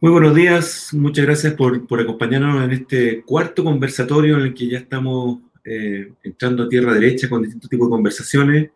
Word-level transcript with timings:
Muy 0.00 0.12
buenos 0.12 0.32
días, 0.32 0.90
muchas 0.92 1.24
gracias 1.24 1.54
por, 1.54 1.84
por, 1.88 2.00
acompañarnos 2.00 2.62
en 2.62 2.70
este 2.70 3.22
cuarto 3.22 3.64
conversatorio 3.64 4.36
en 4.36 4.42
el 4.42 4.54
que 4.54 4.68
ya 4.68 4.78
estamos 4.78 5.40
eh, 5.64 6.12
entrando 6.22 6.62
a 6.62 6.68
tierra 6.68 6.94
derecha 6.94 7.28
con 7.28 7.42
distintos 7.42 7.68
tipos 7.68 7.88
de 7.88 7.90
conversaciones. 7.90 8.70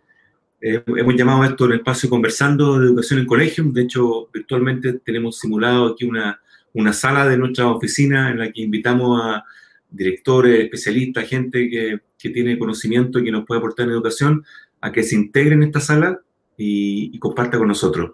Eh, 0.61 0.83
hemos 0.85 1.15
llamado 1.15 1.43
a 1.43 1.47
esto 1.47 1.67
el 1.67 1.75
espacio 1.75 2.11
Conversando 2.11 2.77
de 2.81 2.87
Educación 2.87 3.21
en 3.21 3.27
Colegio. 3.27 3.63
De 3.69 3.83
hecho, 3.83 4.31
virtualmente 4.35 4.95
tenemos 4.95 5.39
simulado 5.39 5.93
aquí 5.93 6.07
una, 6.07 6.41
una 6.73 6.93
sala 6.93 7.29
de 7.29 7.39
nuestra 7.39 7.69
oficina 7.69 8.33
en 8.33 8.41
la 8.41 8.51
que 8.51 8.63
invitamos 8.63 9.23
a 9.23 9.45
directores, 9.91 10.65
especialistas, 10.65 11.29
gente 11.29 11.71
que, 11.71 12.01
que 12.19 12.31
tiene 12.31 12.59
conocimiento 12.59 13.21
y 13.21 13.25
que 13.27 13.31
nos 13.31 13.47
puede 13.47 13.61
aportar 13.61 13.87
en 13.87 13.93
educación, 13.93 14.45
a 14.81 14.91
que 14.91 15.05
se 15.05 15.15
integre 15.15 15.55
en 15.55 15.63
esta 15.63 15.79
sala 15.79 16.21
y, 16.57 17.13
y 17.15 17.19
comparta 17.21 17.59
con 17.59 17.69
nosotros. 17.69 18.11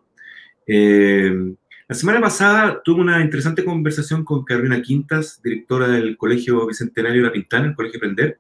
Eh, 0.67 1.55
la 1.89 1.95
semana 1.95 2.21
pasada 2.21 2.83
tuve 2.85 3.01
una 3.01 3.23
interesante 3.23 3.65
conversación 3.65 4.23
con 4.23 4.45
Carolina 4.45 4.83
Quintas, 4.83 5.41
directora 5.43 5.89
del 5.89 6.19
Colegio 6.19 6.67
Bicentenario 6.67 7.23
La 7.23 7.33
Pintana, 7.33 7.69
el 7.69 7.75
Colegio 7.75 7.97
Aprender, 7.97 8.39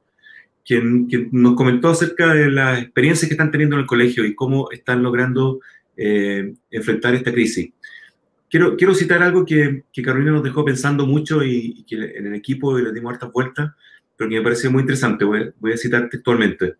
quien, 0.66 1.06
quien, 1.06 1.30
nos 1.32 1.54
comentó 1.54 1.88
acerca 1.88 2.34
de 2.34 2.50
las 2.50 2.82
experiencias 2.82 3.26
que 3.26 3.32
están 3.32 3.50
teniendo 3.50 3.76
en 3.76 3.80
el 3.80 3.86
colegio 3.86 4.26
y 4.26 4.34
cómo 4.34 4.70
están 4.70 5.02
logrando 5.02 5.60
eh, 5.96 6.52
enfrentar 6.70 7.14
esta 7.14 7.32
crisis. 7.32 7.70
Quiero, 8.50 8.76
quiero 8.76 8.94
citar 8.94 9.22
algo 9.22 9.46
que, 9.46 9.84
que, 9.90 10.02
Carolina 10.02 10.32
nos 10.32 10.42
dejó 10.42 10.62
pensando 10.62 11.06
mucho 11.06 11.42
y, 11.42 11.74
y, 11.78 11.84
que 11.84 12.18
en 12.18 12.26
el 12.26 12.34
equipo 12.34 12.78
le 12.78 12.92
dimos 12.92 13.14
hartas 13.14 13.32
vueltas, 13.32 13.72
pero 14.14 14.28
que 14.28 14.36
me 14.36 14.42
pareció 14.42 14.70
muy 14.70 14.82
interesante. 14.82 15.24
Voy, 15.24 15.50
voy 15.58 15.72
a 15.72 15.78
citar 15.78 16.10
textualmente. 16.10 16.74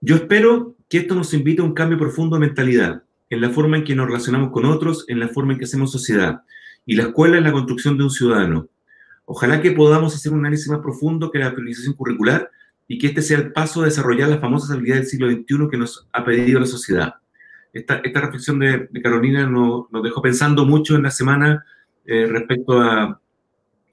Yo 0.00 0.16
espero 0.16 0.74
que 0.88 0.98
esto 0.98 1.14
nos 1.14 1.32
invite 1.34 1.62
a 1.62 1.64
un 1.64 1.72
cambio 1.72 1.98
profundo 1.98 2.34
de 2.34 2.46
mentalidad 2.46 3.04
en 3.32 3.40
la 3.40 3.48
forma 3.48 3.78
en 3.78 3.84
que 3.84 3.94
nos 3.94 4.06
relacionamos 4.06 4.50
con 4.50 4.66
otros, 4.66 5.06
en 5.08 5.18
la 5.18 5.26
forma 5.26 5.54
en 5.54 5.58
que 5.58 5.64
hacemos 5.64 5.90
sociedad. 5.90 6.42
Y 6.84 6.96
la 6.96 7.04
escuela 7.04 7.38
es 7.38 7.42
la 7.42 7.50
construcción 7.50 7.96
de 7.96 8.04
un 8.04 8.10
ciudadano. 8.10 8.68
Ojalá 9.24 9.62
que 9.62 9.70
podamos 9.70 10.14
hacer 10.14 10.32
un 10.32 10.40
análisis 10.40 10.68
más 10.68 10.80
profundo 10.80 11.30
que 11.30 11.38
la 11.38 11.54
priorización 11.54 11.94
curricular 11.94 12.50
y 12.86 12.98
que 12.98 13.06
este 13.06 13.22
sea 13.22 13.38
el 13.38 13.50
paso 13.50 13.80
a 13.80 13.84
desarrollar 13.86 14.28
las 14.28 14.40
famosas 14.40 14.70
habilidades 14.70 15.04
del 15.04 15.10
siglo 15.10 15.30
XXI 15.30 15.70
que 15.70 15.78
nos 15.78 16.06
ha 16.12 16.22
pedido 16.22 16.60
la 16.60 16.66
sociedad. 16.66 17.14
Esta, 17.72 18.02
esta 18.04 18.20
reflexión 18.20 18.58
de, 18.58 18.88
de 18.90 19.00
Carolina 19.00 19.46
nos, 19.46 19.90
nos, 19.90 20.02
dejó 20.02 20.20
pensando 20.20 20.66
mucho 20.66 20.94
en 20.94 21.04
la 21.04 21.10
semana 21.10 21.64
eh, 22.04 22.26
respecto 22.26 22.78
a, 22.82 23.18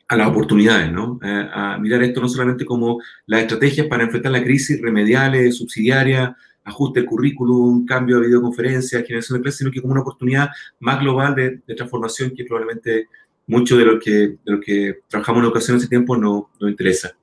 a, 0.05 0.15
las 0.17 0.27
oportunidades, 0.27 0.91
¿no? 0.91 1.17
Eh, 1.23 1.49
a 1.53 1.77
mirar 1.77 2.03
esto 2.03 2.19
no 2.19 2.27
solamente 2.27 2.65
como 2.65 2.99
las 3.25 3.43
estrategias 3.43 3.87
para 3.87 4.03
enfrentar 4.03 4.33
la 4.33 4.43
crisis 4.43 4.81
remediales, 4.81 5.55
subsidiarias, 5.55 6.31
ajuste 6.69 7.01
de 7.01 7.05
currículum, 7.05 7.85
cambio 7.85 8.19
de 8.19 8.27
videoconferencia, 8.27 9.03
generación 9.03 9.37
de 9.37 9.43
clases, 9.43 9.59
sino 9.59 9.71
que 9.71 9.81
como 9.81 9.93
una 9.93 10.01
oportunidad 10.01 10.49
más 10.79 10.99
global 10.99 11.35
de, 11.35 11.61
de 11.65 11.75
transformación 11.75 12.33
que 12.35 12.45
probablemente 12.45 13.07
mucho 13.47 13.77
de 13.77 13.85
lo 13.85 13.99
que, 13.99 14.11
de 14.11 14.37
lo 14.45 14.59
que 14.59 14.99
trabajamos 15.07 15.39
en 15.39 15.45
educación 15.45 15.77
ese 15.77 15.87
tiempo 15.87 16.15
no 16.15 16.51
nos 16.59 16.69
interesa. 16.69 17.17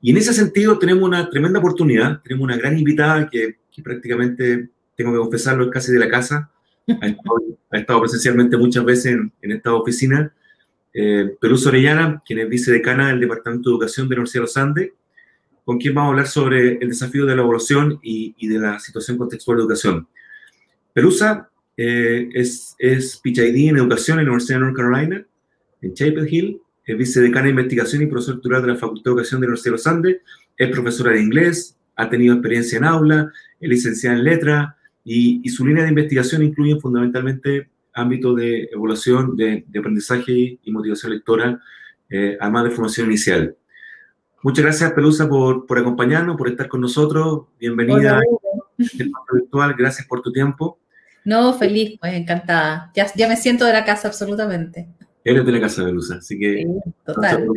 Y 0.00 0.10
en 0.10 0.16
ese 0.16 0.32
sentido 0.32 0.78
tenemos 0.78 1.04
una 1.04 1.30
tremenda 1.30 1.60
oportunidad, 1.60 2.20
tenemos 2.22 2.44
una 2.44 2.56
gran 2.56 2.76
invitada 2.76 3.28
que, 3.28 3.58
que 3.70 3.82
prácticamente, 3.82 4.68
tengo 4.96 5.12
que 5.12 5.18
confesarlo, 5.18 5.64
es 5.64 5.70
casi 5.70 5.92
de 5.92 6.00
la 6.00 6.08
casa, 6.08 6.50
ha 6.88 7.06
estado, 7.06 7.36
ha 7.70 7.78
estado 7.78 8.00
presencialmente 8.00 8.56
muchas 8.56 8.84
veces 8.84 9.06
en, 9.12 9.32
en 9.40 9.52
esta 9.52 9.72
oficina, 9.74 10.32
eh, 10.92 11.36
Peluso 11.40 11.68
Orellana, 11.68 12.22
quien 12.24 12.40
es 12.40 12.48
vicedecana 12.48 13.08
del 13.08 13.20
Departamento 13.20 13.70
de 13.70 13.74
Educación 13.74 14.08
de 14.08 14.16
la 14.16 14.20
Universidad 14.20 14.42
de 14.42 14.46
los 14.46 14.56
Andes, 14.56 14.92
con 15.68 15.76
quien 15.76 15.92
vamos 15.92 16.08
a 16.08 16.12
hablar 16.12 16.28
sobre 16.28 16.78
el 16.78 16.88
desafío 16.88 17.26
de 17.26 17.36
la 17.36 17.42
evaluación 17.42 18.00
y, 18.02 18.34
y 18.38 18.48
de 18.48 18.58
la 18.58 18.78
situación 18.78 19.18
contextual 19.18 19.58
de 19.58 19.64
educación. 19.64 20.08
Pelusa 20.94 21.50
eh, 21.76 22.26
es, 22.32 22.74
es 22.78 23.20
PhD 23.22 23.68
en 23.68 23.76
educación 23.76 24.18
en 24.18 24.24
la 24.24 24.30
Universidad 24.30 24.60
de 24.60 24.64
North 24.64 24.76
Carolina, 24.76 25.26
en 25.82 25.92
Chapel 25.92 26.26
Hill, 26.26 26.62
es 26.86 26.96
vicedecana 26.96 27.44
de 27.44 27.50
investigación 27.50 28.00
y 28.00 28.06
profesor 28.06 28.36
titular 28.36 28.62
de 28.62 28.68
la 28.68 28.76
Facultad 28.76 29.04
de 29.04 29.10
Educación 29.10 29.42
de 29.42 29.46
la 29.46 29.48
Universidad 29.50 29.72
de 29.72 29.76
los 29.76 29.86
Andes, 29.86 30.16
es 30.56 30.70
profesora 30.70 31.12
de 31.12 31.20
inglés, 31.20 31.76
ha 31.96 32.08
tenido 32.08 32.32
experiencia 32.32 32.78
en 32.78 32.84
aula, 32.84 33.30
es 33.60 33.68
licenciada 33.68 34.16
en 34.16 34.24
letra 34.24 34.76
y, 35.04 35.42
y 35.44 35.50
su 35.50 35.66
línea 35.66 35.82
de 35.82 35.90
investigación 35.90 36.42
incluye 36.42 36.80
fundamentalmente 36.80 37.68
ámbitos 37.92 38.36
de 38.36 38.70
evaluación, 38.72 39.36
de, 39.36 39.66
de, 39.68 39.78
aprendizaje 39.78 40.58
y 40.64 40.72
motivación 40.72 41.12
lectora, 41.12 41.60
eh, 42.08 42.38
además 42.40 42.64
de 42.64 42.70
formación 42.70 43.08
inicial. 43.08 43.57
Muchas 44.42 44.64
gracias, 44.64 44.92
Pelusa, 44.92 45.28
por, 45.28 45.66
por 45.66 45.78
acompañarnos, 45.78 46.36
por 46.36 46.48
estar 46.48 46.68
con 46.68 46.80
nosotros. 46.80 47.46
Bienvenida 47.58 48.18
al 48.18 48.24
virtual. 49.32 49.74
Gracias 49.76 50.06
por 50.06 50.22
tu 50.22 50.30
tiempo. 50.32 50.78
No, 51.24 51.52
feliz, 51.54 51.98
pues 51.98 52.14
encantada. 52.14 52.92
Ya, 52.94 53.12
ya 53.14 53.28
me 53.28 53.36
siento 53.36 53.64
de 53.64 53.72
la 53.72 53.84
casa, 53.84 54.08
absolutamente. 54.08 54.88
Eres 55.24 55.44
de 55.44 55.52
la 55.52 55.60
casa, 55.60 55.84
Pelusa, 55.84 56.16
así 56.16 56.38
que 56.38 56.58
sí, 56.58 56.66
total. 57.04 57.48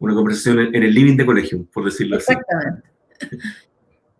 Una 0.00 0.14
conversación, 0.14 0.58
en 0.74 0.82
el 0.82 0.92
living 0.92 1.16
de 1.16 1.26
colegio, 1.26 1.64
por 1.72 1.84
decirlo 1.84 2.16
Exactamente. 2.16 2.88
así. 3.20 3.36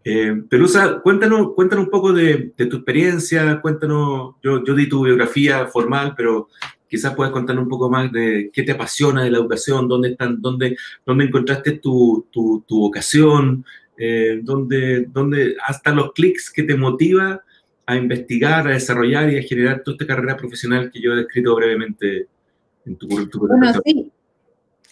Eh, 0.03 0.45
Pelusa, 0.49 1.01
cuéntanos, 1.03 1.53
cuéntanos 1.55 1.85
un 1.85 1.91
poco 1.91 2.15
de, 2.15 2.55
de, 2.57 2.67
tu 2.67 2.77
experiencia, 2.77 3.61
cuéntanos, 3.61 4.37
yo, 4.43 4.65
yo 4.65 4.75
di 4.75 4.89
tu 4.89 5.05
biografía 5.05 5.67
formal, 5.67 6.15
pero 6.17 6.49
quizás 6.91 7.15
puedas 7.15 7.33
contarnos 7.33 7.63
un 7.63 7.71
poco 7.71 7.89
más 7.89 8.11
de 8.11 8.51
qué 8.53 8.65
te 8.65 8.73
apasiona 8.73 9.23
de 9.23 9.31
la 9.31 9.39
educación, 9.39 9.87
dónde, 9.89 10.11
están, 10.11 10.43
dónde, 10.43 10.77
dónde 11.07 11.25
encontraste 11.25 11.79
tu, 11.79 12.27
tu, 12.33 12.65
tu 12.67 12.81
vocación, 12.81 13.65
eh, 13.97 14.41
dónde, 14.43 15.07
dónde 15.13 15.57
hasta 15.65 15.93
los 15.93 16.13
clics 16.13 16.51
que 16.51 16.65
te 16.65 16.75
motiva 16.75 17.43
a 17.87 17.97
investigar, 17.97 18.67
a 18.67 18.73
desarrollar 18.73 19.33
y 19.33 19.39
a 19.39 19.43
generar 19.43 19.83
toda 19.83 19.95
esta 19.95 20.07
carrera 20.07 20.37
profesional 20.37 20.91
que 20.91 21.01
yo 21.01 21.13
he 21.13 21.17
descrito 21.17 21.55
brevemente 21.55 22.27
en 22.85 22.97
tu 22.97 23.07
currículum. 23.09 23.59
Bueno, 23.59 23.81
sí. 23.85 24.11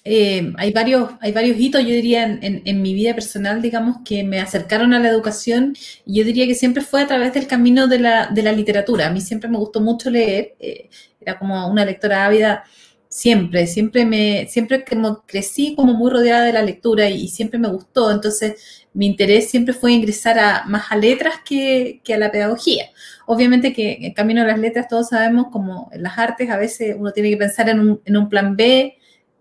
Eh, 0.04 0.52
hay, 0.56 0.72
varios, 0.72 1.10
hay 1.20 1.32
varios 1.32 1.58
hitos, 1.58 1.82
yo 1.82 1.88
diría, 1.88 2.24
en, 2.24 2.38
en, 2.42 2.62
en, 2.64 2.82
mi 2.82 2.94
vida 2.94 3.14
personal, 3.14 3.60
digamos, 3.60 3.98
que 4.04 4.22
me 4.24 4.40
acercaron 4.40 4.94
a 4.94 5.00
la 5.00 5.08
educación 5.08 5.74
yo 6.06 6.24
diría 6.24 6.46
que 6.46 6.54
siempre 6.54 6.82
fue 6.82 7.02
a 7.02 7.06
través 7.06 7.34
del 7.34 7.46
camino 7.46 7.88
de 7.88 7.98
la, 7.98 8.28
de 8.28 8.42
la 8.42 8.52
literatura. 8.52 9.08
A 9.08 9.10
mí 9.10 9.20
siempre 9.20 9.50
me 9.50 9.58
gustó 9.58 9.80
mucho 9.80 10.10
leer, 10.10 10.54
eh, 10.60 10.88
era 11.20 11.38
como 11.38 11.68
una 11.68 11.84
lectora 11.84 12.24
ávida 12.26 12.64
siempre, 13.08 13.66
siempre 13.66 14.04
me, 14.04 14.46
siempre 14.48 14.84
como 14.84 15.24
crecí 15.26 15.74
como 15.74 15.94
muy 15.94 16.10
rodeada 16.10 16.44
de 16.44 16.52
la 16.52 16.62
lectura 16.62 17.08
y, 17.08 17.22
y, 17.22 17.28
siempre 17.28 17.58
me 17.58 17.68
gustó, 17.68 18.10
entonces 18.10 18.86
mi 18.92 19.06
interés 19.06 19.48
siempre 19.50 19.74
fue 19.74 19.92
ingresar 19.92 20.38
a, 20.38 20.64
más 20.66 20.90
a 20.92 20.96
letras 20.96 21.36
que, 21.44 22.00
que, 22.04 22.14
a 22.14 22.18
la 22.18 22.30
pedagogía. 22.30 22.86
Obviamente 23.26 23.72
que 23.72 23.98
en 24.00 24.12
camino 24.12 24.42
de 24.42 24.48
las 24.48 24.58
letras 24.58 24.88
todos 24.88 25.08
sabemos 25.08 25.46
como 25.50 25.88
en 25.92 26.02
las 26.02 26.18
artes 26.18 26.50
a 26.50 26.56
veces 26.56 26.96
uno 26.98 27.12
tiene 27.12 27.30
que 27.30 27.36
pensar 27.36 27.68
en 27.68 27.80
un, 27.80 28.00
en 28.04 28.16
un 28.16 28.28
plan 28.28 28.56
B, 28.56 28.97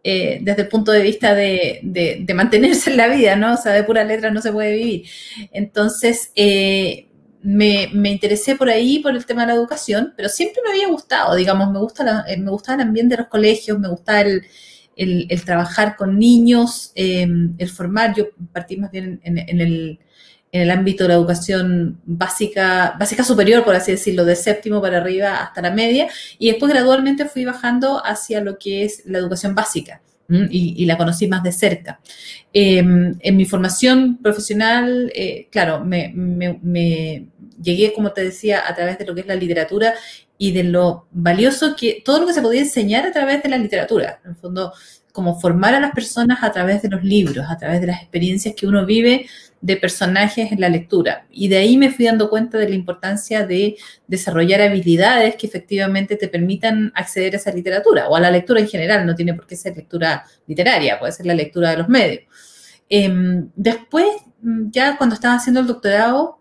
eh, 0.10 0.40
desde 0.42 0.62
el 0.62 0.68
punto 0.70 0.94
de 0.94 1.02
vista 1.02 1.36
de, 1.36 1.82
de, 1.84 2.20
de, 2.22 2.34
mantenerse 2.34 2.92
en 2.92 2.96
la 2.96 3.10
vida, 3.10 3.36
¿no? 3.36 3.56
O 3.56 3.58
sea, 3.58 3.74
de 3.74 3.84
pura 3.84 4.06
letra 4.06 4.32
no 4.32 4.42
se 4.42 4.54
puede 4.54 4.78
vivir. 4.78 5.10
Entonces, 5.52 6.32
eh, 6.34 7.10
me, 7.42 7.90
interesé 8.10 8.56
por 8.56 8.70
ahí, 8.70 9.00
por 9.00 9.14
el 9.14 9.26
tema 9.26 9.42
de 9.42 9.48
la 9.48 9.56
educación, 9.56 10.14
pero 10.16 10.30
siempre 10.30 10.62
me 10.64 10.72
había 10.72 10.88
gustado, 10.88 11.36
digamos, 11.36 11.70
me, 11.74 11.80
gusta 11.80 12.06
la, 12.06 12.26
me 12.38 12.50
gustaba 12.50 12.82
el 12.82 12.88
ambiente 12.88 13.16
de 13.16 13.24
los 13.24 13.30
colegios, 13.30 13.78
me 13.80 13.90
gustaba 13.90 14.22
el, 14.22 15.28
trabajar 15.44 15.98
con 15.98 16.18
niños, 16.18 16.94
eh, 16.96 17.28
el 17.58 17.70
formar, 17.70 18.16
yo 18.16 18.30
partí 18.54 18.78
más 18.78 18.92
bien 18.92 19.20
en, 19.26 19.38
en, 19.40 19.60
el, 19.60 20.00
en 20.52 20.62
el 20.62 20.72
ámbito 20.72 21.04
de 21.04 21.10
la 21.10 21.16
educación 21.16 22.00
básica, 22.06 22.96
básica 22.98 23.24
superior, 23.24 23.64
por 23.64 23.76
así 23.76 23.92
decirlo, 23.92 24.26
de 24.26 24.36
séptimo 24.36 24.82
para 24.82 24.98
arriba 24.98 25.44
hasta 25.44 25.62
la 25.62 25.72
media, 25.72 26.08
y 26.40 26.50
después 26.50 26.72
gradualmente 26.72 27.26
fui 27.26 27.46
bajando 27.46 28.02
hacia 28.06 28.42
lo 28.42 28.58
que 28.58 28.86
es 28.86 29.04
la 29.06 29.18
educación 29.18 29.56
básica. 29.56 30.02
Y, 30.30 30.86
la 30.86 30.98
conocí 30.98 31.26
más 31.26 31.42
de 31.42 31.54
cerca. 31.54 32.02
Eh, 32.52 32.80
en 32.80 33.38
mi 33.38 33.46
formación 33.46 34.18
profesional, 34.18 35.10
eh, 35.16 35.48
claro, 35.50 35.86
me, 35.86 36.12
me, 36.14 37.28
llegué, 37.64 37.94
como 37.94 38.12
te 38.12 38.26
decía, 38.26 38.68
a 38.68 38.76
través 38.76 38.98
de 38.98 39.06
lo 39.06 39.16
que 39.16 39.22
es 39.22 39.28
la 39.28 39.36
literatura 39.36 39.94
y 40.38 40.52
de 40.52 40.66
lo 40.66 41.08
valioso 41.12 41.78
que 41.78 42.02
todo 42.04 42.20
lo 42.20 42.28
que 42.28 42.34
se 42.34 42.42
podía 42.42 42.60
enseñar 42.60 43.06
a 43.06 43.14
través 43.14 43.42
de 43.42 43.48
la 43.48 43.58
literatura. 43.58 44.20
En 44.26 44.32
el 44.32 44.36
fondo, 44.36 44.74
como 45.18 45.40
formar 45.40 45.74
a 45.74 45.80
las 45.80 45.94
personas 45.94 46.44
a 46.44 46.52
través 46.52 46.84
de 46.84 46.90
los 46.90 47.04
libros, 47.04 47.44
a 47.50 47.58
través 47.58 47.82
de 47.82 47.88
las 47.88 48.04
experiencias 48.04 48.54
que 48.54 48.68
uno 48.68 48.86
vive 48.86 49.26
de 49.62 49.76
personajes 49.76 50.52
en 50.52 50.62
la 50.62 50.70
lectura. 50.70 51.26
Y 51.32 51.48
de 51.48 51.58
ahí 51.58 51.76
me 51.76 51.90
fui 51.90 52.06
dando 52.06 52.30
cuenta 52.30 52.60
de 52.60 52.70
la 52.70 52.76
importancia 52.76 53.44
de 53.44 53.78
desarrollar 54.06 54.62
habilidades 54.62 55.36
que 55.36 55.48
efectivamente 55.48 56.18
te 56.18 56.28
permitan 56.28 56.92
acceder 56.94 57.34
a 57.34 57.38
esa 57.38 57.52
literatura 57.52 58.08
o 58.08 58.16
a 58.16 58.20
la 58.20 58.30
lectura 58.30 58.60
en 58.60 58.68
general, 58.68 59.08
no 59.08 59.16
tiene 59.16 59.34
por 59.34 59.48
qué 59.48 59.56
ser 59.56 59.76
lectura 59.76 60.24
literaria, 60.46 61.00
puede 61.00 61.14
ser 61.14 61.26
la 61.26 61.34
lectura 61.34 61.72
de 61.72 61.78
los 61.78 61.90
medios. 61.90 62.22
Eh, 62.88 63.12
después, 63.56 64.06
ya 64.70 64.98
cuando 64.98 65.16
estaba 65.16 65.34
haciendo 65.34 65.62
el 65.62 65.66
doctorado, 65.66 66.38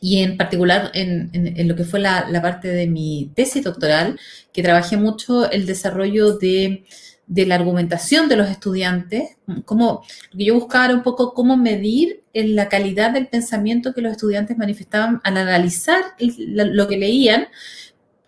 y 0.00 0.24
en 0.24 0.36
particular 0.36 0.90
en, 0.92 1.30
lo 1.68 1.76
que 1.76 1.84
fue 1.84 2.00
la, 2.00 2.26
parte 2.42 2.66
de 2.66 2.88
mi 2.88 3.30
tesis 3.36 3.62
doctoral, 3.62 4.18
que 4.52 4.64
trabajé 4.64 4.96
mucho 4.96 5.48
el 5.48 5.66
desarrollo 5.66 6.36
de 6.36 6.84
de 7.26 7.46
la 7.46 7.56
argumentación 7.56 8.28
de 8.28 8.36
los 8.36 8.48
estudiantes, 8.48 9.36
como 9.64 10.04
lo 10.30 10.38
que 10.38 10.44
yo 10.44 10.54
buscaba 10.54 10.86
era 10.86 10.94
un 10.94 11.02
poco 11.02 11.34
cómo 11.34 11.56
medir 11.56 12.22
la 12.32 12.68
calidad 12.68 13.12
del 13.12 13.26
pensamiento 13.26 13.92
que 13.92 14.00
los 14.00 14.12
estudiantes 14.12 14.56
manifestaban 14.56 15.20
al 15.24 15.36
analizar 15.36 16.02
lo 16.18 16.86
que 16.86 16.96
leían, 16.96 17.48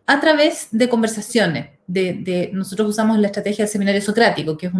a 0.08 0.20
través 0.20 0.68
de 0.72 0.88
conversaciones. 0.88 1.68
De, 1.86 2.50
nosotros 2.52 2.88
usamos 2.88 3.18
la 3.18 3.28
estrategia 3.28 3.64
del 3.64 3.72
seminario 3.72 4.00
socrático, 4.00 4.56
que 4.56 4.66
es 4.66 4.72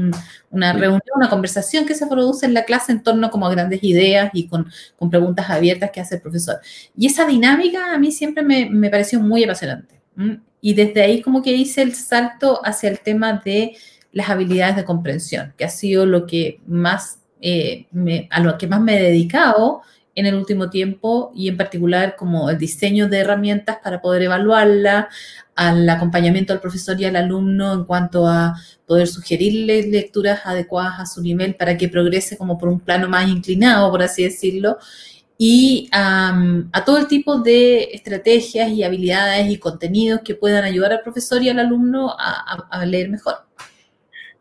una 0.51 0.73
reunión, 0.73 1.01
una 1.15 1.29
conversación 1.29 1.85
que 1.87 1.95
se 1.95 2.07
produce 2.07 2.47
en 2.47 2.55
la 2.55 2.65
clase 2.65 2.93
en 2.93 3.03
torno 3.03 3.31
como 3.31 3.47
a 3.47 3.51
grandes 3.51 3.85
ideas 3.85 4.31
y 4.33 4.49
con, 4.49 4.71
preguntas 5.11 5.51
abiertas 5.51 5.91
que 5.91 6.01
hace 6.01 6.17
el 6.17 6.23
profesor. 6.23 6.61
Y 6.97 7.07
esa 7.07 7.27
dinámica 7.27 7.95
a 7.95 7.99
mí 7.99 8.11
siempre 8.11 8.43
me, 8.43 8.71
me 8.71 8.89
pareció 8.89 9.21
muy 9.21 9.45
apasionante. 9.45 10.01
Y 10.63 10.73
desde 10.73 11.03
ahí 11.03 11.21
como 11.21 11.43
que 11.43 11.53
hice 11.53 11.83
el 11.83 11.95
salto 11.95 12.61
hacia 12.65 12.89
el 12.89 13.01
tema 13.01 13.43
de 13.45 13.77
las 14.13 14.31
habilidades 14.31 14.77
de 14.77 14.85
comprensión, 14.85 15.55
que 15.57 15.65
ha 15.65 15.69
sido 15.69 16.07
lo 16.07 16.27
que 16.27 16.61
más, 16.67 17.21
eh, 17.41 17.87
a 18.31 18.41
lo 18.41 18.59
que 18.59 18.67
más 18.67 18.81
me 18.81 18.99
he 18.99 19.03
dedicado 19.03 19.83
en 20.15 20.27
el 20.27 20.35
último 20.35 20.69
tiempo 20.69 21.31
y 21.35 21.49
en 21.49 21.57
particular 21.57 22.17
como 22.17 22.51
el 22.51 22.59
diseño 22.59 23.09
de 23.09 23.19
herramientas 23.19 23.79
para 23.83 24.01
poder 24.01 24.23
evaluarla, 24.23 25.09
al 25.59 25.89
acompañamiento 25.91 26.53
al 26.53 26.61
profesor 26.61 27.01
y 27.01 27.05
al 27.05 27.17
alumno 27.17 27.73
en 27.73 27.85
cuanto 27.85 28.29
a 28.29 28.55
poder 28.87 29.09
sugerirle 29.09 29.89
lecturas 29.89 30.43
adecuadas 30.45 31.01
a 31.01 31.07
su 31.07 31.21
nivel 31.21 31.57
para 31.57 31.77
que 31.77 31.89
progrese 31.89 32.39
como 32.39 32.57
por 32.59 32.69
un 32.69 32.79
plano 32.79 33.09
más 33.09 33.29
inclinado, 33.29 33.91
por 33.91 34.01
así 34.01 34.23
decirlo, 34.23 34.79
y 35.37 35.89
a 35.93 36.85
todo 36.87 36.99
el 36.99 37.09
tipo 37.09 37.41
de 37.41 37.91
estrategias 37.93 38.71
y 38.71 38.85
habilidades 38.85 39.51
y 39.51 39.59
contenidos 39.59 40.21
que 40.25 40.37
puedan 40.37 40.63
ayudar 40.63 40.93
al 40.93 41.03
profesor 41.03 41.43
y 41.43 41.49
al 41.49 41.59
alumno 41.59 42.15
a, 42.17 42.87
leer 42.87 43.09
mejor. 43.11 43.48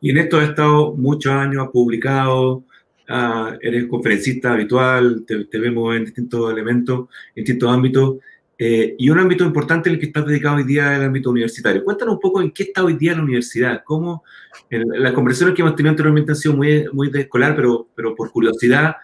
Y 0.01 0.11
en 0.11 0.17
esto 0.17 0.37
has 0.37 0.49
estado 0.49 0.93
muchos 0.93 1.31
años, 1.33 1.65
has 1.65 1.71
publicado, 1.71 2.63
ah, 3.07 3.55
eres 3.61 3.85
conferencista 3.87 4.53
habitual, 4.53 5.25
te, 5.25 5.59
vemos 5.59 5.95
en 5.95 6.05
distintos 6.05 6.51
elementos, 6.51 7.07
en 7.35 7.43
distintos 7.43 7.71
ámbitos, 7.71 8.17
eh, 8.59 8.95
y 8.97 9.09
un 9.09 9.19
ámbito 9.19 9.43
importante 9.43 9.89
en 9.89 9.95
el 9.95 9.99
que 9.99 10.07
estás 10.07 10.25
dedicado 10.25 10.55
hoy 10.55 10.63
día 10.63 10.93
es 10.93 10.99
el 10.99 11.05
ámbito 11.05 11.29
universitario. 11.29 11.83
Cuéntanos 11.83 12.15
un 12.15 12.19
poco 12.19 12.41
en 12.41 12.51
qué 12.51 12.63
está 12.63 12.83
hoy 12.83 12.93
día 12.93 13.15
la 13.15 13.21
universidad, 13.21 13.83
cómo 13.85 14.23
las 14.69 15.13
conversaciones 15.13 15.55
que 15.55 15.61
hemos 15.61 15.75
tenido 15.75 15.91
anteriormente 15.91 16.31
han 16.31 16.35
sido 16.35 16.55
muy, 16.55 16.85
muy 16.91 17.11
de 17.11 17.21
escolar, 17.21 17.55
pero, 17.55 17.87
pero 17.95 18.15
por 18.15 18.31
curiosidad, 18.31 18.95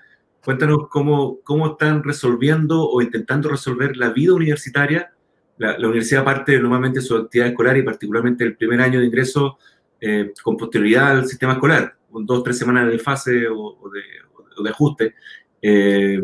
Cuéntanos 0.43 0.89
cómo, 0.89 1.39
cómo 1.43 1.67
están 1.67 2.03
resolviendo 2.03 2.85
o 2.89 3.01
intentando 3.01 3.47
resolver 3.47 3.95
la 3.95 4.09
vida 4.09 4.33
universitaria. 4.33 5.13
La, 5.57 5.77
universidad 5.77 6.25
parte 6.25 6.59
normalmente 6.59 6.99
de 6.99 7.05
su 7.05 7.15
actividad 7.15 7.49
escolar 7.49 7.77
y 7.77 7.83
particularmente 7.83 8.43
el 8.43 8.57
primer 8.57 8.81
año 8.81 8.99
de 8.99 9.05
ingreso 9.05 9.57
eh, 10.05 10.33
con 10.44 10.57
posterioridad 10.57 11.11
al 11.11 11.27
sistema 11.27 11.53
escolar, 11.53 11.95
con 12.11 12.25
dos 12.25 12.39
o 12.39 12.44
tres 12.44 12.57
semanas 12.57 12.91
de 12.91 13.00
fase 13.00 13.47
o, 13.47 13.89
de, 13.89 14.69
ajuste. 14.69 15.15
Eh, 15.61 16.21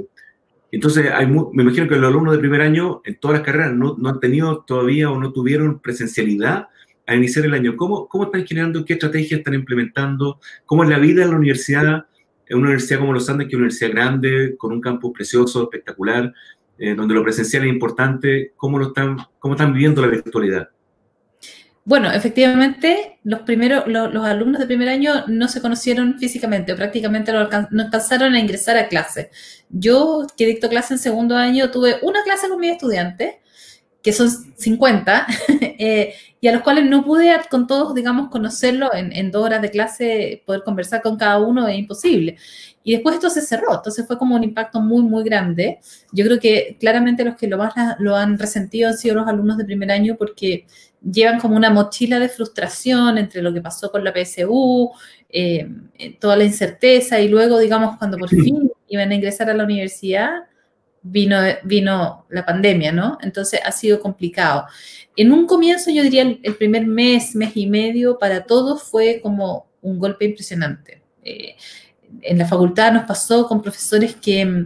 entonces, 0.71 1.11
hay 1.11 1.27
me 1.27 1.63
imagino 1.63 1.87
que 1.87 1.95
los 1.95 2.09
alumnos 2.09 2.33
de 2.33 2.39
primer 2.39 2.61
año 2.61 3.01
en 3.05 3.19
todas 3.19 3.37
las 3.37 3.45
carreras 3.45 3.73
no, 3.73 3.95
no, 3.97 4.09
han 4.09 4.19
tenido 4.19 4.63
todavía 4.65 5.09
o 5.09 5.19
no 5.19 5.31
tuvieron 5.31 5.79
presencialidad 5.79 6.67
a 7.07 7.15
iniciar 7.15 7.45
el 7.45 7.53
año. 7.53 7.77
¿Cómo, 7.77 8.07
¿Cómo 8.07 8.25
están 8.25 8.45
generando? 8.45 8.83
¿Qué 8.83 8.93
estrategias 8.93 9.39
están 9.39 9.53
implementando? 9.53 10.39
¿Cómo 10.65 10.83
es 10.83 10.89
la 10.89 10.99
vida 10.99 11.23
en 11.23 11.31
la 11.31 11.37
universidad 11.37 12.05
es 12.49 12.55
una 12.55 12.65
universidad 12.65 12.99
como 12.99 13.13
los 13.13 13.29
Andes, 13.29 13.45
que 13.45 13.51
es 13.51 13.55
una 13.55 13.65
universidad 13.65 13.91
grande, 13.91 14.55
con 14.57 14.71
un 14.71 14.81
campus 14.81 15.13
precioso, 15.13 15.63
espectacular, 15.63 16.33
eh, 16.79 16.95
donde 16.95 17.13
lo 17.13 17.23
presencial 17.23 17.63
es 17.63 17.69
importante. 17.69 18.53
¿Cómo, 18.57 18.79
lo 18.79 18.87
están, 18.87 19.17
¿Cómo 19.37 19.53
están 19.53 19.71
viviendo 19.71 20.01
la 20.01 20.07
virtualidad? 20.07 20.69
Bueno, 21.89 22.11
efectivamente, 22.11 23.17
los 23.23 23.39
primeros, 23.39 23.87
los, 23.87 24.23
alumnos 24.23 24.59
de 24.59 24.67
primer 24.67 24.89
año 24.89 25.25
no 25.25 25.47
se 25.47 25.59
conocieron 25.59 26.19
físicamente 26.19 26.71
o 26.71 26.75
prácticamente 26.75 27.31
no, 27.31 27.39
alcanzaron 27.39 28.35
a 28.35 28.39
ingresar 28.39 28.77
a 28.77 28.87
clase. 28.87 29.31
Yo, 29.71 30.27
que 30.37 30.45
dicto 30.45 30.69
clase 30.69 30.93
en 30.93 30.99
segundo 30.99 31.35
año, 31.35 31.71
tuve 31.71 31.97
una 32.03 32.21
clase 32.21 32.47
con 32.47 32.59
mis 32.59 32.73
estudiantes, 32.73 33.37
que 34.03 34.13
son 34.13 34.29
50, 34.29 35.25
eh, 35.79 36.13
y 36.39 36.47
a 36.47 36.51
los 36.51 36.61
cuales 36.61 36.85
no 36.85 37.03
pude 37.03 37.35
con 37.49 37.65
todos, 37.65 37.95
digamos, 37.95 38.29
conocerlo 38.29 38.93
en, 38.93 39.31
dos 39.31 39.43
horas 39.43 39.63
de 39.63 39.71
clase, 39.71 40.43
poder 40.45 40.61
conversar 40.63 41.01
con 41.01 41.17
cada 41.17 41.39
uno 41.39 41.67
es 41.67 41.79
imposible. 41.79 42.37
Y 42.83 42.93
después 42.93 43.15
esto 43.15 43.29
se 43.29 43.41
cerró, 43.41 43.75
entonces 43.75 44.07
fue 44.07 44.17
como 44.17 44.35
un 44.35 44.43
impacto 44.43 44.79
muy, 44.79 45.03
muy 45.03 45.23
grande. 45.23 45.79
Yo 46.11 46.25
creo 46.25 46.39
que 46.39 46.77
claramente 46.79 47.23
los 47.23 47.35
que 47.35 47.47
lo 47.47 47.57
más 47.57 47.73
lo 47.99 48.15
han 48.15 48.39
resentido 48.39 48.89
han 48.89 48.97
sido 48.97 49.15
los 49.15 49.27
alumnos 49.27 49.57
de 49.57 49.65
primer 49.65 49.91
año 49.91 50.15
porque 50.17 50.65
llevan 51.01 51.39
como 51.39 51.55
una 51.55 51.69
mochila 51.69 52.19
de 52.19 52.29
frustración 52.29 53.17
entre 53.17 53.41
lo 53.41 53.53
que 53.53 53.61
pasó 53.61 53.91
con 53.91 54.03
la 54.03 54.13
PSU, 54.13 54.91
eh, 55.29 55.69
toda 56.19 56.35
la 56.35 56.43
incerteza 56.43 57.19
y 57.19 57.27
luego, 57.27 57.59
digamos, 57.59 57.97
cuando 57.97 58.17
por 58.17 58.29
fin 58.29 58.71
iban 58.87 59.11
a 59.11 59.15
ingresar 59.15 59.49
a 59.49 59.53
la 59.53 59.63
universidad, 59.63 60.29
vino, 61.01 61.37
vino 61.63 62.25
la 62.29 62.45
pandemia, 62.45 62.91
¿no? 62.91 63.17
Entonces 63.21 63.59
ha 63.63 63.71
sido 63.71 63.99
complicado. 63.99 64.65
En 65.15 65.31
un 65.31 65.45
comienzo, 65.47 65.91
yo 65.91 66.03
diría, 66.03 66.21
el, 66.21 66.55
primer 66.55 66.85
mes, 66.85 67.35
mes 67.35 67.51
y 67.55 67.67
medio, 67.67 68.17
para 68.17 68.43
todos 68.45 68.83
fue 68.83 69.19
como 69.21 69.67
un 69.81 69.99
golpe 69.99 70.25
impresionante. 70.25 71.01
Eh, 71.23 71.55
en 72.21 72.37
la 72.37 72.45
facultad 72.45 72.91
nos 72.91 73.05
pasó 73.05 73.47
con 73.47 73.61
profesores 73.61 74.15
que, 74.15 74.65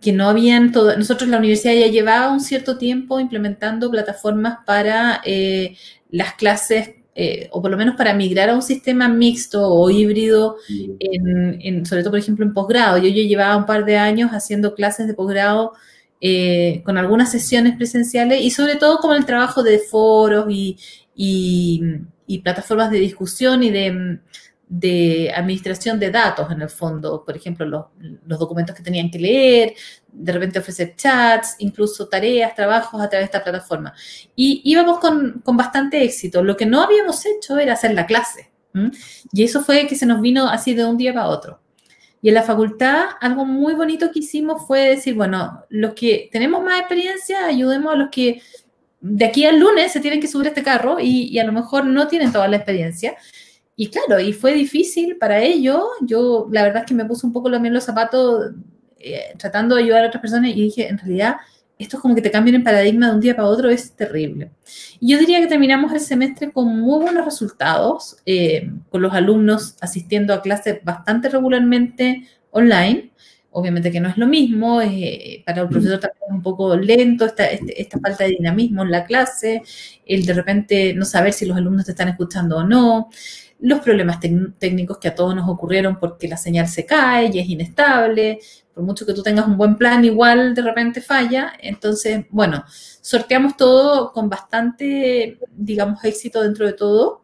que 0.00 0.12
no 0.12 0.28
habían 0.28 0.72
todo, 0.72 0.96
nosotros 0.96 1.28
la 1.28 1.38
universidad 1.38 1.74
ya 1.74 1.88
llevaba 1.88 2.30
un 2.30 2.40
cierto 2.40 2.78
tiempo 2.78 3.20
implementando 3.20 3.90
plataformas 3.90 4.58
para 4.64 5.20
eh, 5.24 5.76
las 6.10 6.34
clases 6.34 6.90
eh, 7.18 7.48
o 7.50 7.62
por 7.62 7.70
lo 7.70 7.78
menos 7.78 7.96
para 7.96 8.12
migrar 8.12 8.50
a 8.50 8.54
un 8.54 8.60
sistema 8.60 9.08
mixto 9.08 9.66
o 9.66 9.88
híbrido, 9.88 10.56
en, 11.00 11.86
sobre 11.86 12.02
todo, 12.02 12.10
por 12.10 12.18
ejemplo, 12.18 12.44
en 12.44 12.52
posgrado. 12.52 12.98
Yo, 12.98 13.08
yo 13.08 13.22
llevaba 13.22 13.56
un 13.56 13.64
par 13.64 13.86
de 13.86 13.96
años 13.96 14.32
haciendo 14.32 14.74
clases 14.74 15.06
de 15.06 15.14
posgrado 15.14 15.72
eh, 16.20 16.82
con 16.84 16.98
algunas 16.98 17.30
sesiones 17.32 17.74
presenciales 17.74 18.42
y 18.42 18.50
sobre 18.50 18.76
todo 18.76 18.98
como 18.98 19.14
el 19.14 19.24
trabajo 19.24 19.62
de 19.62 19.78
foros 19.78 20.44
y, 20.50 20.76
y 21.14 22.38
plataformas 22.40 22.90
de 22.90 22.98
discusión 22.98 23.62
y 23.62 23.70
de 23.70 24.20
de 24.68 25.32
administración 25.34 26.00
de 26.00 26.10
datos 26.10 26.50
en 26.50 26.60
el 26.60 26.68
fondo, 26.68 27.24
por 27.24 27.36
ejemplo, 27.36 27.66
los, 27.66 28.38
documentos 28.38 28.74
que 28.74 28.82
tenían 28.82 29.10
que 29.10 29.18
leer, 29.18 29.74
de 30.12 30.32
repente 30.32 30.58
ofrecer 30.58 30.94
chats, 30.96 31.54
incluso 31.58 32.08
tareas, 32.08 32.54
trabajos 32.54 33.00
a 33.00 33.08
través 33.08 33.30
de 33.30 33.36
esta 33.36 33.44
plataforma. 33.44 33.94
Y 34.34 34.62
íbamos 34.64 34.98
con, 34.98 35.42
bastante 35.44 36.02
éxito. 36.02 36.42
Lo 36.42 36.56
que 36.56 36.66
no 36.66 36.82
habíamos 36.82 37.24
hecho 37.26 37.58
era 37.58 37.74
hacer 37.74 37.94
la 37.94 38.06
clase. 38.06 38.50
Y 39.32 39.44
eso 39.44 39.64
fue 39.64 39.86
que 39.86 39.96
se 39.96 40.04
nos 40.04 40.20
vino 40.20 40.48
así 40.48 40.74
de 40.74 40.84
un 40.84 40.98
día 40.98 41.14
para 41.14 41.28
otro. 41.28 41.60
Y 42.20 42.28
en 42.28 42.34
la 42.34 42.42
facultad, 42.42 43.06
algo 43.20 43.46
muy 43.46 43.74
bonito 43.74 44.10
que 44.10 44.18
hicimos 44.18 44.66
fue 44.66 44.80
decir, 44.80 45.14
bueno, 45.14 45.64
los 45.70 45.94
que 45.94 46.28
tenemos 46.30 46.62
más 46.62 46.80
experiencia, 46.80 47.46
ayudemos 47.46 47.94
a 47.94 47.96
los 47.96 48.08
que 48.10 48.42
de 49.00 49.24
aquí 49.24 49.46
al 49.46 49.58
lunes 49.60 49.92
se 49.92 50.00
tienen 50.00 50.20
que 50.20 50.28
subir 50.28 50.48
este 50.48 50.62
carro 50.62 50.98
y 51.00 51.38
a 51.38 51.44
lo 51.44 51.52
mejor 51.52 51.86
no 51.86 52.08
tienen 52.08 52.32
toda 52.32 52.48
la 52.48 52.56
experiencia. 52.56 53.16
Y 53.76 53.90
claro, 53.90 54.18
y 54.18 54.32
fue 54.32 54.54
difícil 54.54 55.18
para 55.18 55.42
ello. 55.42 55.86
Yo 56.00 56.48
la 56.50 56.62
verdad 56.62 56.82
es 56.82 56.88
que 56.88 56.94
me 56.94 57.04
puse 57.04 57.26
un 57.26 57.32
poco 57.32 57.50
también 57.50 57.74
los 57.74 57.84
zapatos 57.84 58.52
eh, 58.98 59.34
tratando 59.38 59.76
de 59.76 59.82
ayudar 59.82 60.04
a 60.04 60.08
otras 60.08 60.22
personas 60.22 60.50
y 60.50 60.54
dije, 60.62 60.88
en 60.88 60.98
realidad, 60.98 61.36
esto 61.78 61.98
es 61.98 62.02
como 62.02 62.14
que 62.14 62.22
te 62.22 62.30
cambian 62.30 62.56
el 62.56 62.62
paradigma 62.62 63.08
de 63.08 63.14
un 63.14 63.20
día 63.20 63.36
para 63.36 63.48
otro, 63.48 63.68
es 63.68 63.92
terrible. 63.92 64.50
Y 64.98 65.12
yo 65.12 65.18
diría 65.18 65.40
que 65.40 65.46
terminamos 65.46 65.92
el 65.92 66.00
semestre 66.00 66.50
con 66.50 66.80
muy 66.80 67.02
buenos 67.02 67.26
resultados, 67.26 68.16
eh, 68.24 68.70
con 68.88 69.02
los 69.02 69.12
alumnos 69.12 69.76
asistiendo 69.82 70.32
a 70.32 70.40
clases 70.40 70.82
bastante 70.82 71.28
regularmente 71.28 72.26
online. 72.50 73.12
Obviamente 73.50 73.90
que 73.90 74.00
no 74.00 74.08
es 74.08 74.16
lo 74.18 74.26
mismo, 74.26 74.80
eh, 74.82 75.42
para 75.46 75.62
el 75.62 75.68
profesor 75.68 75.98
también 76.00 76.24
es 76.28 76.34
un 76.34 76.42
poco 76.42 76.76
lento 76.76 77.24
esta, 77.26 77.46
este, 77.46 77.80
esta 77.80 77.98
falta 78.00 78.24
de 78.24 78.30
dinamismo 78.30 78.82
en 78.82 78.90
la 78.90 79.04
clase, 79.04 79.62
el 80.06 80.26
de 80.26 80.34
repente 80.34 80.94
no 80.94 81.04
saber 81.04 81.32
si 81.32 81.46
los 81.46 81.56
alumnos 81.56 81.86
te 81.86 81.92
están 81.92 82.08
escuchando 82.08 82.58
o 82.58 82.64
no 82.64 83.08
los 83.60 83.80
problemas 83.80 84.18
técnicos 84.20 84.98
que 84.98 85.08
a 85.08 85.14
todos 85.14 85.34
nos 85.34 85.48
ocurrieron 85.48 85.98
porque 85.98 86.28
la 86.28 86.36
señal 86.36 86.68
se 86.68 86.84
cae 86.84 87.30
y 87.32 87.38
es 87.38 87.48
inestable, 87.48 88.38
por 88.74 88.84
mucho 88.84 89.06
que 89.06 89.14
tú 89.14 89.22
tengas 89.22 89.46
un 89.46 89.56
buen 89.56 89.76
plan, 89.76 90.04
igual 90.04 90.54
de 90.54 90.62
repente 90.62 91.00
falla. 91.00 91.52
Entonces, 91.60 92.26
bueno, 92.30 92.64
sorteamos 93.00 93.56
todo 93.56 94.12
con 94.12 94.28
bastante, 94.28 95.38
digamos, 95.56 96.04
éxito 96.04 96.42
dentro 96.42 96.66
de 96.66 96.74
todo. 96.74 97.22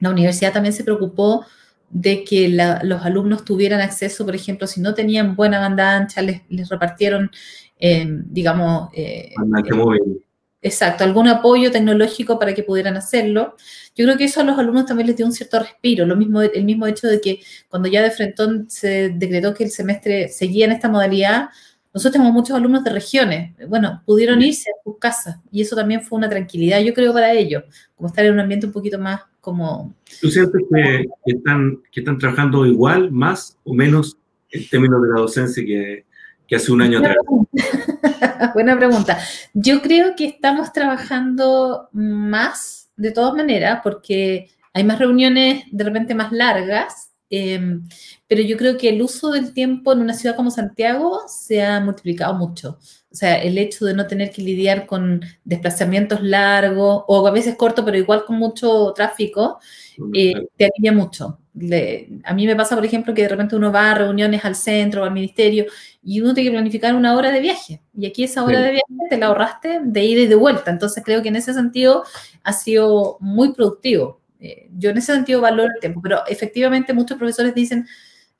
La 0.00 0.10
universidad 0.10 0.52
también 0.52 0.72
se 0.72 0.84
preocupó 0.84 1.46
de 1.88 2.24
que 2.24 2.48
los 2.82 3.04
alumnos 3.04 3.44
tuvieran 3.44 3.80
acceso, 3.80 4.24
por 4.24 4.34
ejemplo, 4.34 4.66
si 4.66 4.80
no 4.80 4.94
tenían 4.94 5.36
buena 5.36 5.60
banda 5.60 5.96
ancha, 5.96 6.20
les, 6.20 6.68
repartieron, 6.68 7.30
eh, 7.78 8.06
digamos, 8.26 8.90
eh, 8.92 9.32
Exacto, 10.66 11.04
algún 11.04 11.28
apoyo 11.28 11.70
tecnológico 11.70 12.40
para 12.40 12.52
que 12.52 12.64
pudieran 12.64 12.96
hacerlo. 12.96 13.54
Yo 13.94 14.04
creo 14.04 14.16
que 14.16 14.24
eso 14.24 14.40
a 14.40 14.44
los 14.44 14.58
alumnos 14.58 14.84
también 14.84 15.06
les 15.06 15.16
dio 15.16 15.24
un 15.24 15.30
cierto 15.30 15.60
respiro, 15.60 16.04
lo 16.04 16.16
mismo, 16.16 16.42
el 16.42 16.64
mismo 16.64 16.88
hecho 16.88 17.06
de 17.06 17.20
que 17.20 17.38
cuando 17.68 17.88
ya 17.88 18.02
de 18.02 18.10
frente 18.10 18.42
se 18.66 19.10
decretó 19.10 19.54
que 19.54 19.62
el 19.62 19.70
semestre 19.70 20.28
seguía 20.28 20.64
en 20.64 20.72
esta 20.72 20.88
modalidad, 20.88 21.50
nosotros 21.94 22.14
tenemos 22.14 22.32
muchos 22.32 22.56
alumnos 22.56 22.82
de 22.82 22.90
regiones, 22.90 23.54
bueno, 23.68 24.02
pudieron 24.04 24.42
irse 24.42 24.68
a 24.70 24.82
sus 24.82 24.98
casas 24.98 25.38
y 25.52 25.62
eso 25.62 25.76
también 25.76 26.02
fue 26.02 26.18
una 26.18 26.28
tranquilidad, 26.28 26.80
yo 26.80 26.92
creo, 26.92 27.12
para 27.12 27.32
ellos, 27.32 27.62
como 27.94 28.08
estar 28.08 28.24
en 28.24 28.32
un 28.32 28.40
ambiente 28.40 28.66
un 28.66 28.72
poquito 28.72 28.98
más 28.98 29.20
como... 29.40 29.94
¿Tú 30.20 30.28
sientes 30.28 30.62
que, 30.68 31.06
están, 31.26 31.78
que 31.92 32.00
están 32.00 32.18
trabajando 32.18 32.66
igual, 32.66 33.12
más 33.12 33.56
o 33.62 33.72
menos 33.72 34.18
en 34.50 34.68
términos 34.68 35.00
de 35.00 35.08
la 35.10 35.20
docencia 35.20 35.64
que, 35.64 36.06
que 36.46 36.56
hace 36.56 36.72
un 36.72 36.82
año 36.82 36.98
atrás? 36.98 37.16
Buena 38.54 38.76
pregunta. 38.76 39.18
Yo 39.54 39.82
creo 39.82 40.14
que 40.16 40.26
estamos 40.26 40.72
trabajando 40.72 41.88
más, 41.92 42.90
de 42.96 43.10
todas 43.10 43.34
maneras, 43.34 43.80
porque 43.82 44.48
hay 44.72 44.84
más 44.84 44.98
reuniones 44.98 45.64
de 45.70 45.84
repente 45.84 46.14
más 46.14 46.32
largas, 46.32 47.12
em, 47.30 47.88
pero 48.28 48.42
yo 48.42 48.56
creo 48.56 48.76
que 48.76 48.90
el 48.90 49.02
uso 49.02 49.30
del 49.30 49.52
tiempo 49.52 49.92
en 49.92 50.00
una 50.00 50.14
ciudad 50.14 50.36
como 50.36 50.50
Santiago 50.50 51.22
se 51.28 51.64
ha 51.64 51.80
multiplicado 51.80 52.34
mucho. 52.34 52.78
O 53.10 53.14
sea, 53.14 53.42
el 53.42 53.56
hecho 53.56 53.86
de 53.86 53.94
no 53.94 54.06
tener 54.06 54.30
que 54.30 54.42
lidiar 54.42 54.86
con 54.86 55.22
desplazamientos 55.44 56.22
largos 56.22 57.04
o 57.08 57.26
a 57.26 57.30
veces 57.30 57.56
cortos, 57.56 57.84
pero 57.84 57.96
igual 57.96 58.24
con 58.26 58.36
mucho 58.36 58.92
tráfico, 58.94 59.58
eh, 60.12 60.34
te 60.56 60.66
alivia 60.66 60.92
mucho. 60.92 61.38
A 62.24 62.34
mí 62.34 62.46
me 62.46 62.54
pasa, 62.54 62.74
por 62.74 62.84
ejemplo, 62.84 63.14
que 63.14 63.22
de 63.22 63.28
repente 63.28 63.56
uno 63.56 63.72
va 63.72 63.90
a 63.90 63.94
reuniones 63.94 64.44
al 64.44 64.54
centro 64.54 65.02
o 65.02 65.04
al 65.04 65.12
ministerio 65.12 65.66
y 66.02 66.20
uno 66.20 66.34
tiene 66.34 66.50
que 66.50 66.54
planificar 66.54 66.94
una 66.94 67.16
hora 67.16 67.30
de 67.30 67.40
viaje. 67.40 67.80
Y 67.96 68.06
aquí 68.06 68.24
esa 68.24 68.44
hora 68.44 68.60
de 68.60 68.72
viaje 68.72 68.92
te 69.08 69.16
la 69.16 69.26
ahorraste 69.26 69.80
de 69.82 70.04
ida 70.04 70.20
y 70.22 70.26
de 70.26 70.34
vuelta. 70.34 70.70
Entonces 70.70 71.02
creo 71.04 71.22
que 71.22 71.28
en 71.28 71.36
ese 71.36 71.54
sentido 71.54 72.04
ha 72.42 72.52
sido 72.52 73.16
muy 73.20 73.54
productivo. 73.54 74.20
Eh, 74.38 74.68
yo 74.76 74.90
en 74.90 74.98
ese 74.98 75.14
sentido 75.14 75.40
valoro 75.40 75.72
el 75.74 75.80
tiempo, 75.80 76.02
pero 76.02 76.26
efectivamente 76.26 76.92
muchos 76.92 77.16
profesores 77.16 77.54
dicen, 77.54 77.86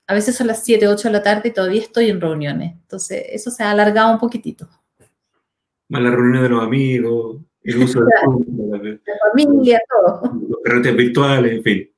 a 0.07 0.15
veces 0.15 0.37
son 0.37 0.47
las 0.49 0.63
7, 0.63 0.87
8 0.87 1.09
de 1.09 1.13
la 1.13 1.23
tarde 1.23 1.49
y 1.49 1.53
todavía 1.53 1.81
estoy 1.81 2.11
en 2.11 2.21
reuniones. 2.21 2.73
Entonces 2.73 3.25
eso 3.31 3.51
se 3.51 3.63
ha 3.63 3.71
alargado 3.71 4.13
un 4.13 4.19
poquitito. 4.19 4.69
Más 5.89 6.03
la 6.03 6.11
reunión 6.11 6.43
de 6.43 6.49
los 6.51 6.63
amigos, 6.63 7.39
el 7.63 7.83
uso 7.83 8.01
de 8.01 8.07
la 9.07 9.15
familia, 9.31 9.81
todo. 9.89 10.39
Los 10.49 10.61
carretes 10.63 10.97
virtuales, 10.97 11.53
en 11.53 11.63
fin. 11.63 11.91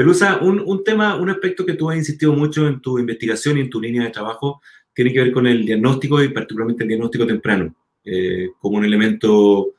Pelusa, 0.00 0.38
un, 0.38 0.60
un, 0.64 0.82
tema, 0.82 1.16
un 1.16 1.28
aspecto 1.28 1.66
que 1.66 1.74
tú 1.74 1.90
has 1.90 1.96
insistido 1.98 2.32
mucho 2.32 2.66
en 2.66 2.80
tu 2.80 2.98
investigación 2.98 3.58
y 3.58 3.60
en 3.60 3.68
tu 3.68 3.78
línea 3.78 4.04
de 4.04 4.08
trabajo 4.08 4.62
tiene 4.94 5.12
que 5.12 5.20
ver 5.20 5.30
con 5.30 5.46
el 5.46 5.62
diagnóstico 5.66 6.22
y 6.22 6.30
particularmente 6.30 6.84
el 6.84 6.88
diagnóstico 6.88 7.26
temprano, 7.26 7.74
eh, 8.02 8.48
como 8.60 8.78
un 8.78 8.86
elemento, 8.86 9.74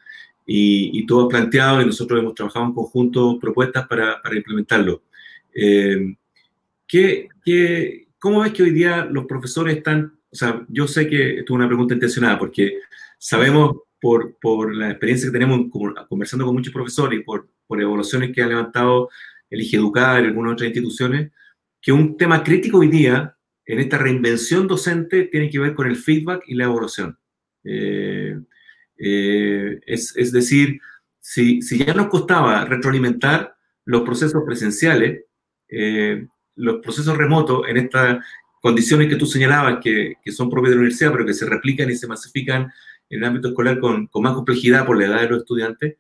y, 0.46 0.92
y, 1.00 1.08
tú 1.08 1.22
has 1.22 1.28
planteado 1.28 1.82
y 1.82 1.88
nosotros 1.88 2.20
hemos 2.20 2.36
trabajado 2.36 2.68
en 2.68 2.74
conjunto 2.74 3.40
propuestas 3.40 3.88
para, 3.88 4.22
para 4.22 4.36
implementarlo. 4.36 5.02
Eh, 5.56 6.16
¿qué, 6.88 7.28
qué, 7.44 8.10
¿Cómo 8.20 8.42
ves 8.42 8.54
que 8.54 8.62
hoy 8.62 8.70
día 8.74 9.06
los 9.06 9.26
profesores 9.26 9.76
están, 9.76 10.20
o 10.32 10.36
sea, 10.36 10.64
yo 10.70 10.88
sé 10.88 11.08
que 11.08 11.40
esto 11.40 11.46
es 11.46 11.56
una 11.56 11.68
pregunta 11.68 11.96
intencionada 11.96 12.38
porque 12.38 12.78
sabemos 13.18 13.76
por, 14.00 14.36
por 14.40 14.76
la 14.76 14.92
experiencia 14.92 15.30
que 15.30 15.40
tenemos 15.40 15.62
conversando 16.08 16.46
con 16.46 16.54
muchos 16.54 16.72
profesores 16.72 17.20
y 17.20 17.24
por, 17.24 17.50
por 17.66 17.82
evaluaciones 17.82 18.32
que 18.32 18.44
ha 18.44 18.48
levantado 18.48 19.10
el 19.52 19.62
Educar 19.62 20.24
y 20.24 20.28
algunas 20.28 20.54
otras 20.54 20.70
instituciones, 20.70 21.32
que 21.80 21.92
un 21.92 22.18
tema 22.18 22.44
crítico 22.44 22.80
hoy 22.80 22.88
día 22.88 23.36
en 23.66 23.80
esta 23.80 23.98
reinvención 23.98 24.68
docente 24.68 25.26
tiene 25.26 25.50
que 25.50 25.60
ver 25.60 25.76
con 25.76 25.88
el 25.88 25.98
feedback 25.98 26.44
y 26.48 26.56
la 26.56 26.64
evaluación. 26.64 27.18
Eh, 27.64 28.40
eh, 28.98 29.80
es, 29.86 30.32
decir, 30.32 30.80
si, 31.20 31.62
ya 31.62 31.94
nos 31.94 32.08
costaba 32.08 32.66
retroalimentar 32.66 33.56
los 33.86 34.02
procesos 34.04 34.44
presenciales, 34.46 35.26
eh, 35.68 36.26
los 36.56 36.82
procesos 36.82 37.18
remotos 37.18 37.68
en 37.68 37.78
estas 37.78 38.24
condiciones 38.62 39.10
que 39.10 39.16
tú 39.16 39.26
señalabas, 39.26 39.80
que, 39.84 40.16
son 40.32 40.50
propias 40.50 40.72
de 40.72 40.76
la 40.76 40.82
universidad, 40.82 41.12
pero 41.12 41.26
que 41.26 41.34
se 41.34 41.46
replican 41.46 41.90
y 41.90 41.96
se 41.96 42.08
masifican 42.08 42.72
en 43.10 43.20
el 43.20 43.26
ámbito 43.26 43.50
escolar 43.50 43.80
con 43.80 44.10
más 44.14 44.34
complejidad 44.34 44.86
por 44.86 44.98
la 44.98 45.06
edad 45.06 45.22
de 45.22 45.30
los 45.30 45.40
estudiantes, 45.40 45.98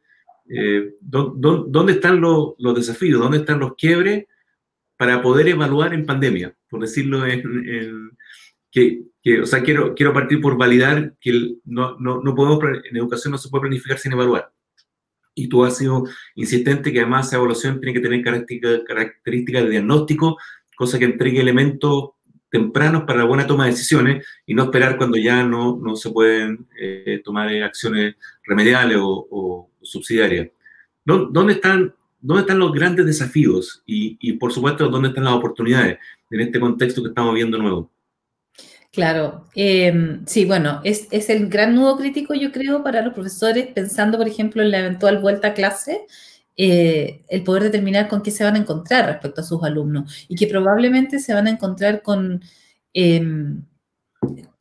eh, 0.53 0.95
¿dónde 0.99 1.93
están 1.93 2.19
los, 2.19 2.55
desafíos? 2.75 3.21
¿Dónde 3.21 3.39
están 3.39 3.59
los 3.59 3.75
quiebres 3.75 4.25
para 4.97 5.21
poder 5.21 5.47
evaluar 5.47 5.93
en 5.93 6.05
pandemia? 6.05 6.55
Por 6.69 6.81
decirlo 6.81 7.25
en... 7.25 8.11
que, 8.69 9.03
que, 9.23 9.41
o 9.41 9.45
sea, 9.45 9.61
quiero, 9.63 9.95
quiero 9.95 10.13
partir 10.13 10.41
por 10.41 10.57
validar 10.57 11.15
que 11.21 11.57
no, 11.65 11.97
no, 11.99 12.21
no, 12.21 12.35
podemos, 12.35 12.59
en 12.89 12.97
educación 12.97 13.31
no 13.31 13.37
se 13.37 13.49
puede 13.49 13.61
planificar 13.61 13.97
sin 13.97 14.11
evaluar. 14.13 14.51
Y 15.33 15.47
tú 15.47 15.63
has 15.63 15.77
sido 15.77 16.03
insistente 16.35 16.91
que 16.91 16.99
además 16.99 17.27
esa 17.27 17.37
evaluación 17.37 17.79
tiene 17.79 17.93
que 17.93 18.05
tener 18.05 18.21
características 18.21 18.81
característica 18.85 19.63
de 19.63 19.69
diagnóstico, 19.69 20.37
cosa 20.75 20.99
que 20.99 21.05
entregue 21.05 21.39
elementos 21.39 22.11
tempranos 22.49 23.03
para 23.03 23.19
la 23.19 23.25
buena 23.25 23.47
toma 23.47 23.63
de 23.63 23.71
decisiones 23.71 24.27
y 24.45 24.53
no 24.53 24.63
esperar 24.63 24.97
cuando 24.97 25.17
ya 25.17 25.43
no, 25.45 25.77
no 25.81 25.95
se 25.95 26.09
pueden 26.09 26.67
eh, 26.77 27.21
tomar 27.23 27.47
acciones 27.63 28.15
remediales 28.43 28.97
o 28.99 29.70
subsidiarias. 29.81 30.49
¿Dónde 31.03 31.53
están, 31.53 31.93
¿Dónde 32.19 32.41
están 32.41 32.59
los 32.59 32.71
grandes 32.71 33.05
desafíos 33.05 33.81
y, 33.85 34.17
y, 34.21 34.33
por 34.33 34.51
supuesto, 34.53 34.89
dónde 34.89 35.09
están 35.09 35.23
las 35.23 35.33
oportunidades 35.33 35.97
en 36.29 36.39
este 36.39 36.59
contexto 36.59 37.01
que 37.01 37.09
estamos 37.09 37.33
viendo 37.33 37.57
nuevo? 37.57 37.91
Claro, 38.91 39.47
eh, 39.55 40.19
sí, 40.25 40.43
bueno, 40.43 40.81
es, 40.83 41.07
es, 41.11 41.29
el 41.29 41.47
gran 41.47 41.75
nudo 41.75 41.97
crítico, 41.97 42.33
yo 42.33 42.51
creo, 42.51 42.83
para 42.83 43.01
los 43.01 43.13
profesores, 43.13 43.67
pensando, 43.67 44.17
por 44.17 44.27
ejemplo, 44.27 44.61
en 44.61 44.71
la 44.71 44.79
eventual 44.79 45.19
vuelta 45.19 45.49
a 45.49 45.53
clase, 45.53 46.05
eh, 46.57 47.23
el 47.29 47.43
poder 47.43 47.63
determinar 47.63 48.09
con 48.09 48.21
qué 48.21 48.31
se 48.31 48.43
van 48.43 48.55
a 48.55 48.59
encontrar 48.59 49.05
respecto 49.05 49.39
a 49.39 49.43
sus 49.45 49.63
alumnos 49.63 50.25
y 50.27 50.35
que 50.35 50.45
probablemente 50.47 51.19
se 51.19 51.33
van 51.33 51.47
a 51.47 51.51
encontrar 51.51 52.01
con, 52.01 52.43
eh, 52.93 53.21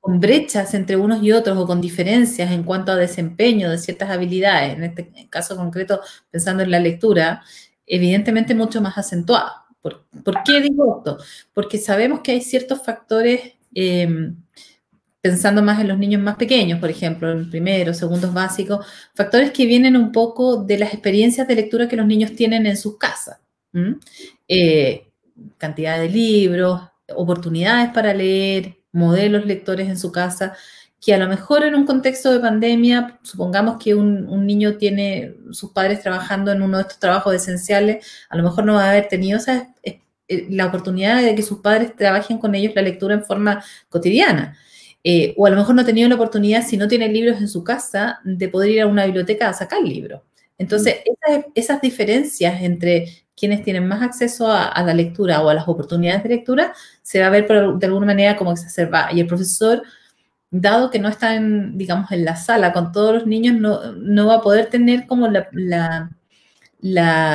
con 0.00 0.19
brechas 0.19 0.75
entre 0.75 0.97
unos 0.97 1.23
y 1.23 1.33
otros 1.33 1.59
o 1.59 1.67
con 1.67 1.81
diferencias 1.81 2.50
en 2.50 2.62
cuanto 2.64 2.93
a 2.93 2.97
desempeño 2.97 3.71
de 3.71 3.79
ciertas 3.79 4.11
habilidades, 4.11 4.76
en 4.76 4.85
este 4.85 5.29
caso 5.29 5.57
concreto 5.57 6.00
pensando 6.31 6.62
en 6.62 6.71
la 6.71 6.81
lectura, 6.81 7.43
evidentemente 7.87 8.55
mucho 8.55 8.81
más 8.81 8.97
acentuada. 8.97 9.67
¿Por, 9.83 10.07
¿por 10.25 10.43
qué 10.43 10.61
digo 10.61 10.99
esto? 10.99 11.19
Porque 11.55 11.79
sabemos 11.79 12.21
que 12.21 12.33
hay 12.33 12.40
ciertos 12.40 12.83
factores 12.83 13.55
eh, 13.75 14.33
pensando 15.21 15.62
más 15.62 15.81
en 15.81 15.88
los 15.88 15.99
niños 15.99 16.23
más 16.23 16.37
pequeños, 16.37 16.81
por 16.81 16.90
ejemplo, 16.90 17.31
en 17.31 17.50
primeros, 17.50 17.99
segundos 17.99 18.33
básicos, 18.33 18.87
factores 19.14 19.50
que 19.50 19.67
vienen 19.67 19.97
un 19.97 20.12
poco 20.12 20.64
de 20.64 20.79
las 20.79 20.95
experiencias 20.95 21.47
de 21.47 21.55
lectura 21.55 21.88
que 21.88 21.97
los 21.97 22.07
niños 22.07 22.35
tienen 22.35 22.67
en 22.67 22.76
sus 22.76 22.97
casas. 22.97 23.38
Eh, 24.49 25.07
cantidad 25.59 25.99
de 25.99 26.09
libros, 26.09 26.81
oportunidades 27.14 27.90
para 27.93 28.14
leer, 28.14 28.80
modelos 28.93 29.47
lectores 29.47 29.89
en 29.89 29.99
su 29.99 30.13
casa, 30.13 30.55
que 31.01 31.15
a 31.15 31.19
lo 31.19 31.29
mejor 31.29 31.65
en 31.65 31.75
un 31.75 31.87
contexto 31.87 32.31
de 32.31 32.41
pandemia, 32.41 33.19
supongamos 33.23 33.83
que 33.83 33.95
un, 33.95 34.29
un, 34.29 34.47
niño 34.47 34.77
tiene 34.77 35.35
sus 35.51 35.71
padres 35.73 36.03
trabajando 36.03 36.53
en 36.53 36.61
uno 36.61 36.77
de 36.77 36.83
estos 36.83 36.99
trabajos 36.99 37.35
esenciales, 37.35 38.07
a 38.29 38.37
lo 38.37 38.43
mejor 38.43 38.65
no 38.65 38.75
va 38.75 38.85
a 38.85 38.91
haber 38.91 39.09
tenido 39.09 39.39
esa, 39.39 39.75
eh, 40.31 40.47
la 40.49 40.67
oportunidad 40.67 41.23
de 41.23 41.35
que 41.35 41.43
sus 41.43 41.59
padres 41.59 41.97
trabajen 41.97 42.39
con 42.39 42.55
ellos 42.55 42.73
la 42.77 42.83
lectura 42.83 43.15
en 43.15 43.25
forma 43.25 43.65
cotidiana. 43.89 44.57
Eh, 45.03 45.35
o 45.37 45.47
a 45.47 45.51
lo 45.51 45.57
mejor 45.57 45.75
no 45.75 45.83
ha 45.83 45.85
tenido 45.85 46.09
la 46.09 46.15
oportunidad, 46.15 46.65
si 46.65 46.77
no 46.77 46.87
tiene 46.87 47.09
libros 47.09 47.41
en 47.41 47.49
su 47.49 47.65
casa, 47.65 48.21
de 48.23 48.49
poder 48.49 48.71
ir 48.71 48.83
a 48.83 48.87
una 48.87 49.07
biblioteca 49.07 49.49
a 49.49 49.55
sacar 49.55 49.83
libros. 49.83 50.23
Entonces, 50.59 50.97
mm. 50.97 51.33
esas, 51.33 51.45
esas, 51.55 51.81
diferencias 51.81 52.63
entre 52.63 53.09
quienes 53.41 53.63
tienen 53.63 53.89
más 53.89 54.03
acceso 54.03 54.53
a, 54.53 54.83
la 54.83 54.93
lectura 54.93 55.41
o 55.41 55.49
a 55.49 55.55
las 55.55 55.67
oportunidades 55.67 56.23
de 56.23 56.29
lectura, 56.29 56.75
se 57.01 57.21
va 57.21 57.29
a 57.29 57.31
ver 57.31 57.49
de 57.49 57.87
alguna 57.87 58.07
manera 58.07 58.37
como 58.37 58.53
exacerbada. 58.53 59.11
Y 59.15 59.21
el 59.21 59.27
profesor, 59.27 59.83
dado 60.51 60.91
que 60.91 60.99
no 60.99 61.09
está, 61.09 61.35
en, 61.35 61.79
digamos, 61.79 62.13
en 62.13 62.27
la 62.27 62.37
sala 62.37 62.75
con 62.75 62.93
todos 62.93 63.15
los 63.15 63.27
niños, 63.27 63.57
no, 63.57 64.27
va 64.27 64.35
a 64.37 64.43
poder 64.43 64.67
tener 64.67 65.07
como 65.07 65.27
la, 65.29 66.11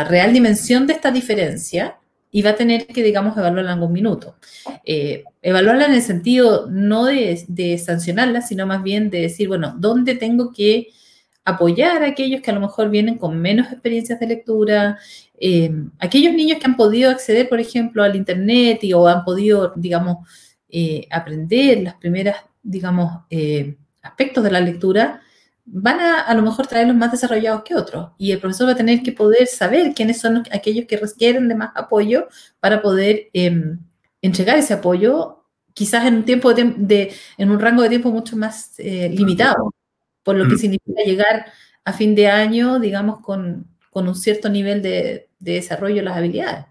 real 0.08 0.32
dimensión 0.32 0.86
de 0.86 0.94
esta 0.94 1.10
diferencia 1.10 1.98
y 2.30 2.44
va 2.44 2.52
a 2.52 2.56
tener 2.56 2.86
que, 2.86 3.02
digamos, 3.02 3.36
evaluarla 3.36 3.72
en 3.72 3.80
algún 3.80 3.94
minuto. 3.94 4.36
Eh, 4.84 5.24
evaluarla 5.42 5.86
en 5.86 5.94
el 5.94 6.04
sentido 6.04 6.68
no 6.70 7.06
de, 7.06 7.82
sancionarla, 7.84 8.42
sino 8.42 8.68
más 8.68 8.84
bien 8.84 9.10
de 9.10 9.22
decir, 9.22 9.48
bueno, 9.48 9.74
¿dónde 9.76 10.14
tengo 10.14 10.52
que 10.52 10.90
apoyar 11.46 12.04
a 12.04 12.08
aquellos 12.08 12.42
que 12.42 12.52
a 12.52 12.54
lo 12.54 12.60
mejor 12.60 12.92
vienen 12.92 13.18
con 13.18 13.42
menos 13.42 13.72
experiencias 13.72 14.20
de 14.20 14.28
lectura? 14.28 15.00
Eh, 15.39 15.72
aquellos 16.00 16.34
niños 16.34 16.60
que 16.60 16.65
han 16.65 16.75
podido 16.75 17.10
acceder, 17.12 17.50
por 17.50 17.60
ejemplo, 17.60 18.04
al 18.04 18.15
Internet 18.15 18.84
y, 18.84 18.94
o 18.94 19.08
han 19.08 19.24
podido, 19.24 19.74
digamos, 19.75 20.27
eh, 20.70 21.08
aprender 21.12 21.82
las 21.84 21.96
primeras, 21.96 22.38
digamos, 22.62 23.24
eh, 23.30 23.77
aspectos 24.01 24.44
de 24.44 24.51
la 24.51 24.60
lectura, 24.60 25.22
van 25.65 26.00
a 26.00 26.22
a 26.22 26.34
lo 26.36 26.42
mejor 26.44 26.68
traerlos 26.68 26.96
más 26.96 27.12
desarrollados 27.12 27.63
que 27.63 27.75
otros. 27.75 28.12
Y 28.18 28.32
el 28.32 28.39
profesor 28.39 28.68
va 28.68 28.74
a 28.74 28.75
tener 28.75 29.01
que 29.01 29.12
poder 29.12 29.48
saber 29.48 29.94
quiénes 29.94 30.20
son 30.20 30.36
los, 30.36 30.44
aquellos 30.51 30.86
que 30.86 30.98
requieren 30.98 31.48
de 31.48 31.56
más 31.56 31.72
apoyo 31.75 32.27
para 32.60 32.82
poder 32.82 33.30
eh, 33.34 33.77
entregar 34.22 34.58
ese 34.58 34.74
apoyo, 34.74 35.44
quizás 35.74 36.06
en 36.06 36.15
un 36.15 36.25
tiempo 36.25 36.54
de, 36.54 36.74
de, 36.77 37.13
en 37.38 37.51
un 37.51 37.60
rango 37.60 37.84
de 37.84 37.89
tiempo 37.89 38.12
mucho 38.12 38.36
más 38.38 38.74
eh, 38.80 39.10
limitado, 39.10 39.74
por 40.24 40.36
lo 40.36 40.48
que 40.48 40.56
mm. 40.56 40.60
significa 40.60 41.04
llegar 41.06 41.46
a 41.84 41.94
fin 41.94 42.15
de 42.15 42.27
año, 42.27 42.80
digamos, 42.80 43.20
con, 43.22 43.68
con 43.96 44.10
un 44.10 44.16
cierto 44.16 44.50
nivel 44.50 44.82
de, 44.82 45.30
de, 45.40 45.54
desarrollo 45.54 45.96
de 45.96 46.02
las 46.02 46.18
habilidades. 46.18 46.66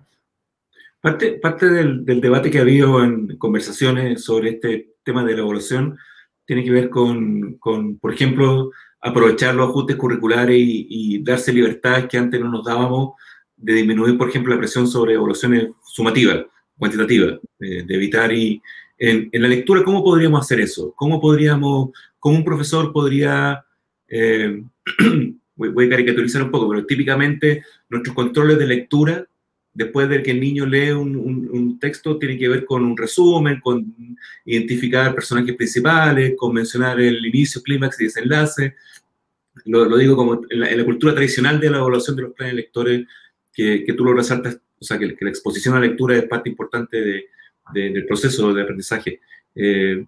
Parte, 1.01 1.33
parte 1.33 1.71
del, 1.71 2.05
del, 2.05 2.21
debate 2.21 2.51
que 2.51 2.59
ha 2.59 2.61
habido 2.61 3.03
en 3.03 3.39
conversaciones 3.39 4.23
sobre 4.23 4.51
este 4.51 4.91
tema 5.03 5.25
de 5.25 5.33
la 5.33 5.41
evaluación 5.41 5.97
tiene 6.45 6.63
que 6.63 6.71
ver 6.71 6.91
con, 6.91 7.55
con 7.55 7.99
por 7.99 8.13
ejemplo, 8.13 8.73
aprovechar 9.01 9.55
los 9.55 9.71
ajustes 9.71 9.97
curriculares 9.97 10.59
y, 10.59 10.87
y, 10.91 11.23
darse 11.23 11.51
libertades 11.51 12.09
que 12.11 12.19
antes 12.19 12.39
no 12.39 12.51
nos 12.51 12.63
dábamos 12.63 13.15
de 13.57 13.73
disminuir, 13.73 14.19
por 14.19 14.29
ejemplo, 14.29 14.53
la 14.53 14.61
presión 14.61 14.87
sobre 14.87 15.15
evaluaciones 15.15 15.69
sumativas, 15.83 16.45
cuantitativas, 16.79 17.41
de, 17.59 17.85
de 17.85 17.95
evitar 17.95 18.31
y 18.35 18.61
en, 18.99 19.31
la 19.33 19.49
lectura, 19.49 19.83
¿cómo 19.83 20.05
podríamos 20.05 20.43
hacer 20.43 20.61
eso? 20.61 20.93
¿Cómo 20.95 21.23
podríamos, 21.23 21.89
cómo 22.19 22.37
un 22.37 22.45
profesor 22.45 22.93
podría, 22.93 23.65
eh, 24.09 24.63
voy, 25.57 25.87
a 25.87 25.91
caricaturizar 25.91 26.43
un 26.43 26.51
poco, 26.51 26.69
pero 26.69 26.87
típicamente 26.87 27.65
nuestros 27.89 28.15
controles 28.15 28.59
de 28.59 28.67
lectura, 28.67 29.27
después 29.73 30.09
de 30.09 30.23
que 30.23 30.31
el 30.31 30.41
niño 30.41 30.67
lee 30.67 30.91
un, 30.91 31.79
texto, 31.81 32.19
tiene 32.19 32.39
que 32.39 32.49
ver 32.49 32.65
con 32.65 32.85
un 32.85 32.97
resumen, 32.97 33.61
con 33.61 33.95
identificar 34.45 35.15
personajes 35.15 35.55
principales, 35.57 36.35
con 36.37 36.55
mencionar 36.55 37.01
el 37.01 37.25
inicio, 37.27 37.63
clímax 37.63 38.01
y 38.01 38.05
desenlace. 38.05 38.77
Lo, 39.67 39.97
digo 39.97 40.17
como 40.17 40.43
en 40.49 40.61
la, 40.61 40.85
cultura 40.85 41.15
tradicional 41.15 41.61
de 41.61 41.71
la 41.71 41.79
evaluación 41.79 42.17
de 42.17 42.23
los 42.23 42.33
planes 42.33 42.55
lectores, 42.55 43.07
que, 43.53 43.85
que 43.85 43.93
tú 43.93 44.05
lo 44.05 44.15
resaltas, 44.15 44.59
o 44.79 44.85
sea, 44.85 44.99
que, 44.99 45.17
la 45.21 45.31
exposición 45.31 45.75
a 45.75 45.81
la 45.81 45.87
lectura 45.87 46.17
es 46.17 46.25
parte 46.25 46.49
importante 46.49 47.01
de, 47.01 47.29
del 47.73 48.07
proceso 48.07 48.53
de 48.55 48.63
aprendizaje. 48.63 49.21
Eh, 49.55 50.05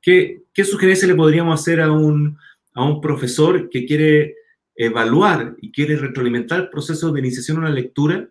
¿qué, 0.00 0.42
¿qué, 0.52 0.64
le 1.06 1.14
podríamos 1.14 1.60
hacer 1.60 1.80
a 1.80 1.90
un, 1.92 2.38
a 2.74 2.84
un 2.84 3.00
profesor 3.00 3.68
que 3.68 3.84
quiere 3.86 4.34
evaluar 4.76 5.56
y 5.60 5.72
quiere 5.72 5.96
retroalimentar 5.96 6.60
el 6.60 6.68
proceso 6.68 7.10
de 7.10 7.20
iniciación 7.20 7.56
a 7.56 7.60
una 7.60 7.70
lectura 7.70 8.28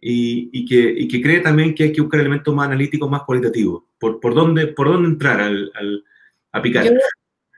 y, 0.00 0.64
que, 0.66 0.94
y, 0.96 1.08
que, 1.08 1.20
cree 1.20 1.40
también 1.40 1.74
que 1.74 1.84
hay 1.84 1.92
que 1.92 2.00
buscar 2.00 2.20
elementos 2.20 2.54
más 2.54 2.66
analíticos, 2.66 3.10
más 3.10 3.22
cualitativos? 3.24 3.84
¿Por, 3.98 4.20
por, 4.20 4.34
dónde, 4.34 4.68
por 4.68 4.88
dónde 4.88 5.08
entrar 5.08 5.40
al, 5.40 5.72
al 5.74 6.04
a 6.52 6.62
picar? 6.62 6.86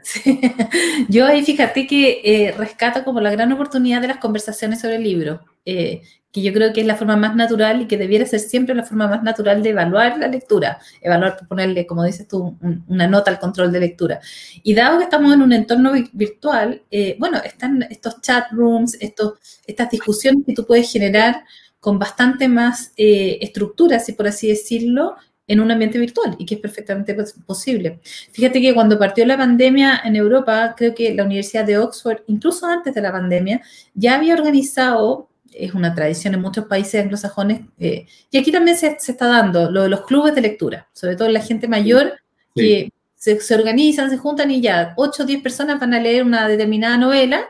ahí 1.24 1.44
fíjate 1.44 1.86
que 1.86 2.20
eh, 2.24 2.52
rescato 2.52 3.04
como 3.04 3.20
la 3.20 3.30
gran 3.30 3.52
oportunidad 3.52 4.00
de 4.00 4.08
las 4.08 4.18
conversaciones 4.18 4.80
sobre 4.80 4.96
el 4.96 5.04
libro. 5.04 5.40
Eh, 5.64 6.02
que 6.32 6.42
yo 6.42 6.52
creo 6.52 6.72
que 6.72 6.80
es 6.80 6.86
la 6.86 6.96
forma 6.96 7.16
más 7.16 7.34
natural 7.34 7.82
y 7.82 7.86
que 7.86 7.96
debiera 7.96 8.24
ser 8.24 8.40
siempre 8.40 8.74
la 8.74 8.84
forma 8.84 9.08
más 9.08 9.22
natural 9.22 9.62
de 9.62 9.70
evaluar 9.70 10.16
la 10.18 10.28
lectura, 10.28 10.78
evaluar, 11.00 11.36
ponerle, 11.48 11.86
como 11.86 12.04
dices 12.04 12.28
tú, 12.28 12.56
una 12.86 13.08
nota 13.08 13.30
al 13.30 13.40
control 13.40 13.72
de 13.72 13.80
lectura. 13.80 14.20
Y 14.62 14.74
dado 14.74 14.98
que 14.98 15.04
estamos 15.04 15.32
en 15.34 15.42
un 15.42 15.52
entorno 15.52 15.92
virtual, 16.12 16.82
eh, 16.90 17.16
bueno, 17.18 17.38
están 17.38 17.82
estos 17.90 18.20
chat 18.20 18.50
rooms, 18.52 18.96
estos, 19.00 19.34
estas 19.66 19.90
discusiones 19.90 20.44
que 20.46 20.54
tú 20.54 20.64
puedes 20.66 20.90
generar 20.90 21.42
con 21.80 21.98
bastante 21.98 22.46
más 22.46 22.92
eh, 22.96 23.38
estructura, 23.40 23.98
si 23.98 24.12
por 24.12 24.28
así 24.28 24.48
decirlo, 24.48 25.16
en 25.50 25.58
un 25.58 25.68
ambiente 25.68 25.98
virtual 25.98 26.36
y 26.38 26.46
que 26.46 26.54
es 26.54 26.60
perfectamente 26.60 27.16
posible. 27.44 27.98
Fíjate 28.30 28.60
que 28.60 28.72
cuando 28.72 28.96
partió 28.96 29.26
la 29.26 29.36
pandemia 29.36 30.00
en 30.04 30.14
Europa, 30.14 30.74
creo 30.76 30.94
que 30.94 31.12
la 31.12 31.24
Universidad 31.24 31.64
de 31.64 31.76
Oxford, 31.76 32.18
incluso 32.28 32.66
antes 32.66 32.94
de 32.94 33.00
la 33.00 33.10
pandemia, 33.10 33.60
ya 33.94 34.14
había 34.14 34.34
organizado 34.34 35.28
es 35.52 35.74
una 35.74 35.92
tradición 35.92 36.34
en 36.34 36.40
muchos 36.40 36.66
países 36.66 37.02
anglosajones, 37.02 37.62
eh, 37.80 38.06
y 38.30 38.38
aquí 38.38 38.52
también 38.52 38.76
se, 38.76 38.86
está 38.86 39.26
dando 39.26 39.68
lo 39.68 39.82
de 39.82 39.88
los 39.88 40.02
clubes 40.02 40.32
de 40.36 40.40
lectura, 40.40 40.88
sobre 40.92 41.16
todo 41.16 41.28
la 41.28 41.40
gente 41.40 41.66
mayor 41.66 42.12
que 42.54 42.92
se, 43.16 43.54
organizan, 43.54 44.08
se 44.08 44.16
juntan 44.16 44.52
y 44.52 44.60
ya 44.60 44.94
8 44.96 45.24
o 45.24 45.26
10 45.26 45.42
personas 45.42 45.80
van 45.80 45.92
a 45.92 46.00
leer 46.00 46.22
una 46.22 46.46
determinada 46.46 46.96
novela 46.96 47.48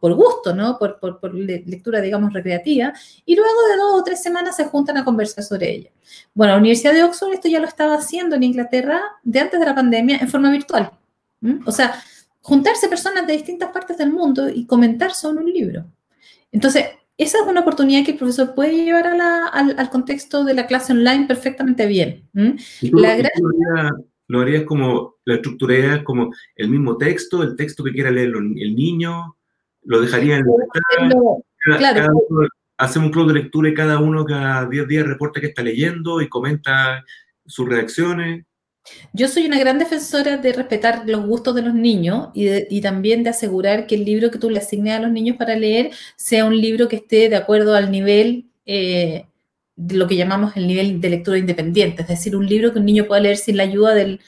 por 0.00 0.14
gusto, 0.14 0.54
¿no? 0.54 0.78
Por, 0.78 0.98
por, 1.00 1.34
lectura, 1.34 2.00
digamos, 2.00 2.32
recreativa, 2.32 2.92
y 3.24 3.34
luego 3.34 3.60
de 3.70 3.76
dos 3.76 4.00
o 4.00 4.04
tres 4.04 4.22
semanas 4.22 4.56
se 4.56 4.64
juntan 4.64 4.96
a 4.96 5.04
conversar 5.04 5.44
sobre 5.44 5.74
ella. 5.74 5.90
Bueno, 6.34 6.52
la 6.52 6.58
Universidad 6.58 6.94
de 6.94 7.02
Oxford 7.02 7.32
esto 7.32 7.48
ya 7.48 7.60
lo 7.60 7.66
estaba 7.66 7.94
haciendo 7.94 8.36
en 8.36 8.44
Inglaterra 8.44 9.00
de 9.22 9.40
antes 9.40 9.58
de 9.58 9.66
la 9.66 9.74
pandemia 9.74 10.18
en 10.18 10.28
forma 10.28 10.50
virtual. 10.50 10.90
O 11.66 11.72
sea, 11.72 12.00
juntarse 12.40 12.88
personas 12.88 13.26
de 13.26 13.34
distintas 13.34 13.70
partes 13.70 13.98
del 13.98 14.12
mundo 14.12 14.48
y 14.48 14.66
comentar 14.66 15.12
sobre 15.12 15.44
un 15.44 15.52
libro. 15.52 15.84
Entonces, 16.50 16.86
esa 17.16 17.38
es 17.38 17.46
una 17.46 17.60
oportunidad 17.60 18.04
que 18.04 18.12
el 18.12 18.16
profesor 18.16 18.54
puede 18.54 18.84
llevar 18.84 19.06
al, 19.06 19.90
contexto 19.90 20.44
de 20.44 20.54
la 20.54 20.66
clase 20.66 20.92
online 20.92 21.26
perfectamente 21.26 21.86
bien. 21.86 22.28
lo, 22.82 24.40
harías, 24.40 24.62
como, 24.64 25.16
la 25.24 25.34
estructura 25.34 26.04
como 26.04 26.32
el 26.54 26.68
mismo 26.68 26.96
texto, 26.96 27.42
el 27.42 27.56
texto 27.56 27.82
que 27.82 27.92
quiera 27.92 28.10
leer 28.10 28.28
el 28.28 28.76
niño, 28.76 29.36
lo 29.88 30.02
dejaría 30.02 30.36
en 30.36 30.44
el 30.44 31.76
claro. 31.78 32.12
hacemos 32.76 33.06
un 33.06 33.12
club 33.12 33.28
de 33.28 33.40
lectura 33.40 33.70
y 33.70 33.74
cada 33.74 33.98
uno 33.98 34.24
cada 34.24 34.66
10 34.66 34.86
días 34.86 35.06
reporta 35.06 35.40
que 35.40 35.46
está 35.46 35.62
leyendo 35.62 36.20
y 36.20 36.28
comenta 36.28 37.04
sus 37.46 37.66
reacciones. 37.66 38.44
Yo 39.14 39.28
soy 39.28 39.46
una 39.46 39.58
gran 39.58 39.78
defensora 39.78 40.36
de 40.36 40.52
respetar 40.52 41.04
los 41.06 41.24
gustos 41.26 41.54
de 41.54 41.62
los 41.62 41.74
niños 41.74 42.28
y, 42.34 42.80
también 42.82 43.22
de 43.22 43.30
asegurar 43.30 43.86
que 43.86 43.94
el 43.94 44.04
libro 44.04 44.30
que 44.30 44.38
tú 44.38 44.50
le 44.50 44.58
asignes 44.58 44.94
a 44.94 45.00
los 45.00 45.10
niños 45.10 45.36
para 45.36 45.56
leer 45.56 45.90
sea 46.16 46.44
un 46.44 46.58
libro 46.58 46.86
que 46.88 46.96
esté 46.96 47.30
de 47.30 47.36
acuerdo 47.36 47.74
al 47.74 47.90
nivel 47.90 48.46
eh, 48.66 49.24
de 49.76 49.96
lo 49.96 50.06
que 50.06 50.16
llamamos 50.16 50.54
el 50.56 50.66
nivel 50.66 51.00
de 51.00 51.10
lectura 51.10 51.38
independiente, 51.38 52.02
es 52.02 52.08
decir, 52.08 52.36
un 52.36 52.46
libro 52.46 52.72
que 52.72 52.78
un 52.78 52.86
niño 52.86 53.06
pueda 53.06 53.22
leer 53.22 53.36
sin 53.36 53.56
la 53.56 53.62
ayuda 53.62 53.94
del, 53.94 54.20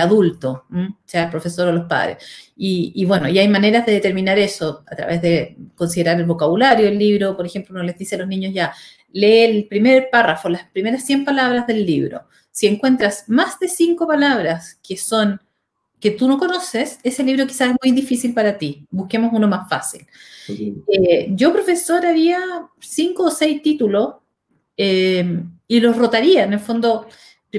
adulto, 0.00 0.64
sea 1.04 1.24
el 1.24 1.30
profesor 1.30 1.68
o 1.68 1.72
los 1.72 1.86
padres. 1.86 2.18
Y, 2.56 2.92
y, 2.94 3.04
bueno, 3.04 3.28
y 3.28 3.38
hay 3.38 3.48
maneras 3.48 3.86
de 3.86 3.92
determinar 3.92 4.38
eso 4.38 4.84
a 4.90 4.96
través 4.96 5.22
de 5.22 5.56
considerar 5.74 6.18
el 6.18 6.26
vocabulario 6.26 6.86
del 6.86 6.98
libro. 6.98 7.36
Por 7.36 7.46
ejemplo, 7.46 7.74
uno 7.74 7.84
les 7.84 7.98
dice 7.98 8.16
a 8.16 8.18
los 8.18 8.28
niños 8.28 8.52
ya, 8.54 8.72
lee 9.12 9.44
el 9.44 9.68
primer 9.68 10.08
párrafo, 10.10 10.48
las 10.48 10.64
primeras 10.70 11.04
100 11.04 11.24
palabras 11.24 11.66
del 11.66 11.84
libro 11.84 12.26
si 12.56 12.66
encuentras 12.66 13.28
más 13.28 13.58
de 13.60 13.68
cinco 13.68 14.06
palabras 14.06 14.80
que 14.82 14.96
son 14.96 15.42
que 16.00 16.12
tú 16.12 16.26
no 16.26 16.38
conoces, 16.38 16.98
ese 17.02 17.22
libro 17.22 17.46
quizás 17.46 17.68
es 17.68 17.76
muy 17.82 17.92
difícil 17.94 18.32
para 18.32 18.56
ti. 18.56 18.86
Busquemos 18.90 19.30
uno 19.34 19.46
más 19.46 19.68
fácil. 19.68 20.06
Eh, 20.48 21.28
yo, 21.32 21.52
profesor, 21.52 22.06
haría 22.06 22.38
cinco 22.80 23.24
o 23.24 23.30
seis 23.30 23.60
títulos 23.60 24.14
eh, 24.74 25.42
y 25.68 25.80
los 25.80 25.98
rotaría. 25.98 26.44
En 26.44 26.54
el 26.54 26.60
fondo, 26.60 27.08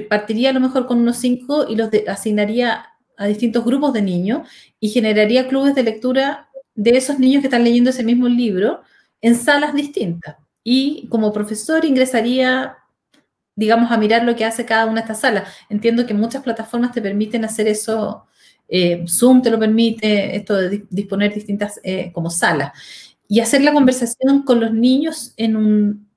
partiría 0.08 0.50
a 0.50 0.52
lo 0.52 0.60
mejor 0.60 0.86
con 0.86 0.98
unos 0.98 1.16
cinco 1.18 1.66
y 1.68 1.76
los 1.76 1.90
asignaría 2.06 2.86
a 3.16 3.26
distintos 3.26 3.64
grupos 3.64 3.92
de 3.92 4.02
niños 4.02 4.48
y 4.78 4.90
generaría 4.90 5.48
clubes 5.48 5.74
de 5.74 5.82
lectura 5.82 6.48
de 6.74 6.96
esos 6.96 7.18
niños 7.18 7.40
que 7.40 7.48
están 7.48 7.64
leyendo 7.64 7.90
ese 7.90 8.04
mismo 8.04 8.28
libro 8.28 8.82
en 9.20 9.34
salas 9.34 9.74
distintas. 9.74 10.36
Y 10.62 11.08
como 11.08 11.32
profesor 11.32 11.84
ingresaría 11.84 12.78
digamos, 13.58 13.90
a 13.90 13.98
mirar 13.98 14.22
lo 14.22 14.36
que 14.36 14.44
hace 14.44 14.64
cada 14.64 14.86
una 14.86 14.94
de 14.94 15.00
estas 15.00 15.20
salas. 15.22 15.52
Entiendo 15.68 16.06
que 16.06 16.14
muchas 16.14 16.44
plataformas 16.44 16.92
te 16.92 17.02
permiten 17.02 17.44
hacer 17.44 17.66
eso, 17.66 18.24
eh, 18.68 19.04
Zoom 19.08 19.42
te 19.42 19.50
lo 19.50 19.58
permite, 19.58 20.36
esto 20.36 20.54
de 20.54 20.86
disponer 20.88 21.34
distintas 21.34 21.80
eh, 21.82 22.12
como 22.12 22.30
salas, 22.30 22.70
y 23.26 23.40
hacer 23.40 23.62
la 23.62 23.72
conversación 23.72 24.44
con 24.44 24.60
los 24.60 24.72
niños 24.72 25.34
en 25.36 25.56
un, 25.56 26.08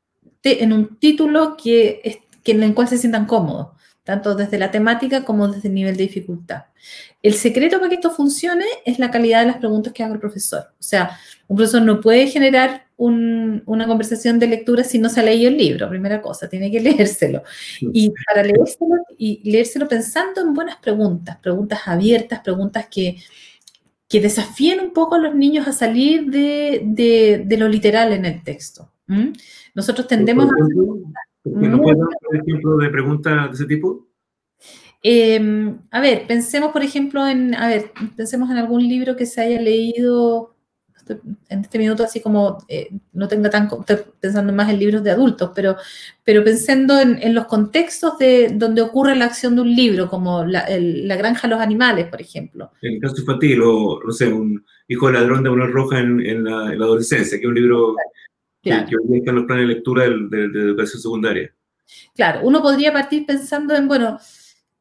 en 0.44 0.72
un 0.72 1.00
título 1.00 1.58
que, 1.58 2.22
que 2.44 2.52
en 2.54 2.64
el 2.64 2.74
cual 2.74 2.88
se 2.88 2.98
sientan 2.98 3.26
cómodos 3.26 3.68
tanto 4.04 4.36
desde 4.36 4.58
la 4.58 4.72
temática 4.72 5.24
como 5.24 5.48
desde 5.48 5.68
el 5.68 5.76
nivel 5.76 5.96
de 5.96 6.04
dificultad. 6.04 6.64
El 7.22 7.36
secreto 7.36 7.78
para 7.78 7.90
que 7.90 7.96
esto 7.96 8.12
funcione 8.12 8.66
es 8.86 8.98
la 8.98 9.12
calidad 9.12 9.42
de 9.42 9.48
las 9.48 9.58
preguntas 9.58 9.94
que 9.94 10.04
haga 10.04 10.16
el 10.16 10.20
profesor. 10.20 10.64
O 10.72 10.84
sea, 10.84 11.18
un 11.48 11.56
profesor 11.56 11.82
no 11.84 12.02
puede 12.02 12.28
generar 12.28 12.88
una 12.98 13.88
conversación 13.88 14.38
de 14.38 14.48
lectura 14.48 14.84
si 14.84 15.00
no 15.00 15.10
se 15.10 15.20
ha 15.20 15.24
leído 15.24 15.50
el 15.50 15.58
libro, 15.58 15.90
primera 15.90 16.22
cosa, 16.22 16.48
tiene 16.48 16.70
que 16.70 16.80
leérselo. 16.82 17.44
Y 17.80 18.12
para 18.26 18.44
leérselo, 18.44 18.96
y 19.18 19.50
leérselo 19.50 19.88
pensando 19.88 20.42
en 20.42 20.54
buenas 20.54 20.78
preguntas, 20.78 21.38
preguntas 21.38 21.80
abiertas, 21.86 22.42
preguntas 22.42 22.88
que, 22.90 23.18
que 24.08 24.20
desafíen 24.20 24.80
un 24.82 24.94
poco 24.94 25.16
a 25.16 25.20
los 25.20 25.36
niños 25.36 25.68
a 25.68 25.74
salir 25.74 26.26
de, 26.26 27.46
lo 27.58 27.68
literal 27.68 28.14
en 28.14 28.26
el 28.26 28.44
texto. 28.44 28.92
Nosotros 29.76 30.08
tendemos 30.08 30.46
a 30.46 30.56
¿No 31.44 31.82
puedes 31.82 31.98
dar 31.98 32.08
un 32.30 32.38
ejemplo 32.38 32.78
de 32.78 32.90
preguntas 32.90 33.50
de 33.50 33.56
ese 33.56 33.66
tipo? 33.66 34.08
Em, 35.04 35.80
a 35.90 36.00
ver, 36.00 36.28
pensemos, 36.28 36.72
por 36.72 36.84
ejemplo, 36.84 37.28
en, 37.28 37.56
a 37.56 37.68
ver, 37.68 37.92
pensemos 38.16 38.50
en 38.52 38.58
algún 38.58 38.88
libro 38.88 39.16
que 39.16 39.26
se 39.26 39.42
haya 39.42 39.60
leído 39.60 40.56
en 41.50 41.60
este 41.62 41.80
minuto, 41.80 42.04
así 42.04 42.22
como 42.22 42.60
eh, 42.68 42.90
no 43.14 43.28
tenga 43.28 43.50
tan, 43.50 43.68
pensando 44.20 44.54
más 44.54 44.70
en 44.70 44.80
libros 44.80 45.04
de 45.04 45.12
adultos, 45.12 45.52
pero, 45.56 45.76
pero 46.24 46.44
pensando 46.44 47.00
en, 47.00 47.34
los 47.34 47.46
contextos 47.46 48.18
de 48.18 48.52
donde 48.54 48.82
ocurre 48.82 49.16
la 49.16 49.26
acción 49.26 49.56
de 49.56 49.62
un 49.62 49.76
libro, 49.76 50.10
como 50.10 50.46
la, 50.46 50.66
granja 51.18 51.48
de 51.48 51.56
los 51.56 51.62
animales, 51.62 52.08
por 52.08 52.22
ejemplo. 52.22 52.72
En 52.82 52.96
el 52.96 53.02
caso 53.02 53.20
infantil, 53.20 53.62
o 53.64 54.00
no 54.06 54.12
sé, 54.12 54.32
un 54.32 54.64
hijo 54.88 55.08
de 55.08 55.14
ladrón 55.14 55.44
de 55.44 55.50
una 55.50 55.68
roja 55.68 56.00
en, 56.00 56.44
la, 56.44 56.68
adolescencia, 56.70 57.38
que 57.38 57.44
es 57.44 57.50
un 57.50 57.56
libro 57.56 57.96
Claro. 57.96 58.11
Que, 58.62 58.72
hoy 58.74 59.18
están 59.20 59.36
los 59.36 59.46
planes 59.46 59.68
de 59.68 59.74
lectura 59.74 60.04
de, 60.04 60.46
educación 60.46 61.02
secundaria. 61.02 61.52
Claro, 62.16 62.42
uno 62.44 62.62
podría 62.62 62.94
partir 62.94 63.26
pensando 63.26 63.76
en, 63.76 63.88
bueno, 63.88 64.20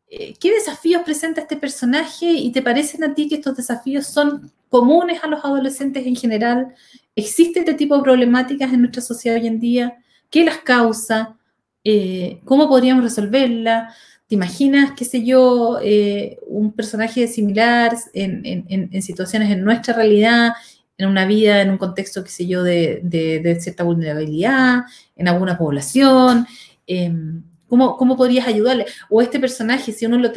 eh, 0.08 0.34
¿qué 0.38 0.52
desafíos 0.52 1.02
presenta 1.02 1.40
este 1.40 1.56
personaje 1.56 2.30
y 2.30 2.52
te 2.52 2.62
parecen 2.62 3.04
a 3.04 3.14
ti 3.14 3.28
que 3.28 3.36
estos 3.36 3.56
desafíos 3.56 4.06
son 4.06 4.52
comunes 4.68 5.24
a 5.24 5.28
los 5.28 5.44
adolescentes 5.44 6.06
en 6.06 6.14
general? 6.14 6.74
¿Existe 7.16 7.60
este 7.60 7.74
tipo 7.74 7.96
de 7.96 8.02
problemáticas 8.02 8.72
en 8.72 8.80
nuestra 8.80 9.02
sociedad 9.02 9.40
hoy 9.40 9.46
en 9.46 9.60
día? 9.60 9.96
¿Qué 10.30 10.44
las 10.44 10.58
causa? 10.58 11.38
Eh, 11.82 12.40
¿Cómo 12.44 12.68
podríamos 12.68 13.02
resolverla? 13.02 13.94
¿Te 14.28 14.36
imaginas, 14.36 14.92
qué 14.96 15.04
sé 15.04 15.24
yo, 15.24 15.80
eh, 15.82 16.38
un 16.46 16.72
personaje 16.72 17.26
similar 17.26 17.96
en, 18.12 18.64
en, 18.68 19.02
situaciones 19.02 19.50
en 19.50 19.64
nuestra 19.64 19.94
realidad 19.94 20.52
en 21.00 21.08
una 21.08 21.24
vida, 21.24 21.62
en 21.62 21.70
un 21.70 21.78
contexto, 21.78 22.22
qué 22.22 22.30
sé 22.30 22.46
yo, 22.46 22.62
de, 22.62 23.58
cierta 23.60 23.84
vulnerabilidad, 23.84 24.82
en 25.16 25.28
alguna 25.28 25.56
población. 25.56 26.46
Em, 26.86 27.42
¿Cómo, 27.68 27.96
¿Cómo, 27.96 28.16
podrías 28.16 28.46
ayudarle? 28.46 28.84
O 29.08 29.22
este 29.22 29.38
personaje, 29.38 29.92
si 29.92 30.04
uno 30.04 30.18
lo, 30.18 30.30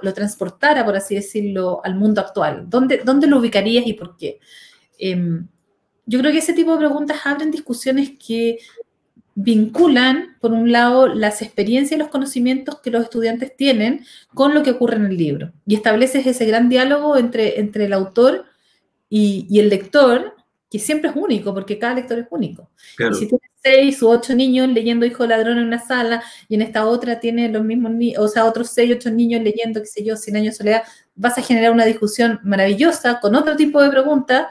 lo, 0.00 0.14
transportara, 0.14 0.84
por 0.84 0.96
así 0.96 1.14
decirlo, 1.16 1.80
al 1.84 1.96
mundo 1.96 2.20
actual, 2.20 2.70
¿dónde, 2.70 3.02
dónde 3.04 3.26
lo 3.26 3.38
ubicarías 3.38 3.86
y 3.86 3.92
por 3.94 4.16
qué? 4.16 4.38
Em, 4.98 5.46
yo 6.06 6.20
creo 6.20 6.32
que 6.32 6.38
ese 6.38 6.54
tipo 6.54 6.72
de 6.72 6.78
preguntas 6.78 7.18
abren 7.24 7.50
discusiones 7.50 8.12
que 8.24 8.58
vinculan, 9.34 10.36
por 10.40 10.52
un 10.52 10.72
lado, 10.72 11.08
las 11.08 11.42
experiencias 11.42 11.98
y 11.98 12.00
los 12.00 12.08
conocimientos 12.08 12.80
que 12.80 12.90
los 12.90 13.02
estudiantes 13.02 13.56
tienen 13.56 14.06
con 14.32 14.54
lo 14.54 14.62
que 14.62 14.70
ocurre 14.70 14.96
en 14.96 15.06
el 15.06 15.16
libro. 15.16 15.52
Y 15.66 15.74
estableces 15.74 16.26
ese 16.26 16.46
gran 16.46 16.68
diálogo 16.68 17.16
entre, 17.16 17.60
entre 17.60 17.86
el 17.86 17.92
autor 17.92 18.46
y, 19.14 19.46
y 19.50 19.60
el 19.60 19.68
lector, 19.68 20.34
que 20.70 20.78
siempre 20.78 21.10
es 21.10 21.16
único, 21.16 21.52
porque 21.52 21.78
cada 21.78 21.96
lector 21.96 22.18
es 22.18 22.26
único. 22.30 22.70
Y 22.98 23.14
si 23.14 23.26
tienes 23.26 23.50
seis 23.62 24.00
u 24.00 24.08
ocho 24.08 24.34
niños 24.34 24.70
leyendo 24.70 25.04
Hijo 25.04 25.26
Ladrón 25.26 25.58
en 25.58 25.64
una 25.64 25.78
sala, 25.78 26.22
y 26.48 26.54
en 26.54 26.62
esta 26.62 26.86
otra 26.86 27.20
tiene 27.20 27.50
los 27.50 27.62
mismos, 27.62 27.92
o 28.16 28.26
sea, 28.26 28.46
otros 28.46 28.70
seis, 28.70 28.90
ocho 28.96 29.10
niños 29.10 29.42
leyendo, 29.42 29.80
qué 29.80 29.86
sé 29.86 30.02
yo, 30.02 30.16
Cien 30.16 30.36
años 30.36 30.54
de 30.54 30.58
soledad, 30.58 30.82
vas 31.14 31.36
a 31.36 31.42
generar 31.42 31.72
una 31.72 31.84
discusión 31.84 32.40
maravillosa 32.42 33.20
con 33.20 33.34
otro 33.34 33.54
tipo 33.54 33.82
de 33.82 33.90
preguntas, 33.90 34.46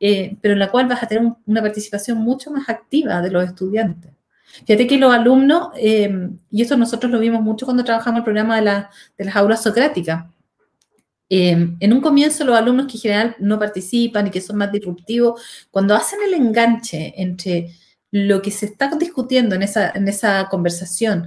eh, 0.00 0.38
pero 0.40 0.54
en 0.54 0.60
la 0.60 0.70
cual 0.70 0.88
vas 0.88 1.02
a 1.02 1.08
tener 1.08 1.30
una 1.44 1.60
participación 1.60 2.16
mucho 2.16 2.50
más 2.50 2.70
activa 2.70 3.20
de 3.20 3.30
los 3.30 3.44
estudiantes. 3.44 4.12
Fíjate 4.64 4.86
que 4.86 4.96
los 4.96 5.12
alumnos, 5.12 5.72
eh, 5.76 6.30
y 6.50 6.62
esto 6.62 6.78
nosotros 6.78 7.12
lo 7.12 7.18
vimos 7.18 7.42
mucho 7.42 7.66
cuando 7.66 7.84
trabajamos 7.84 8.20
el 8.20 8.24
programa 8.24 8.58
de, 8.58 8.84
de 9.18 9.24
las 9.26 9.36
aulas 9.36 9.62
socráticas, 9.62 10.24
Em, 11.28 11.76
en 11.80 11.92
un 11.92 12.00
comienzo 12.00 12.44
los 12.44 12.56
alumnos 12.56 12.86
que 12.86 12.98
en 12.98 13.00
general 13.00 13.36
no 13.40 13.58
participan 13.58 14.28
y 14.28 14.30
que 14.30 14.40
son 14.40 14.56
más 14.56 14.70
disruptivos, 14.70 15.40
cuando 15.70 15.94
hacen 15.94 16.20
el 16.26 16.34
enganche 16.34 17.14
entre 17.16 17.72
lo 18.12 18.40
que 18.40 18.50
se 18.50 18.66
está 18.66 18.88
discutiendo 18.96 19.54
en 19.54 19.62
esa, 19.62 19.90
en 19.90 20.06
esa 20.08 20.48
conversación 20.48 21.26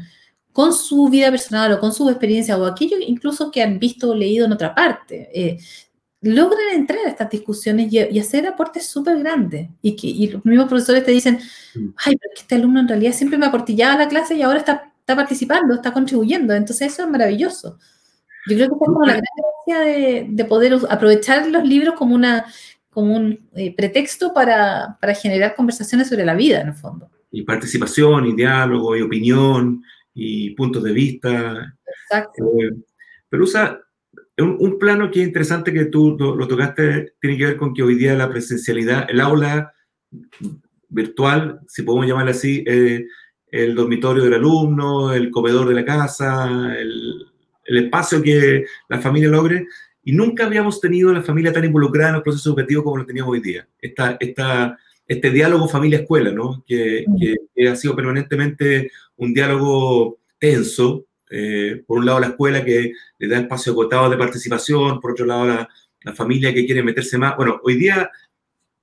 con 0.53 0.73
su 0.73 1.09
vida 1.09 1.29
personal 1.29 1.73
o 1.73 1.79
con 1.79 1.93
su 1.93 2.09
experiencia 2.09 2.57
o 2.57 2.65
aquello 2.65 2.97
incluso 2.99 3.51
que 3.51 3.61
han 3.61 3.79
visto 3.79 4.09
o 4.09 4.15
leído 4.15 4.45
en 4.45 4.53
otra 4.53 4.73
parte, 4.73 5.29
eh, 5.33 5.59
logran 6.21 6.73
entrar 6.73 7.05
a 7.05 7.09
estas 7.09 7.29
discusiones 7.29 7.91
y, 7.93 8.19
hacer 8.19 8.45
aportes 8.47 8.85
súper 8.87 9.19
grandes. 9.19 9.69
Y, 9.81 9.95
que, 9.95 10.07
y 10.07 10.27
los 10.27 10.43
mismos 10.45 10.67
profesores 10.67 11.05
te 11.05 11.11
dicen, 11.11 11.39
ay, 11.97 12.15
pero 12.17 12.33
este 12.35 12.55
alumno 12.55 12.81
en 12.81 12.87
realidad 12.87 13.13
siempre 13.13 13.37
me 13.37 13.45
aportillaba 13.45 13.97
la 13.97 14.09
clase 14.09 14.35
y 14.35 14.41
ahora 14.41 14.59
está, 14.59 14.91
está 14.99 15.15
participando, 15.15 15.75
está 15.75 15.93
contribuyendo. 15.93 16.53
Entonces 16.53 16.91
eso 16.93 17.03
es 17.03 17.09
maravilloso. 17.09 17.79
Yo 18.49 18.55
creo 18.55 18.67
que 18.69 18.75
es 18.75 18.79
como 18.79 19.05
la 19.05 19.13
gran 19.13 19.23
gracia 19.69 20.27
de, 20.27 20.45
poder 20.45 20.77
aprovechar 20.89 21.47
los 21.47 21.63
libros 21.63 21.95
como, 21.95 22.15
una, 22.15 22.45
como 22.89 23.15
un 23.15 23.49
eh, 23.55 23.75
pretexto 23.75 24.33
para, 24.33 24.97
generar 25.21 25.55
conversaciones 25.55 26.09
sobre 26.09 26.25
la 26.25 26.35
vida, 26.35 26.61
en 26.61 26.69
el 26.69 26.73
fondo. 26.73 27.09
Y 27.31 27.43
participación, 27.43 28.25
y 28.25 28.35
diálogo, 28.35 28.95
y 28.95 29.01
opinión, 29.01 29.83
y 30.13 30.51
puntos 30.51 30.83
de 30.83 30.91
vista. 30.91 31.75
Exacto. 32.03 32.43
Eh, 32.43 32.71
pero 33.29 33.43
usa 33.43 33.79
un, 34.37 34.79
plano 34.79 35.11
que 35.11 35.21
es 35.21 35.27
interesante 35.27 35.73
que 35.73 35.85
tú 35.85 36.17
lo, 36.17 36.47
tocaste, 36.47 37.13
tiene 37.21 37.37
que 37.37 37.45
ver 37.45 37.57
con 37.57 37.73
que 37.73 37.83
hoy 37.83 37.95
día 37.95 38.15
la 38.15 38.29
presencialidad, 38.29 39.05
el 39.09 39.19
aula 39.19 39.73
virtual, 40.87 41.59
si 41.67 41.83
podemos 41.83 42.07
llamarla 42.07 42.31
así, 42.31 42.63
eh, 42.65 43.05
el 43.51 43.75
dormitorio 43.75 44.23
del 44.23 44.35
alumno, 44.35 45.13
el 45.13 45.29
comedor 45.29 45.67
de 45.67 45.75
la 45.75 45.85
casa, 45.85 46.75
el, 46.77 47.28
el 47.69 47.85
espacio 47.85 48.21
que 48.21 48.65
la 48.89 48.99
familia 48.99 49.29
logre. 49.29 49.67
Y 50.03 50.11
nunca 50.11 50.45
habíamos 50.45 50.81
tenido 50.81 51.13
la 51.13 51.21
familia 51.21 51.53
tan 51.53 51.65
involucrada 51.65 52.09
en 52.09 52.15
el 52.15 52.23
proceso 52.23 52.49
educativo 52.49 52.83
como 52.83 52.97
lo 52.97 53.05
teníamos 53.05 53.31
hoy 53.31 53.41
día. 53.41 53.67
Esta, 53.79 54.17
esta, 54.19 54.77
este 55.07 55.29
diálogo 55.29 55.67
familia-escuela, 55.67 56.31
¿no? 56.31 56.63
Que, 56.65 57.05
que, 57.55 57.67
ha 57.67 57.75
sido 57.75 57.95
permanentemente 57.95 58.91
un 59.17 59.33
diálogo 59.33 60.19
tenso. 60.39 61.05
Eh, 61.29 61.83
por 61.85 61.99
un 61.99 62.07
lado 62.07 62.19
la 62.19 62.27
escuela 62.27 62.65
que 62.65 62.91
le 63.19 63.27
da 63.27 63.39
espacio 63.39 63.73
agotado 63.73 64.09
de 64.09 64.17
participación, 64.17 64.99
por 64.99 65.11
otro 65.11 65.27
lado 65.27 65.45
la, 65.45 65.69
la, 66.01 66.15
familia 66.15 66.51
que 66.51 66.65
quiere 66.65 66.81
meterse 66.81 67.19
más. 67.19 67.35
Bueno, 67.37 67.59
hoy 67.63 67.75
día, 67.75 68.09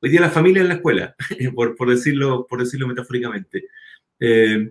hoy 0.01 0.11
día 0.11 0.20
la 0.20 0.31
familia 0.31 0.62
en 0.62 0.68
la 0.68 0.75
escuela, 0.75 1.16
por, 1.57 1.75
por, 1.75 1.90
decirlo, 1.90 2.46
por 2.49 2.61
decirlo 2.61 2.87
metafóricamente. 2.87 3.64
Eh, 4.20 4.70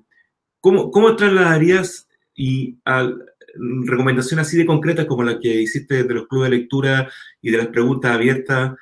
¿cómo, 0.61 0.89
¿Cómo 0.89 1.17
trasladarías 1.17 2.07
y 2.33 2.77
al, 2.85 3.34
recomendaciones 3.85 4.47
así 4.47 4.57
de 4.57 4.65
concretas 4.65 5.05
como 5.05 5.23
la 5.23 5.39
que 5.39 5.61
hiciste 5.61 6.03
de 6.03 6.13
los 6.13 6.27
clubes 6.27 6.49
de 6.49 6.57
lectura 6.57 7.09
y 7.41 7.51
de 7.51 7.57
las 7.57 7.67
preguntas 7.67 8.11
abiertas 8.11 8.73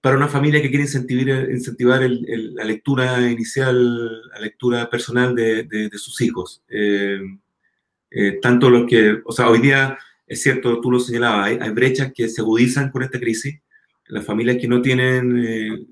para 0.00 0.16
una 0.16 0.28
familia 0.28 0.62
que 0.62 0.68
quiere 0.68 0.84
incentivar, 0.84 1.50
incentivar 1.50 2.00
la 2.00 2.64
lectura 2.64 3.30
inicial, 3.30 4.22
la 4.30 4.40
lectura 4.40 4.88
personal 4.88 5.34
de, 5.34 5.90
sus 5.94 6.20
hijos. 6.20 6.62
Eh, 6.68 7.20
eh, 8.10 8.38
tanto 8.40 8.70
los 8.70 8.86
que, 8.86 9.20
o 9.24 9.32
sea, 9.32 9.48
hoy 9.48 9.60
día, 9.60 9.98
es 10.26 10.42
cierto, 10.42 10.80
tú 10.80 10.90
lo 10.90 11.00
señalabas, 11.00 11.48
hay, 11.60 11.70
brechas 11.70 12.12
que 12.14 12.28
se 12.28 12.40
agudizan 12.40 12.90
con 12.90 13.02
esta 13.02 13.18
crisis. 13.18 13.60
Las 14.06 14.24
familias 14.24 14.56
que 14.58 14.68
no 14.68 14.80
tienen 14.80 15.44
eh, 15.44 15.86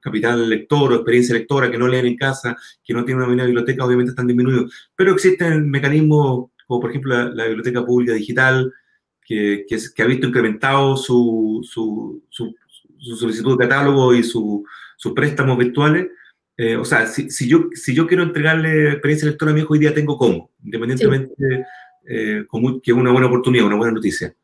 capital 0.00 0.48
lector 0.48 0.92
o 0.92 0.96
experiencia 0.96 1.34
lectora, 1.34 1.70
que 1.70 1.78
no 1.78 1.88
leen 1.88 2.06
en 2.06 2.16
casa, 2.16 2.56
que 2.82 2.94
no 2.94 3.04
tienen 3.04 3.24
una 3.24 3.44
biblioteca, 3.44 3.84
obviamente 3.84 4.10
están 4.10 4.26
disminuidos. 4.26 4.90
Pero 4.96 5.12
existen 5.12 5.70
mecanismos 5.70 6.50
por 6.80 6.90
ejemplo 6.90 7.30
la, 7.30 7.46
Biblioteca 7.46 7.84
Pública 7.84 8.14
Digital, 8.14 8.72
que, 9.24 9.64
que, 9.68 10.02
ha 10.02 10.06
visto 10.06 10.26
incrementado 10.26 10.96
su, 10.96 11.60
su, 11.68 12.22
solicitud 13.18 13.58
de 13.58 13.68
catálogo 13.68 14.14
y 14.14 14.22
sus 14.22 14.62
préstamos 15.14 15.58
virtuales. 15.58 16.08
Eh, 16.56 16.76
o 16.76 16.84
sea, 16.84 17.06
si, 17.06 17.30
si, 17.30 17.48
yo, 17.48 17.70
si 17.74 17.94
yo 17.94 18.06
quiero 18.06 18.22
entregarle 18.22 18.92
experiencia 18.92 19.28
lectora 19.28 19.50
a 19.50 19.54
mi 19.54 19.60
hijo, 19.60 19.72
hoy 19.72 19.80
día 19.80 19.94
tengo 19.94 20.16
cómo, 20.16 20.50
independientemente, 20.62 21.64
eh, 22.08 22.44
que 22.82 22.90
es 22.90 22.96
una 22.96 23.10
buena 23.10 23.26
oportunidad, 23.26 23.66
una 23.66 23.76
buena 23.76 23.94
noticia. 23.94 24.34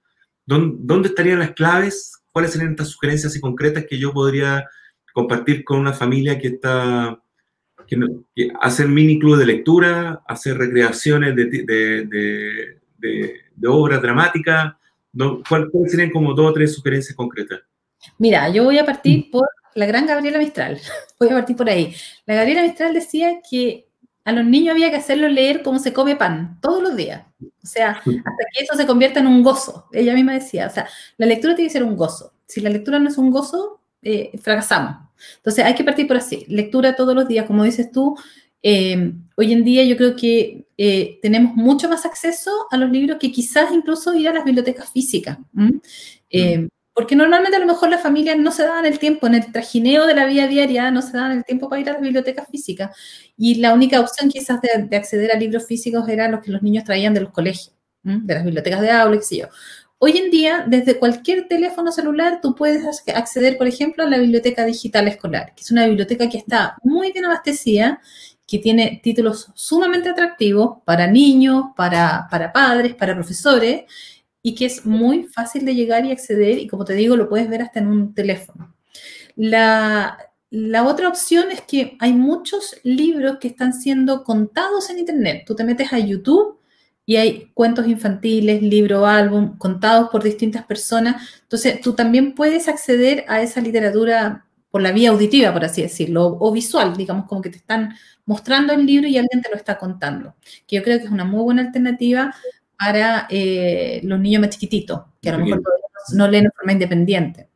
¿Dónde, 0.46 0.76
¿Dónde, 0.80 1.08
estarían 1.08 1.40
las 1.40 1.52
claves? 1.52 2.22
¿Cuáles 2.32 2.52
serían 2.52 2.70
estas 2.70 2.88
sugerencias 2.88 3.36
y 3.36 3.40
concretas 3.40 3.84
que 3.88 3.98
yo 3.98 4.12
podría 4.12 4.64
compartir 5.12 5.64
con 5.64 5.78
una 5.78 5.92
familia 5.92 6.38
que 6.38 6.48
está 6.48 7.20
que, 7.88 8.51
hacer 8.61 8.87
mini 8.88 9.18
club 9.18 9.38
de 9.38 9.46
lectura, 9.46 10.22
hacer 10.27 10.57
recreaciones 10.59 11.35
de, 11.35 11.46
de, 11.46 12.79
de, 12.98 13.68
obras 13.68 14.01
dramáticas. 14.01 14.74
¿Cuáles 15.48 15.68
serían 15.90 16.11
como 16.11 16.35
dos 16.35 16.51
o 16.51 16.53
tres 16.53 16.74
sugerencias 16.74 17.16
concretas? 17.16 17.61
Mira, 18.18 18.48
yo 18.51 18.64
voy 18.64 18.79
a 18.79 18.85
partir 18.85 19.27
mm. 19.27 19.31
por 19.31 19.48
la 19.74 19.87
gran 19.87 20.07
Gabriela 20.07 20.38
Mistral. 20.38 20.79
Voy 21.20 21.29
a 21.29 21.33
partir 21.33 21.57
por 21.57 21.68
ahí. 21.68 21.94
La 22.27 22.35
Gabriela 22.35 22.62
Mistral 22.62 22.94
decía 22.94 23.40
que 23.48 23.88
a 24.24 24.33
los 24.33 24.44
niños 24.44 24.72
había 24.72 24.90
que 24.90 24.96
hacerlos 24.96 25.33
leer 25.33 25.62
cómo 25.62 25.79
se 25.79 25.92
come 25.92 26.16
pan 26.16 26.59
todos 26.61 26.83
los 26.83 26.96
días. 26.96 27.24
O 27.40 27.66
sea, 27.66 27.92
hasta 27.92 28.05
que 28.05 28.64
eso 28.64 28.77
se 28.77 28.87
convierta 28.87 29.20
en 29.20 29.27
un 29.27 29.42
gozo. 29.42 29.87
Ella 29.92 30.14
misma 30.14 30.35
decía, 30.35 30.66
o 30.66 30.70
sea, 30.70 30.88
la 31.16 31.27
lectura 31.27 31.55
tiene 31.55 31.68
que 31.68 31.72
ser 31.72 31.85
un 31.85 31.96
gozo. 31.96 32.35
Si 32.46 32.61
la 32.61 32.70
lectura 32.70 32.98
no 32.98 33.09
es 33.09 33.18
un 33.18 33.31
gozo, 33.31 33.77
eh, 34.02 34.30
fracasamos. 34.40 35.08
Entonces 35.37 35.64
hay 35.64 35.74
que 35.74 35.84
partir 35.84 36.06
por 36.06 36.16
así, 36.16 36.44
lectura 36.48 36.96
todos 36.96 37.14
los 37.14 37.28
días, 37.28 37.46
como 37.46 37.64
dices 37.64 37.90
tú. 37.90 38.16
Eh, 38.62 39.12
hoy 39.37 39.52
en 39.52 39.64
día 39.64 39.84
yo 39.84 39.96
creo 39.96 40.16
que 40.16 40.66
eh, 40.76 41.18
tenemos 41.22 41.54
mucho 41.54 41.88
más 41.88 42.04
acceso 42.04 42.50
a 42.70 42.76
los 42.76 42.90
libros 42.90 43.18
que 43.18 43.30
quizás 43.30 43.70
incluso 43.72 44.14
ir 44.14 44.28
a 44.28 44.32
las 44.32 44.44
bibliotecas 44.44 44.90
físicas. 44.90 45.38
Eh, 46.30 46.68
porque 46.92 47.14
normalmente 47.14 47.56
a 47.56 47.61
lo 47.61 47.66
mejor 47.66 47.90
las 47.90 48.02
familias 48.02 48.37
no 48.38 48.50
se 48.50 48.64
daban 48.64 48.84
el 48.84 48.98
tiempo, 48.98 49.28
en 49.28 49.37
el 49.37 49.52
trajineo 49.52 50.06
de 50.06 50.16
la 50.16 50.26
vida 50.26 50.48
diaria 50.48 50.90
no 50.90 51.00
se 51.00 51.16
daban 51.16 51.30
el 51.30 51.44
tiempo 51.44 51.68
para 51.68 51.80
ir 51.80 51.88
a 51.88 51.92
las 51.92 52.02
bibliotecas 52.02 52.48
físicas. 52.50 52.96
Y 53.37 53.56
la 53.56 53.72
única 53.72 54.00
opción 54.00 54.28
quizás 54.28 54.61
de, 54.61 54.96
acceder 54.96 55.30
a 55.30 55.38
libros 55.38 55.66
físicos 55.66 56.08
era 56.08 56.28
los 56.28 56.40
que 56.40 56.50
los 56.50 56.62
niños 56.62 56.82
traían 56.82 57.14
de 57.14 57.20
los 57.20 57.30
colegios, 57.30 57.72
de 58.02 58.34
las 58.34 58.44
bibliotecas 58.44 58.80
de 58.80 58.90
aula, 58.90 59.16
qué 59.16 59.22
sé 59.22 59.37
yo. 59.38 59.46
Hoy 60.00 60.16
en 60.16 60.30
día, 60.30 60.64
desde 60.68 60.96
cualquier 60.96 61.48
teléfono 61.48 61.90
celular, 61.90 62.38
tú 62.40 62.54
puedes 62.54 62.84
acceder, 63.08 63.58
por 63.58 63.66
ejemplo, 63.66 64.04
a 64.04 64.08
la 64.08 64.18
biblioteca 64.18 64.64
digital 64.64 65.08
escolar, 65.08 65.52
que 65.56 65.62
es 65.62 65.72
una 65.72 65.87
biblioteca 65.87 66.28
que 66.28 66.38
está 66.38 66.76
muy 66.84 67.11
bien 67.11 67.24
abastecida, 67.24 68.00
que 68.46 68.58
tiene 68.61 69.00
títulos 69.02 69.50
sumamente 69.54 70.08
atractivos 70.08 70.78
para 70.84 71.08
niños, 71.08 71.66
para, 71.74 72.28
padres, 72.54 72.94
para 72.94 73.16
profesores, 73.16 73.87
y 74.40 74.54
que 74.54 74.66
es 74.66 74.87
muy 74.87 75.24
fácil 75.24 75.64
de 75.64 75.74
llegar 75.74 76.06
y 76.06 76.12
acceder, 76.12 76.58
y 76.58 76.68
como 76.68 76.84
te 76.84 76.94
digo, 76.94 77.16
lo 77.16 77.28
puedes 77.28 77.48
ver 77.48 77.62
hasta 77.62 77.80
en 77.80 77.88
un 77.88 78.14
teléfono. 78.14 78.76
La, 79.34 80.16
la 80.50 80.84
otra 80.84 81.08
opción 81.08 81.50
es 81.50 81.61
que 81.62 81.96
hay 81.98 82.12
muchos 82.12 82.76
libros 82.84 83.38
que 83.40 83.48
están 83.48 83.72
siendo 83.72 84.22
contados 84.22 84.90
en 84.90 85.00
Internet. 85.00 85.42
Tú 85.44 85.56
te 85.56 85.64
metes 85.64 85.92
a 85.92 85.98
YouTube 85.98 86.57
y 87.08 87.16
hay 87.16 87.50
cuentos 87.54 87.86
infantiles, 87.86 88.60
libro, 88.60 89.06
álbum, 89.06 89.56
contados 89.56 90.10
por 90.10 90.22
distintas 90.22 90.66
personas. 90.66 91.40
Entonces, 91.40 91.80
tú 91.80 91.94
también 91.94 92.34
puedes 92.34 92.68
acceder 92.68 93.24
a 93.28 93.40
esa 93.40 93.62
literatura 93.62 94.44
por 94.70 94.82
la 94.82 94.92
vía 94.92 95.08
auditiva, 95.08 95.50
por 95.50 95.64
así 95.64 95.80
decirlo, 95.80 96.36
o, 96.38 96.52
visual, 96.52 96.94
digamos, 96.98 97.24
como 97.24 97.40
que 97.40 97.48
te 97.48 97.56
están 97.56 97.94
mostrando 98.26 98.74
el 98.74 98.84
libro 98.84 99.08
y 99.08 99.16
alguien 99.16 99.40
te 99.40 99.48
lo 99.48 99.56
está 99.56 99.78
contando, 99.78 100.34
que 100.66 100.76
yo 100.76 100.82
creo 100.82 100.98
que 100.98 101.06
es 101.06 101.10
una 101.10 101.24
muy 101.24 101.40
buena 101.40 101.62
alternativa 101.62 102.34
para 102.78 103.26
eh, 103.30 104.02
los 104.04 104.20
niños 104.20 104.42
más 104.42 104.50
chiquititos, 104.50 105.00
que 105.22 105.30
a 105.30 105.38
lo 105.38 105.46
mejor 105.46 105.62
no 106.12 106.28
leen 106.28 106.44
de 106.44 106.50
forma 106.50 106.72
independiente. 106.72 107.48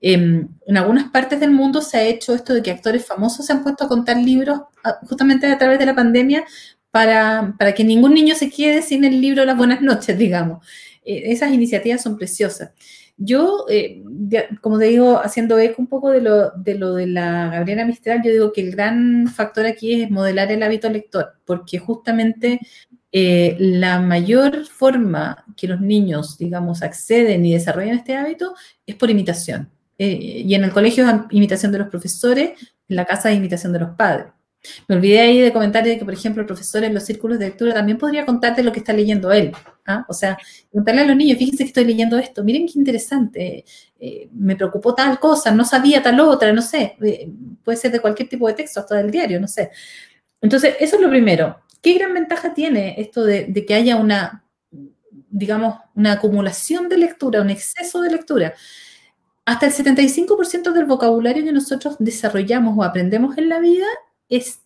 Em, 0.00 0.46
en 0.64 0.76
algunas 0.76 1.10
partes 1.10 1.40
del 1.40 1.50
mundo 1.50 1.80
se 1.80 1.96
ha 1.96 2.02
hecho 2.04 2.36
esto 2.36 2.54
de 2.54 2.62
que 2.62 2.70
actores 2.70 3.04
famosos 3.04 3.46
se 3.46 3.52
han 3.52 3.64
puesto 3.64 3.82
a 3.84 3.88
contar 3.88 4.16
libros 4.16 4.60
justamente 5.08 5.46
a 5.46 5.58
través 5.58 5.80
de 5.80 5.86
la 5.86 5.94
pandemia 5.94 6.44
para, 6.92 7.74
que 7.74 7.84
ningún 7.84 8.14
niño 8.14 8.36
se 8.36 8.50
quede 8.50 8.82
sin 8.82 9.04
el 9.04 9.20
libro 9.20 9.44
Las 9.44 9.56
Buenas 9.56 9.80
Noches, 9.80 10.16
digamos. 10.16 10.64
Eh, 11.04 11.32
esas 11.32 11.50
iniciativas 11.50 12.02
son 12.02 12.16
preciosas. 12.16 12.70
Yo, 13.16 13.64
eh, 13.70 14.02
como 14.60 14.78
te 14.78 14.86
digo, 14.86 15.18
haciendo 15.18 15.58
eco 15.58 15.80
un 15.80 15.88
poco 15.88 16.10
de 16.10 16.20
lo, 16.20 16.50
de 16.50 16.74
lo 16.74 16.94
de 16.94 17.06
la 17.06 17.48
Gabriela 17.48 17.86
Mistral, 17.86 18.20
yo 18.22 18.30
digo 18.30 18.52
que 18.52 18.60
el 18.60 18.72
gran 18.72 19.26
factor 19.28 19.64
aquí 19.64 20.02
es 20.02 20.10
modelar 20.10 20.52
el 20.52 20.62
hábito 20.62 20.90
lector, 20.90 21.32
porque 21.46 21.78
justamente 21.78 22.60
eh, 23.10 23.56
la 23.58 23.98
mayor 24.00 24.66
forma 24.66 25.46
que 25.56 25.68
los 25.68 25.80
niños, 25.80 26.36
digamos, 26.36 26.82
acceden 26.82 27.44
y 27.46 27.54
desarrollan 27.54 27.96
este 27.96 28.16
hábito 28.16 28.54
es 28.86 28.96
por 28.96 29.10
imitación. 29.10 29.70
y 29.98 30.54
en 30.54 30.64
el 30.64 30.72
colegio 30.72 31.08
es 31.08 31.14
imitación 31.30 31.72
de 31.72 31.78
los 31.78 31.88
profesores, 31.88 32.50
en 32.88 32.96
la 32.96 33.06
casa 33.06 33.30
es 33.30 33.38
imitación 33.38 33.72
de 33.72 33.80
los 33.80 33.90
padres. 33.96 34.32
Me 34.86 34.96
olvidé 34.96 35.20
ahí 35.20 35.40
de 35.40 35.52
comentar 35.52 35.84
de 35.84 35.98
que, 35.98 36.04
por 36.04 36.14
ejemplo, 36.14 36.42
el 36.42 36.46
profesor 36.46 36.84
en 36.84 36.94
los 36.94 37.04
círculos 37.04 37.38
de 37.38 37.46
lectura 37.46 37.74
también 37.74 37.98
podría 37.98 38.24
contarte 38.24 38.62
lo 38.62 38.72
que 38.72 38.78
está 38.78 38.92
leyendo 38.92 39.32
él. 39.32 39.52
¿ah? 39.86 40.04
O 40.08 40.12
sea, 40.12 40.38
contarle 40.72 41.02
a 41.02 41.06
los 41.06 41.16
niños, 41.16 41.38
fíjense 41.38 41.64
que 41.64 41.68
estoy 41.68 41.84
leyendo 41.84 42.18
esto, 42.18 42.44
miren 42.44 42.66
qué 42.66 42.74
interesante, 42.76 43.64
eh, 43.98 44.28
me 44.32 44.56
preocupó 44.56 44.94
tal 44.94 45.18
cosa, 45.18 45.50
no 45.50 45.64
sabía 45.64 46.02
tal 46.02 46.20
otra, 46.20 46.52
no 46.52 46.62
sé, 46.62 46.96
eh, 47.02 47.30
puede 47.64 47.78
ser 47.78 47.92
de 47.92 48.00
cualquier 48.00 48.28
tipo 48.28 48.46
de 48.46 48.54
texto, 48.54 48.80
hasta 48.80 48.96
del 48.96 49.10
diario, 49.10 49.40
no 49.40 49.48
sé. 49.48 49.70
Entonces, 50.40 50.76
eso 50.80 50.96
es 50.96 51.02
lo 51.02 51.10
primero. 51.10 51.60
¿Qué 51.80 51.94
gran 51.94 52.14
ventaja 52.14 52.54
tiene 52.54 52.94
esto 52.98 53.24
de, 53.24 53.46
de 53.46 53.66
que 53.66 53.74
haya 53.74 53.96
una, 53.96 54.44
digamos, 55.30 55.76
una 55.94 56.12
acumulación 56.12 56.88
de 56.88 56.98
lectura, 56.98 57.42
un 57.42 57.50
exceso 57.50 58.00
de 58.00 58.10
lectura? 58.10 58.54
Hasta 59.44 59.66
el 59.66 59.72
75% 59.72 60.72
del 60.72 60.84
vocabulario 60.84 61.44
que 61.44 61.52
nosotros 61.52 61.96
desarrollamos 61.98 62.78
o 62.78 62.84
aprendemos 62.84 63.36
en 63.38 63.48
la 63.48 63.58
vida 63.58 63.86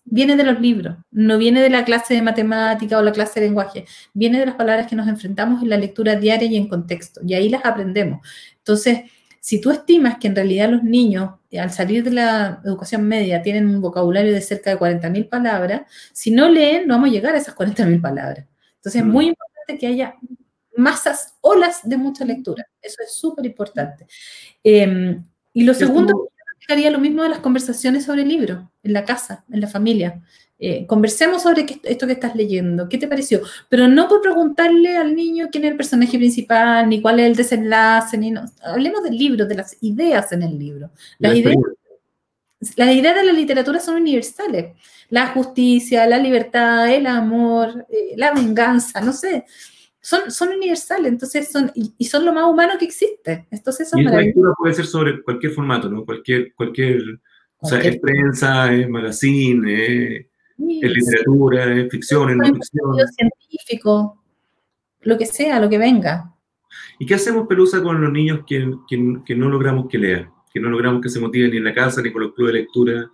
viene 0.04 0.36
de 0.36 0.44
los 0.44 0.60
libros, 0.60 0.96
no 1.10 1.38
viene 1.38 1.60
de 1.60 1.70
la 1.70 1.84
clase 1.84 2.14
de 2.14 2.22
matemática 2.22 2.98
o 2.98 3.02
la 3.02 3.12
clase 3.12 3.40
de 3.40 3.46
lenguaje, 3.46 3.84
viene 4.14 4.38
de 4.38 4.46
las 4.46 4.54
palabras 4.54 4.86
que 4.86 4.96
nos 4.96 5.08
enfrentamos 5.08 5.62
en 5.62 5.70
la 5.70 5.76
lectura 5.76 6.16
diaria 6.16 6.48
y 6.48 6.56
en 6.56 6.68
contexto, 6.68 7.20
y 7.26 7.34
ahí 7.34 7.48
las 7.48 7.64
aprendemos. 7.64 8.26
Entonces, 8.58 9.00
si 9.40 9.60
tú 9.60 9.70
estimas 9.70 10.18
que 10.18 10.26
en 10.26 10.34
realidad 10.34 10.70
los 10.70 10.82
niños 10.82 11.30
eh, 11.50 11.60
al 11.60 11.70
salir 11.70 12.02
de 12.02 12.10
la 12.10 12.60
educación 12.64 13.06
media 13.06 13.42
tienen 13.42 13.68
un 13.68 13.80
vocabulario 13.80 14.32
de 14.32 14.40
cerca 14.40 14.70
de 14.70 14.78
40.000 14.78 15.28
palabras, 15.28 15.82
si 16.12 16.30
no 16.30 16.48
leen, 16.48 16.88
no 16.88 16.94
vamos 16.94 17.10
a 17.10 17.12
llegar 17.12 17.34
a 17.34 17.38
esas 17.38 17.54
40.000 17.54 18.00
palabras. 18.00 18.46
Entonces, 18.76 19.02
es 19.02 19.06
mm. 19.06 19.10
muy 19.10 19.26
importante 19.26 19.78
que 19.78 19.86
haya 19.86 20.16
masas, 20.76 21.34
olas 21.40 21.80
de 21.84 21.96
mucha 21.96 22.24
lectura. 22.24 22.66
Eso 22.82 22.96
es 23.02 23.14
súper 23.14 23.46
importante. 23.46 24.06
Em, 24.62 25.24
y 25.52 25.64
lo 25.64 25.74
segundo 25.74 26.28
haría 26.68 26.90
lo 26.90 26.98
mismo 26.98 27.22
de 27.22 27.28
las 27.28 27.40
conversaciones 27.40 28.04
sobre 28.04 28.22
el 28.22 28.28
libro, 28.28 28.70
en 28.82 28.92
la 28.92 29.04
casa, 29.04 29.44
en 29.50 29.60
la 29.60 29.68
familia. 29.68 30.22
Eh, 30.58 30.86
conversemos 30.86 31.42
sobre 31.42 31.66
esto 31.84 32.06
que 32.06 32.14
estás 32.14 32.34
leyendo, 32.34 32.88
¿qué 32.88 32.96
te 32.96 33.06
pareció? 33.06 33.42
Pero 33.68 33.88
no 33.88 34.08
por 34.08 34.22
preguntarle 34.22 34.96
al 34.96 35.14
niño 35.14 35.48
quién 35.52 35.64
es 35.64 35.72
el 35.72 35.76
personaje 35.76 36.16
principal, 36.16 36.88
ni 36.88 37.02
cuál 37.02 37.20
es 37.20 37.26
el 37.26 37.36
desenlace, 37.36 38.16
ni 38.16 38.30
no. 38.30 38.44
Hablemos 38.62 39.02
del 39.02 39.16
libro, 39.16 39.46
de 39.46 39.54
las 39.54 39.76
ideas 39.82 40.32
en 40.32 40.42
el 40.42 40.58
libro. 40.58 40.90
Las, 41.18 41.34
ideas, 41.34 41.56
las 42.76 42.94
ideas 42.94 43.14
de 43.14 43.24
la 43.24 43.32
literatura 43.32 43.80
son 43.80 43.96
universales. 43.96 44.74
La 45.10 45.28
justicia, 45.28 46.06
la 46.06 46.18
libertad, 46.18 46.92
el 46.92 47.06
amor, 47.06 47.86
eh, 47.90 48.14
la 48.16 48.32
venganza, 48.32 49.00
no 49.00 49.12
sé 49.12 49.44
son, 50.06 50.48
universales, 50.48 51.10
entonces 51.10 51.50
son, 51.50 51.72
y, 51.74 52.04
son 52.04 52.24
lo 52.24 52.32
más 52.32 52.44
humano 52.44 52.74
que 52.78 52.84
existe. 52.84 53.46
Entonces 53.50 53.90
y 53.94 54.02
la 54.02 54.20
lectura 54.20 54.52
puede 54.56 54.74
ser 54.74 54.86
sobre 54.86 55.20
cualquier 55.22 55.52
formato, 55.52 55.88
¿no? 55.88 56.04
Cualquier, 56.04 56.54
cualquier, 56.54 57.02
o 57.58 57.66
sea, 57.66 57.80
es 57.80 57.98
prensa, 57.98 58.72
es 58.72 58.88
magazine, 58.88 59.72
es, 59.74 60.26
literatura, 60.58 61.74
es 61.74 61.90
ficción, 61.90 62.30
es 62.30 62.36
no 62.36 62.44
ficción. 62.54 62.96
científico, 63.16 64.22
lo 65.00 65.18
que 65.18 65.26
sea, 65.26 65.58
lo 65.58 65.68
que 65.68 65.78
venga. 65.78 66.32
¿Y 67.00 67.06
qué 67.06 67.14
hacemos, 67.14 67.48
Pelusa, 67.48 67.82
con 67.82 68.00
los 68.00 68.12
niños 68.12 68.40
que, 68.46 68.70
que, 68.88 69.18
que 69.24 69.34
no 69.34 69.48
logramos 69.48 69.88
que 69.88 69.98
lean? 69.98 70.30
Que 70.52 70.60
no 70.60 70.68
logramos 70.68 71.02
que 71.02 71.08
se 71.08 71.18
motiven 71.18 71.50
ni 71.50 71.56
en 71.56 71.64
la 71.64 71.74
casa, 71.74 72.00
ni 72.00 72.12
con 72.12 72.22
los 72.22 72.32
clubes 72.32 72.54
de 72.54 72.60
lectura. 72.60 73.10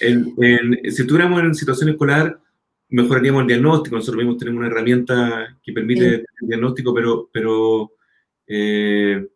En, 0.00 0.34
si 0.90 1.02
estuviéramos 1.02 1.40
en 1.40 1.54
situación 1.54 1.90
escolar, 1.90 2.40
mejoraríamos 2.90 3.42
el 3.42 3.48
diagnóstico. 3.48 3.96
Nosotros 3.96 4.18
mismos 4.18 4.38
tenemos 4.38 4.58
una 4.58 4.68
herramienta 4.68 5.58
que 5.62 5.72
permite 5.72 6.14
el 6.14 6.26
diagnóstico, 6.40 6.94
pero, 6.94 7.28
pero, 7.32 7.92
eh, 8.46 9.26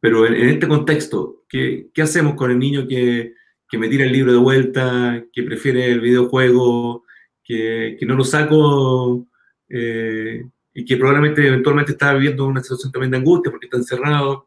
pero 0.00 0.26
en, 0.26 0.48
este 0.48 0.68
contexto, 0.68 1.44
¿qué, 1.48 1.88
¿qué, 1.92 2.02
hacemos 2.02 2.34
con 2.34 2.50
el 2.50 2.58
niño 2.58 2.86
que, 2.86 3.34
que, 3.68 3.78
me 3.78 3.88
tira 3.88 4.04
el 4.04 4.12
libro 4.12 4.32
de 4.32 4.38
vuelta, 4.38 5.24
que 5.32 5.42
prefiere 5.42 5.90
el 5.90 6.00
videojuego, 6.00 7.04
que, 7.42 7.96
que 7.98 8.06
no 8.06 8.14
lo 8.14 8.24
saco 8.24 9.26
eh, 9.68 10.44
y 10.74 10.84
que 10.84 10.96
probablemente 10.96 11.46
eventualmente 11.46 11.92
está 11.92 12.12
viviendo 12.14 12.46
una 12.46 12.62
situación 12.62 12.92
también 12.92 13.10
de 13.10 13.18
angustia 13.18 13.50
porque 13.50 13.66
está 13.66 13.78
encerrado? 13.78 14.46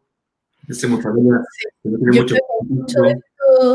Hacemos 0.70 1.02
familia 1.02 1.42
no 1.84 2.26
tiene 2.26 2.40
mucho 2.70 2.96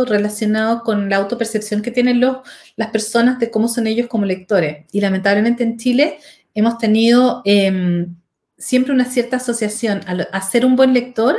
relacionado 0.07 0.83
con 0.83 1.09
la 1.09 1.17
autopercepción 1.17 1.83
que 1.83 1.91
tienen 1.91 2.21
los, 2.21 2.39
las 2.77 2.91
personas 2.91 3.39
de 3.39 3.51
cómo 3.51 3.69
son 3.69 3.87
ellos 3.87 4.07
como 4.09 4.25
lectores. 4.25 4.87
Y 4.93 5.01
lamentablemente 5.01 5.65
en 5.65 5.79
Chile 5.79 6.19
hemos 6.55 6.79
tenido 6.79 7.43
em, 7.45 8.17
siempre 8.59 8.93
una 8.93 9.05
cierta 9.05 9.37
asociación 9.37 10.01
a, 10.07 10.41
ser 10.41 10.65
un 10.65 10.77
buen 10.77 10.95
lector, 10.95 11.37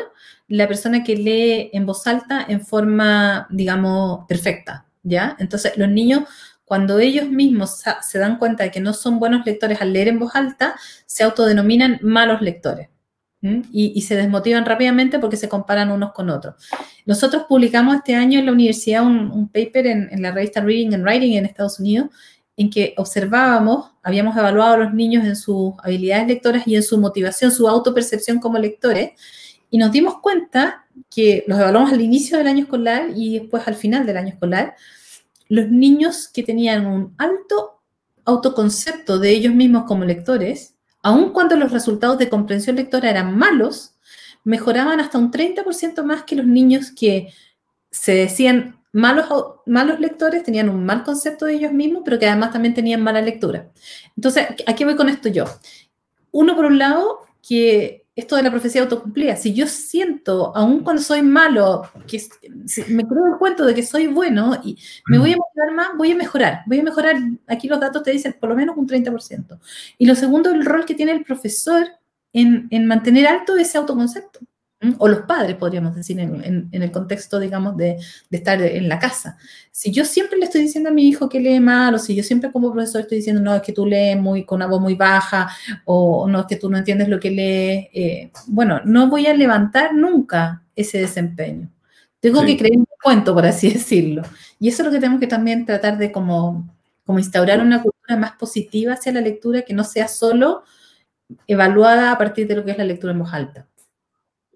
la 0.47 0.67
persona 0.67 1.03
que 1.03 1.15
lee 1.15 1.69
en 1.73 1.85
voz 1.85 2.07
alta 2.07 2.45
en 2.47 2.65
forma, 2.65 3.47
digamos, 3.49 4.25
perfecta, 4.27 4.85
¿ya? 5.03 5.35
Entonces, 5.39 5.73
los 5.77 5.89
niños, 5.89 6.23
cuando 6.63 6.99
ellos 6.99 7.29
mismos 7.29 7.81
se 8.01 8.19
dan 8.19 8.37
cuenta 8.37 8.63
de 8.63 8.71
que 8.71 8.79
no 8.79 8.93
son 8.93 9.19
buenos 9.19 9.45
lectores 9.45 9.81
al 9.81 9.91
leer 9.91 10.07
en 10.09 10.19
voz 10.19 10.35
alta, 10.35 10.75
se 11.05 11.23
autodenominan 11.23 11.99
malos 12.01 12.41
lectores. 12.41 12.89
Y, 13.71 14.01
se 14.01 14.15
desmotivan 14.15 14.65
rápidamente 14.65 15.19
porque 15.19 15.37
se 15.37 15.49
comparan 15.49 15.91
unos 15.91 16.13
con 16.13 16.29
otros. 16.29 16.55
Nosotros 17.05 17.43
publicamos 17.47 17.95
este 17.95 18.15
año 18.15 18.39
en 18.39 18.45
la 18.45 18.51
universidad 18.51 19.05
un, 19.05 19.49
paper 19.49 19.87
en, 19.87 20.21
la 20.21 20.31
revista 20.31 20.61
Reading 20.61 20.93
and 20.93 21.03
Writing 21.03 21.33
en 21.33 21.45
Estados 21.45 21.79
Unidos 21.79 22.09
en 22.55 22.71
que 22.71 22.95
observábamos, 22.97 23.91
habíamos 24.01 24.35
evaluado 24.35 24.73
a 24.73 24.77
los 24.77 24.93
niños 24.93 25.23
en 25.25 25.35
sus 25.35 25.73
habilidades 25.83 26.27
lectoras 26.27 26.67
y 26.67 26.75
en 26.75 26.81
su 26.81 26.97
motivación, 26.97 27.51
su 27.51 27.67
autopercepción 27.67 28.39
como 28.39 28.57
lectores, 28.57 29.11
y 29.69 29.77
nos 29.77 29.91
dimos 29.91 30.15
cuenta 30.21 30.87
que 31.09 31.43
los 31.47 31.59
evaluamos 31.59 31.91
al 31.91 32.01
inicio 32.01 32.37
del 32.37 32.47
año 32.47 32.63
escolar 32.63 33.09
y 33.15 33.39
después 33.39 33.67
al 33.67 33.75
final 33.75 34.05
del 34.05 34.17
año 34.17 34.29
escolar, 34.29 34.75
los 35.49 35.69
niños 35.69 36.27
que 36.27 36.43
tenían 36.43 36.85
un 36.87 37.13
alto 37.17 37.81
autoconcepto 38.25 39.19
de 39.19 39.29
ellos 39.29 39.53
mismos 39.53 39.83
como 39.85 40.03
lectores, 40.03 40.76
aun 41.07 41.31
cuando 41.31 41.55
los 41.55 41.71
resultados 41.71 42.17
de 42.17 42.27
comprensión 42.27 42.75
lectora 42.75 43.09
eran 43.09 43.37
malos, 43.37 43.95
mejoraban 44.43 44.99
hasta 44.99 45.17
un 45.17 45.31
30% 45.31 46.03
más 46.03 46.23
que 46.23 46.35
los 46.35 46.45
niños 46.45 46.91
que 46.91 47.33
se 47.89 48.13
decían 48.13 48.81
malos, 48.91 49.27
malos 49.65 50.01
lectores, 50.01 50.43
tenían 50.43 50.67
un 50.67 50.85
mal 50.85 51.05
concepto 51.05 51.45
de 51.45 51.53
ellos 51.53 51.71
mismos, 51.71 52.01
pero 52.03 52.19
que 52.19 52.27
además 52.27 52.51
también 52.51 52.73
tenían 52.73 53.01
mala 53.01 53.21
lectura. 53.21 53.69
Entonces, 54.17 54.47
¿a 54.65 54.75
qué 54.75 54.83
voy 54.83 54.97
con 54.97 55.07
esto 55.07 55.29
yo? 55.29 55.45
Uno, 56.31 56.57
por 56.57 56.65
un 56.65 56.77
lado, 56.77 57.21
que 57.41 58.05
esto 58.17 58.35
de 58.35 58.41
la 58.41 58.49
profecía 58.49 58.81
autocumplida, 58.81 59.35
si 59.35 59.53
yo 59.53 59.67
siento, 59.67 60.51
aun 60.55 60.83
cuando 60.83 61.03
soy 61.03 61.21
malo, 61.21 61.83
que 62.07 62.19
me 62.87 63.05
creo 63.05 63.27
el 63.27 63.37
cuento 63.37 63.63
de 63.63 63.75
que 63.75 63.83
soy 63.83 64.07
bueno 64.07 64.59
y 64.63 64.75
me 65.05 65.19
voy 65.19 65.33
a 65.33 65.37
motivar 65.37 65.71
más, 65.75 65.89
voy 65.95 66.11
a 66.11 66.15
mejorar, 66.15 66.63
voy 66.65 66.79
a 66.79 66.83
mejorar, 66.83 67.15
aquí 67.45 67.67
los 67.67 67.79
datos 67.79 68.01
te 68.01 68.11
dicen 68.11 68.35
por 68.39 68.49
lo 68.49 68.55
menos 68.55 68.75
un 68.75 68.87
30%. 68.87 69.59
Y 69.99 70.07
lo 70.07 70.15
segundo, 70.15 70.49
el 70.49 70.65
rol 70.65 70.83
que 70.83 70.95
tiene 70.95 71.11
el 71.11 71.23
profesor 71.23 71.87
en, 72.33 72.67
en 72.71 72.87
mantener 72.87 73.27
alto 73.27 73.55
ese 73.55 73.77
autoconcepto 73.77 74.39
o 74.99 75.07
los 75.07 75.21
padres, 75.21 75.55
podríamos 75.55 75.95
decir, 75.95 76.19
en, 76.19 76.69
el 76.71 76.91
contexto, 76.91 77.39
digamos, 77.39 77.75
de, 77.77 77.97
estar 78.29 78.61
en 78.61 78.87
la 78.87 78.99
casa. 78.99 79.37
Si 79.71 79.91
yo 79.91 80.05
siempre 80.05 80.37
le 80.37 80.45
estoy 80.45 80.61
diciendo 80.61 80.89
a 80.89 80.93
mi 80.93 81.07
hijo 81.07 81.27
que 81.27 81.39
lee 81.39 81.59
mal, 81.59 81.95
o 81.95 81.99
si 81.99 82.15
yo 82.15 82.23
siempre 82.23 82.51
como 82.51 82.71
profesor 82.71 83.01
estoy 83.01 83.17
diciendo, 83.17 83.41
no, 83.41 83.55
es 83.55 83.61
que 83.63 83.73
tú 83.73 83.85
lees 83.85 84.19
muy, 84.19 84.45
con 84.45 84.57
una 84.57 84.67
voz 84.67 84.79
muy 84.79 84.93
baja, 84.93 85.49
o 85.85 86.27
no, 86.27 86.41
es 86.41 86.45
que 86.45 86.57
tú 86.57 86.69
no 86.69 86.77
entiendes 86.77 87.09
lo 87.09 87.19
que 87.19 87.31
lees, 87.31 87.87
eh, 87.93 88.31
bueno, 88.47 88.81
no 88.85 89.09
voy 89.09 89.25
a 89.25 89.33
levantar 89.33 89.95
nunca 89.95 90.63
ese 90.75 90.99
desempeño. 90.99 91.71
Tengo 92.19 92.43
que 92.45 92.57
creer 92.57 92.77
un 92.77 92.87
cuento, 93.01 93.33
por 93.33 93.45
así 93.45 93.69
decirlo. 93.73 94.21
Y 94.59 94.69
eso 94.69 94.83
es 94.83 94.87
lo 94.87 94.91
que 94.91 94.99
tenemos 94.99 95.19
que 95.19 95.27
también 95.27 95.65
tratar 95.65 95.97
de 95.97 96.11
como, 96.11 96.69
como 97.03 97.17
instaurar 97.17 97.61
una 97.61 97.81
cultura 97.81 98.15
más 98.15 98.33
positiva 98.33 98.93
hacia 98.93 99.11
la 99.11 99.21
lectura, 99.21 99.63
que 99.63 99.73
no 99.73 99.83
sea 99.83 100.07
solo 100.07 100.63
evaluada 101.47 102.11
a 102.11 102.17
partir 102.17 102.47
de 102.47 102.55
lo 102.55 102.63
que 102.63 102.71
es 102.71 102.77
la 102.77 102.83
lectura 102.83 103.13
en 103.13 103.19
voz 103.19 103.33
alta. 103.33 103.67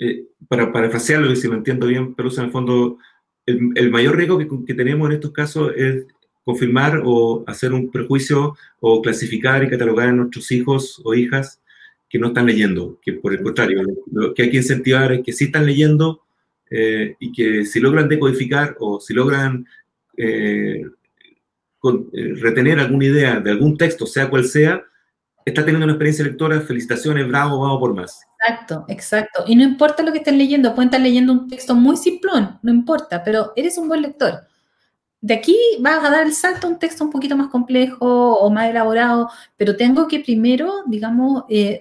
Eh, 0.03 0.25
para 0.47 0.73
parafrasearlo, 0.73 1.31
y 1.31 1.35
si 1.35 1.47
lo 1.47 1.53
entiendo 1.53 1.85
bien, 1.85 2.15
pero 2.15 2.29
en 2.35 2.45
el 2.45 2.51
fondo, 2.51 2.97
el, 3.45 3.91
mayor 3.91 4.17
riesgo 4.17 4.39
que, 4.65 4.73
tenemos 4.73 5.07
en 5.07 5.13
estos 5.13 5.31
casos 5.31 5.73
es 5.77 6.07
confirmar 6.43 7.03
o 7.05 7.43
hacer 7.45 7.71
un 7.71 7.91
prejuicio 7.91 8.55
o 8.79 8.99
clasificar 9.03 9.63
y 9.63 9.69
catalogar 9.69 10.09
a 10.09 10.11
nuestros 10.11 10.51
hijos 10.51 10.99
o 11.03 11.13
hijas 11.13 11.61
que 12.09 12.17
no 12.17 12.29
están 12.29 12.47
leyendo, 12.47 12.99
que 12.99 13.13
por 13.13 13.31
el 13.31 13.43
contrario, 13.43 13.83
lo 14.11 14.33
que 14.33 14.41
hay 14.41 14.49
que 14.49 14.57
incentivar 14.57 15.11
es 15.11 15.23
que 15.23 15.33
sí 15.33 15.45
están 15.45 15.67
leyendo 15.67 16.23
eh, 16.71 17.15
y 17.19 17.31
que 17.31 17.63
si 17.63 17.79
logran 17.79 18.09
decodificar 18.09 18.75
o 18.79 18.99
si 18.99 19.13
logran 19.13 19.67
eh, 20.17 20.81
eh, 21.83 22.33
retener 22.37 22.79
alguna 22.79 23.05
idea 23.05 23.39
de 23.39 23.51
algún 23.51 23.77
texto, 23.77 24.07
sea 24.07 24.31
cual 24.31 24.45
sea, 24.45 24.83
está 25.45 25.63
teniendo 25.63 25.85
una 25.85 25.93
experiencia 25.93 26.25
lectora, 26.25 26.59
felicitaciones, 26.61 27.27
bravo, 27.27 27.59
vamos 27.59 27.79
por 27.79 27.93
más. 27.93 28.21
Exacto, 28.43 28.85
exacto. 28.87 29.43
Y 29.47 29.55
no 29.55 29.63
importa 29.63 30.03
lo 30.03 30.11
que 30.11 30.19
estén 30.19 30.37
leyendo, 30.37 30.73
pueden 30.73 30.87
estar 30.89 31.01
leyendo 31.01 31.33
un 31.33 31.47
texto 31.47 31.75
muy 31.75 31.95
simplón, 31.97 32.59
no 32.63 32.71
importa, 32.71 33.23
pero 33.23 33.53
eres 33.55 33.77
un 33.77 33.87
buen 33.87 34.01
lector 34.01 34.43
de 35.21 35.35
aquí 35.35 35.55
vas 35.79 36.03
a 36.03 36.09
dar 36.09 36.25
el 36.25 36.33
salto 36.33 36.67
a 36.67 36.69
un 36.71 36.79
texto 36.79 37.03
un 37.03 37.11
poquito 37.11 37.37
más 37.37 37.49
complejo 37.49 38.35
o 38.35 38.49
más 38.49 38.69
elaborado, 38.69 39.29
pero 39.55 39.75
tengo 39.77 40.07
que 40.07 40.19
primero, 40.19 40.83
digamos, 40.87 41.43
eh, 41.49 41.79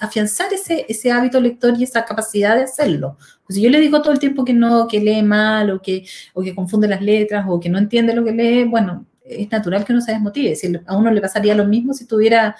afianzar 0.00 0.52
ese, 0.52 0.86
ese 0.88 1.10
hábito 1.10 1.40
lector 1.40 1.74
y 1.78 1.82
esa 1.84 2.04
capacidad 2.04 2.56
de 2.56 2.62
hacerlo. 2.64 3.16
Pues 3.46 3.56
si 3.56 3.62
yo 3.62 3.70
le 3.70 3.80
digo 3.80 4.00
todo 4.02 4.12
el 4.12 4.20
tiempo 4.20 4.44
que 4.44 4.52
no, 4.52 4.86
que 4.86 5.00
lee 5.00 5.22
mal 5.22 5.70
o 5.70 5.82
que, 5.82 6.06
o 6.32 6.42
que 6.42 6.54
confunde 6.54 6.86
las 6.88 7.02
letras 7.02 7.44
o 7.48 7.58
que 7.58 7.68
no 7.68 7.78
entiende 7.78 8.14
lo 8.14 8.24
que 8.24 8.32
lee, 8.32 8.64
bueno, 8.64 9.04
es 9.24 9.50
natural 9.50 9.84
que 9.84 9.92
uno 9.92 10.00
se 10.02 10.12
desmotive. 10.12 10.54
Si 10.54 10.72
a 10.86 10.96
uno 10.96 11.10
le 11.10 11.20
pasaría 11.20 11.54
lo 11.56 11.64
mismo 11.66 11.92
si 11.92 12.04
estuviera 12.04 12.56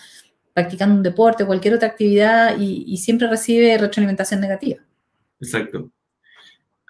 practicando 0.53 0.95
un 0.95 1.03
deporte 1.03 1.45
o 1.45 1.47
cualquier 1.47 1.75
otra 1.75 1.89
actividad 1.89 2.59
y, 2.59 2.85
y 2.87 2.97
siempre 2.99 3.29
recibe 3.29 3.79
retroalimentación 3.79 4.41
negativa. 4.41 4.81
Exacto. 5.41 5.91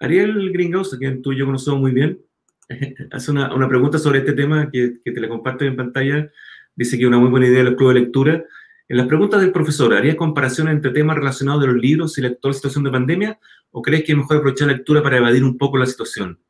Ariel 0.01 0.51
Gringos, 0.53 0.95
a 0.95 0.99
quien 0.99 1.23
tú 1.23 1.33
y 1.33 1.39
yo 1.39 1.47
conocemos 1.47 1.81
muy 1.81 1.93
bien, 1.93 2.21
hace 3.13 3.31
una, 3.31 3.55
una, 3.55 3.69
pregunta 3.69 3.99
sobre 3.99 4.21
este 4.21 4.33
tema 4.33 4.71
que, 4.71 4.95
que, 5.05 5.13
te 5.13 5.21
la 5.21 5.29
comparto 5.29 5.65
en 5.65 5.77
pantalla. 5.77 6.31
Dice 6.75 6.99
que 6.99 7.07
una 7.07 7.19
muy 7.19 7.29
buena 7.29 7.47
idea 7.47 7.63
los 7.63 7.75
clubes 7.75 7.95
de 7.95 8.01
lectura. 8.01 8.45
En 8.89 8.97
las 8.97 9.07
preguntas 9.07 9.41
del 9.41 9.53
profesor, 9.53 9.95
¿haría 9.95 10.17
comparación 10.17 10.69
entre 10.69 10.91
temas 10.91 11.17
relacionados 11.17 11.61
de 11.61 11.69
los 11.69 11.77
libros 11.77 12.17
y 12.17 12.23
la 12.23 12.29
actual 12.29 12.55
situación 12.55 12.83
de 12.85 12.91
pandemia? 12.91 13.39
¿O 13.71 13.83
crees 13.83 14.05
que 14.05 14.13
es 14.13 14.19
mejor 14.19 14.39
aprovechar 14.39 14.69
la 14.69 14.75
lectura 14.75 15.03
para 15.03 15.19
evadir 15.19 15.45
un 15.45 15.59
poco 15.59 15.79
la 15.79 15.87
situación? 15.87 16.41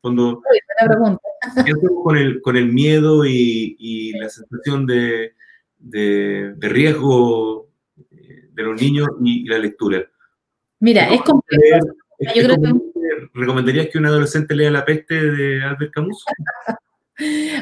Cuando, 0.00 0.42
con, 2.02 2.16
el, 2.16 2.40
con 2.42 2.56
el 2.56 2.72
miedo 2.72 3.24
y, 3.24 3.76
y 3.78 4.12
la 4.18 4.28
sensación 4.28 4.86
de, 4.86 5.34
de, 5.90 6.54
de, 6.56 6.68
riesgo 6.68 7.68
eh, 8.10 8.48
de 8.52 8.62
los 8.62 8.80
niños 8.80 9.08
y, 9.22 9.44
y 9.44 9.48
la 9.48 9.58
lectura. 9.58 10.04
Mira, 10.80 11.08
es 11.12 11.22
complejo. 11.22 11.86
Yo 12.18 12.42
creo 12.42 12.56
que 12.56 12.72
¿Recomendarías 13.34 13.88
que 13.88 13.98
un 13.98 14.06
adolescente 14.06 14.54
lea 14.54 14.70
La 14.70 14.84
peste 14.84 15.14
de 15.14 15.62
Albert 15.62 15.92
Camus? 15.92 16.24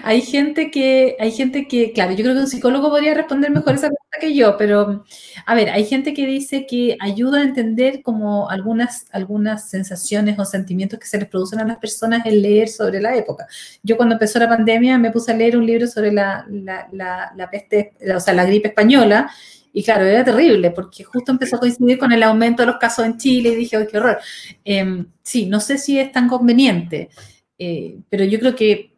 Hay 0.02 0.20
gente 0.22 0.70
que, 0.70 1.16
hay 1.20 1.30
gente 1.30 1.68
que, 1.68 1.92
claro, 1.92 2.12
yo 2.12 2.24
creo 2.24 2.34
que 2.34 2.40
un 2.40 2.46
psicólogo 2.48 2.90
podría 2.90 3.14
responder 3.14 3.50
mejor 3.52 3.74
esa 3.74 3.88
pregunta 3.88 4.18
que 4.20 4.34
yo, 4.34 4.56
pero 4.56 5.04
a 5.46 5.54
ver, 5.54 5.70
hay 5.70 5.84
gente 5.84 6.12
que 6.12 6.26
dice 6.26 6.66
que 6.66 6.96
ayuda 7.00 7.38
a 7.38 7.44
entender 7.44 8.02
como 8.02 8.50
algunas, 8.50 9.06
algunas 9.12 9.70
sensaciones 9.70 10.38
o 10.38 10.44
sentimientos 10.44 10.98
que 10.98 11.06
se 11.06 11.18
les 11.18 11.28
producen 11.28 11.60
a 11.60 11.64
las 11.64 11.78
personas 11.78 12.26
el 12.26 12.42
leer 12.42 12.68
sobre 12.68 13.00
la 13.00 13.14
época. 13.16 13.46
Yo 13.82 13.96
cuando 13.96 14.14
empezó 14.14 14.40
la 14.40 14.48
pandemia 14.48 14.98
me 14.98 15.12
puse 15.12 15.30
a 15.30 15.36
leer 15.36 15.56
un 15.56 15.66
libro 15.66 15.86
sobre 15.86 16.12
la, 16.12 16.44
la, 16.50 16.88
la, 16.90 17.32
la 17.36 17.50
peste, 17.50 17.92
o 18.14 18.20
sea, 18.20 18.34
la 18.34 18.44
gripe 18.44 18.68
española, 18.68 19.30
y 19.72 19.82
claro, 19.82 20.04
era 20.04 20.24
terrible 20.24 20.70
porque 20.70 21.04
justo 21.04 21.32
empezó 21.32 21.56
a 21.56 21.60
coincidir 21.60 21.98
con 21.98 22.12
el 22.12 22.22
aumento 22.22 22.62
de 22.62 22.66
los 22.66 22.76
casos 22.78 23.04
en 23.04 23.18
Chile 23.18 23.50
y 23.50 23.56
dije, 23.56 23.76
¡ay, 23.76 23.86
qué 23.88 23.98
horror! 23.98 24.18
Eh, 24.64 25.04
sí, 25.22 25.46
no 25.46 25.60
sé 25.60 25.78
si 25.78 25.98
es 25.98 26.12
tan 26.12 26.28
conveniente, 26.28 27.10
eh, 27.58 27.98
pero 28.08 28.24
yo 28.24 28.38
creo 28.38 28.54
que 28.54 28.93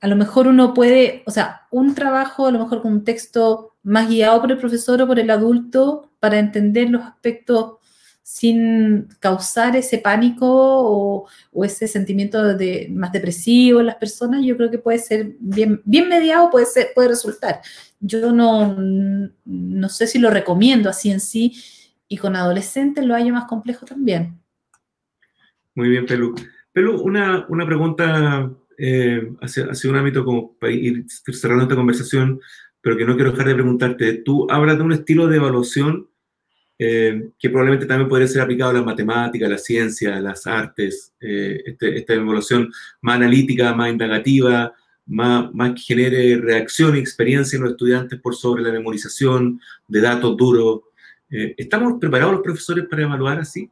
a 0.00 0.08
lo 0.08 0.16
mejor 0.16 0.48
uno 0.48 0.72
puede, 0.72 1.22
o 1.26 1.30
sea, 1.30 1.66
un 1.70 1.94
trabajo, 1.94 2.46
a 2.46 2.52
lo 2.52 2.58
mejor 2.58 2.80
con 2.80 2.92
un 2.92 3.04
texto 3.04 3.74
más 3.82 4.08
guiado 4.08 4.40
por 4.40 4.50
el 4.50 4.58
profesor 4.58 5.00
o 5.02 5.06
por 5.06 5.18
el 5.18 5.30
adulto 5.30 6.10
para 6.20 6.38
entender 6.38 6.90
los 6.90 7.02
aspectos 7.02 7.74
sin 8.22 9.08
causar 9.18 9.76
ese 9.76 9.98
pánico 9.98 10.46
o, 10.48 11.26
ese 11.64 11.88
sentimiento 11.88 12.54
de, 12.54 12.88
más 12.90 13.12
depresivo 13.12 13.80
en 13.80 13.86
las 13.86 13.96
personas, 13.96 14.44
yo 14.44 14.56
creo 14.56 14.70
que 14.70 14.78
puede 14.78 14.98
ser 14.98 15.32
bien, 15.40 15.82
bien 15.84 16.08
mediado, 16.08 16.50
puede, 16.50 16.66
ser, 16.66 16.90
puede 16.94 17.08
resultar. 17.08 17.60
Yo 17.98 18.32
no, 18.32 18.76
no 19.44 19.88
sé 19.88 20.06
si 20.06 20.18
lo 20.18 20.30
recomiendo 20.30 20.88
así 20.88 21.10
en 21.10 21.20
sí, 21.20 21.60
y 22.08 22.16
con 22.16 22.36
adolescentes 22.36 23.04
lo 23.04 23.14
hay 23.14 23.30
más 23.30 23.44
complejo 23.44 23.84
también. 23.84 24.38
Muy 25.74 25.88
bien, 25.88 26.06
Pelu. 26.06 26.34
Pelu, 26.72 27.02
una 27.02 27.66
pregunta 27.66 28.50
eh, 28.80 29.32
hacia, 29.42 29.66
hacia, 29.66 29.90
un 29.90 29.96
ámbito 29.96 30.24
como 30.24 30.56
para 30.58 30.72
ir 30.72 31.04
cerrando 31.08 31.64
esta 31.64 31.76
conversación, 31.76 32.40
pero 32.80 32.96
que 32.96 33.04
no 33.04 33.14
quiero 33.14 33.32
dejar 33.32 33.48
de 33.48 33.54
preguntarte. 33.54 34.14
Tú 34.14 34.46
hablas 34.50 34.78
de 34.78 34.84
un 34.84 34.92
estilo 34.92 35.26
de 35.26 35.36
evaluación 35.36 36.08
eh, 36.82 37.32
que 37.38 37.50
probablemente 37.50 37.84
también 37.84 38.08
podría 38.08 38.26
ser 38.26 38.40
aplicado 38.40 38.70
a 38.70 38.74
las 38.74 38.86
matemáticas, 38.86 39.46
a 39.46 39.52
la 39.52 39.58
ciencia, 39.58 40.16
a 40.16 40.20
las 40.20 40.46
artes, 40.46 41.12
eh, 41.20 41.62
este, 41.66 41.98
esta 41.98 42.14
evaluación 42.14 42.72
más 43.02 43.16
analítica, 43.16 43.74
más 43.74 43.90
indagativa, 43.90 44.72
más, 45.04 45.52
más 45.52 45.74
que 45.74 45.82
genere 45.82 46.38
reacción 46.38 46.96
y 46.96 47.00
experiencia 47.00 47.58
en 47.58 47.64
los 47.64 47.72
estudiantes 47.72 48.18
por 48.18 48.34
sobre 48.34 48.62
la 48.62 48.72
memorización 48.72 49.60
de 49.88 50.00
datos 50.00 50.34
duros. 50.38 50.80
Eh, 51.28 51.54
¿Estamos 51.58 52.00
preparados 52.00 52.32
los 52.32 52.42
profesores 52.42 52.86
para 52.88 53.02
evaluar 53.02 53.40
así? 53.40 53.70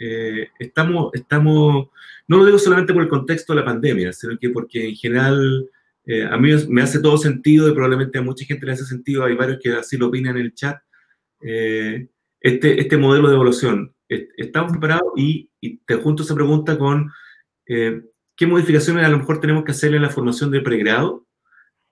Eh, 0.00 0.48
estamos, 0.58 1.10
estamos, 1.12 1.88
no 2.26 2.38
lo 2.38 2.46
digo 2.46 2.58
solamente 2.58 2.92
por 2.92 3.02
el 3.02 3.08
contexto 3.08 3.52
de 3.52 3.60
la 3.60 3.66
pandemia, 3.66 4.12
sino 4.12 4.36
que 4.38 4.50
porque 4.50 4.88
en 4.88 4.96
general 4.96 5.68
eh, 6.06 6.24
a 6.24 6.36
mí 6.36 6.50
me 6.68 6.82
hace 6.82 7.00
todo 7.00 7.16
sentido 7.18 7.68
y 7.68 7.72
probablemente 7.72 8.18
a 8.18 8.22
mucha 8.22 8.44
gente 8.44 8.66
le 8.66 8.72
hace 8.72 8.84
sentido, 8.84 9.24
hay 9.24 9.36
varios 9.36 9.60
que 9.62 9.74
así 9.74 9.96
lo 9.96 10.08
opinan 10.08 10.36
en 10.36 10.46
el 10.46 10.54
chat. 10.54 10.80
Eh, 11.42 12.08
este, 12.40 12.80
este 12.80 12.96
modelo 12.96 13.28
de 13.28 13.34
evaluación. 13.34 13.94
¿Estamos 14.08 14.72
preparados? 14.72 15.12
Y, 15.16 15.50
y 15.60 15.76
te 15.78 15.94
junto 15.96 16.22
esa 16.22 16.34
pregunta 16.34 16.76
con 16.76 17.12
eh, 17.66 18.02
qué 18.34 18.46
modificaciones 18.46 19.04
a 19.04 19.08
lo 19.08 19.18
mejor 19.18 19.40
tenemos 19.40 19.64
que 19.64 19.70
hacer 19.70 19.94
en 19.94 20.02
la 20.02 20.10
formación 20.10 20.50
de 20.50 20.60
pregrado 20.60 21.26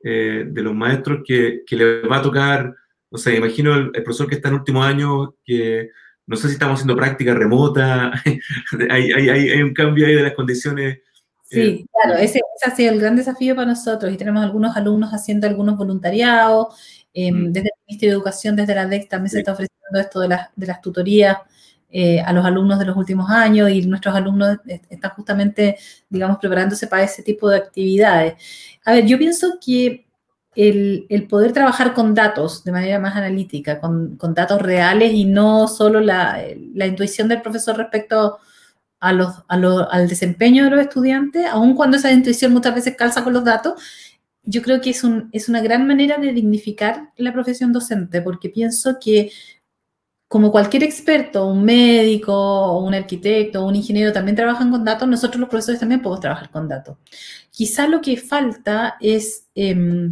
eh, 0.02 0.44
de 0.48 0.62
los 0.62 0.74
maestros 0.74 1.20
que, 1.24 1.62
que 1.66 1.76
les 1.76 2.10
va 2.10 2.16
a 2.16 2.22
tocar, 2.22 2.74
o 3.10 3.18
sea, 3.18 3.36
imagino 3.36 3.74
el, 3.74 3.90
el, 3.94 4.02
profesor 4.02 4.28
que 4.28 4.36
está 4.36 4.48
en 4.48 4.54
último 4.54 4.82
año, 4.82 5.36
que 5.44 5.90
no 6.28 6.36
sé 6.36 6.48
si 6.48 6.52
estamos 6.52 6.74
haciendo 6.74 6.94
práctica 6.94 7.34
remota, 7.34 8.12
hay, 8.90 9.12
hay, 9.12 9.28
hay, 9.30 9.62
un 9.62 9.72
cambio 9.72 10.06
ahí 10.06 10.14
de 10.14 10.22
las 10.22 10.34
condiciones. 10.34 10.98
Sí, 11.44 11.60
eh, 11.60 11.86
claro, 11.90 12.18
ese, 12.18 12.40
ese, 12.56 12.70
ha 12.70 12.76
sido 12.76 12.92
el 12.92 13.00
gran 13.00 13.16
desafío 13.16 13.56
para 13.56 13.66
nosotros 13.66 14.12
y 14.12 14.18
tenemos 14.18 14.44
algunos 14.44 14.76
alumnos 14.76 15.10
haciendo 15.12 15.46
algunos 15.46 15.78
voluntariados. 15.78 17.06
Eh, 17.14 17.32
mm. 17.32 17.52
Desde 17.52 17.68
el 17.68 17.80
Ministerio 17.86 18.12
de 18.12 18.16
Educación, 18.16 18.56
desde 18.56 18.74
la 18.74 18.86
DEC 18.86 19.08
también 19.08 19.30
sí. 19.30 19.36
se 19.36 19.38
está 19.38 19.52
ofreciendo 19.52 19.98
esto 19.98 20.20
de, 20.20 20.28
la, 20.28 20.52
de 20.54 20.66
las 20.66 20.82
tutorías 20.82 21.38
eh, 21.90 22.20
a 22.20 22.34
los 22.34 22.44
alumnos 22.44 22.78
de 22.78 22.84
los 22.84 22.96
últimos 22.98 23.30
años 23.30 23.70
y 23.70 23.86
nuestros 23.86 24.14
alumnos 24.14 24.58
están 24.90 25.12
justamente, 25.12 25.78
digamos, 26.10 26.36
preparándose 26.36 26.86
para 26.86 27.04
ese 27.04 27.22
tipo 27.22 27.48
de 27.48 27.56
actividades. 27.56 28.34
A 28.84 28.92
ver, 28.92 29.06
yo 29.06 29.16
pienso 29.16 29.58
que 29.64 30.07
el, 30.58 31.26
poder 31.28 31.52
trabajar 31.52 31.94
con 31.94 32.14
datos 32.14 32.64
de 32.64 32.72
manera 32.72 32.98
más 32.98 33.14
analítica, 33.14 33.80
con, 33.80 34.18
datos 34.34 34.60
reales 34.60 35.12
y 35.14 35.24
no 35.24 35.68
solo 35.68 36.00
la, 36.00 36.42
intuición 36.84 37.28
del 37.28 37.42
profesor 37.42 37.76
respecto 37.76 38.38
a 38.98 39.12
los, 39.12 39.44
al 39.48 40.08
desempeño 40.08 40.64
de 40.64 40.70
los 40.70 40.80
estudiantes, 40.80 41.46
aun 41.46 41.76
cuando 41.76 41.96
esa 41.96 42.10
intuición 42.10 42.52
muchas 42.52 42.74
veces 42.74 42.96
calza 42.96 43.22
con 43.22 43.34
los 43.34 43.44
datos, 43.44 43.80
yo 44.42 44.60
creo 44.62 44.80
que 44.80 44.90
es, 44.90 45.04
un, 45.04 45.28
es 45.32 45.48
una 45.48 45.60
gran 45.60 45.86
manera 45.86 46.18
de 46.18 46.32
dignificar 46.32 47.12
la 47.16 47.32
profesión 47.32 47.72
docente, 47.72 48.20
porque 48.20 48.48
pienso 48.48 48.98
que 49.00 49.30
como 50.26 50.50
cualquier 50.50 50.82
experto, 50.82 51.46
un 51.46 51.64
médico, 51.64 52.80
un 52.80 52.94
arquitecto, 52.94 53.64
un 53.64 53.76
ingeniero 53.76 54.12
también 54.12 54.36
trabajan 54.36 54.70
con 54.72 54.84
datos, 54.84 55.08
nosotros 55.08 55.40
los 55.40 55.48
profesores 55.48 55.80
también 55.80 56.02
podemos 56.02 56.20
trabajar 56.20 56.50
con 56.50 56.68
datos. 56.68 56.98
Quizá 57.50 57.86
lo 57.86 58.00
que 58.00 58.16
falta 58.16 58.96
es 59.00 59.46
eh, 59.54 60.10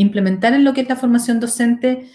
implementar 0.00 0.54
en 0.54 0.64
lo 0.64 0.72
que 0.72 0.82
es 0.82 0.88
la 0.88 0.96
formación 0.96 1.40
docente 1.40 2.08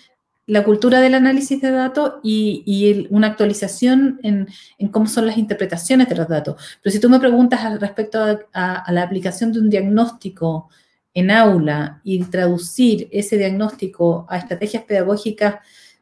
la 0.47 0.63
cultura 0.63 1.01
del 1.01 1.15
análisis 1.15 1.59
de 1.59 1.71
datos 1.71 2.13
y, 2.23 3.07
una 3.09 3.27
actualización 3.27 4.19
en, 4.21 4.47
cómo 4.91 5.07
son 5.07 5.25
las 5.25 5.37
interpretaciones 5.37 6.07
de 6.07 6.15
los 6.15 6.27
datos. 6.27 6.61
Pero 6.83 6.93
si 6.93 6.99
tú 6.99 7.09
me 7.09 7.19
preguntas 7.19 7.61
al 7.61 7.79
respecto 7.79 8.19
a 8.53 8.91
la 8.91 9.01
aplicación 9.01 9.51
de 9.51 9.59
un 9.59 9.69
diagnóstico 9.69 10.69
en 11.15 11.31
aula 11.31 12.01
y 12.03 12.21
traducir 12.25 13.07
ese 13.11 13.37
diagnóstico 13.37 14.27
a 14.29 14.37
estrategias 14.37 14.83
pedagógicas 14.83 15.55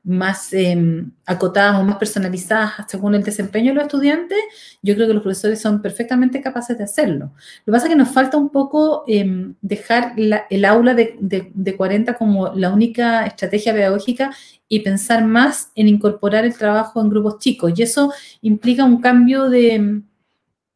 más 0.04 0.52
eh, 0.52 1.06
acotadas 1.25 1.80
o 1.80 1.84
más 1.84 1.96
personalizadas 1.96 2.73
según 2.90 3.15
el 3.15 3.23
desempeño 3.23 3.71
de 3.71 3.75
los 3.75 3.84
estudiantes, 3.86 4.38
yo 4.82 4.96
creo 4.96 5.08
que 5.08 5.13
los 5.13 5.23
profesores 5.23 5.62
son 5.62 5.82
perfectamente 5.82 6.42
capaces 6.42 6.77
de 6.77 6.84
hacerlo. 6.84 7.32
Lo 7.65 7.65
que 7.65 7.71
pasa 7.71 7.86
es 7.86 7.92
que 7.92 7.96
nos 7.96 8.10
falta 8.10 8.38
un 8.38 8.50
poco 8.50 9.06
eh, 9.08 9.54
dejar 9.62 10.13
la, 10.17 10.46
el 10.50 10.65
aula 10.65 10.94
de, 10.94 11.15
de, 11.19 11.52
de, 11.54 11.75
40 11.77 12.15
como 12.15 12.54
la 12.54 12.71
única 12.71 13.25
estrategia 13.25 13.73
pedagógica 13.73 14.36
y 14.67 14.82
pensar 14.82 15.23
más 15.23 15.71
en 15.75 15.88
incorporar 15.88 16.44
el 16.44 16.58
trabajo 16.58 17.02
en 17.02 17.10
grupos 17.10 17.40
chicos. 17.40 17.71
Y 17.75 17.84
eso 17.84 18.12
implica 18.42 18.84
un 18.84 19.00
cambio 19.00 19.50
de, 19.50 20.02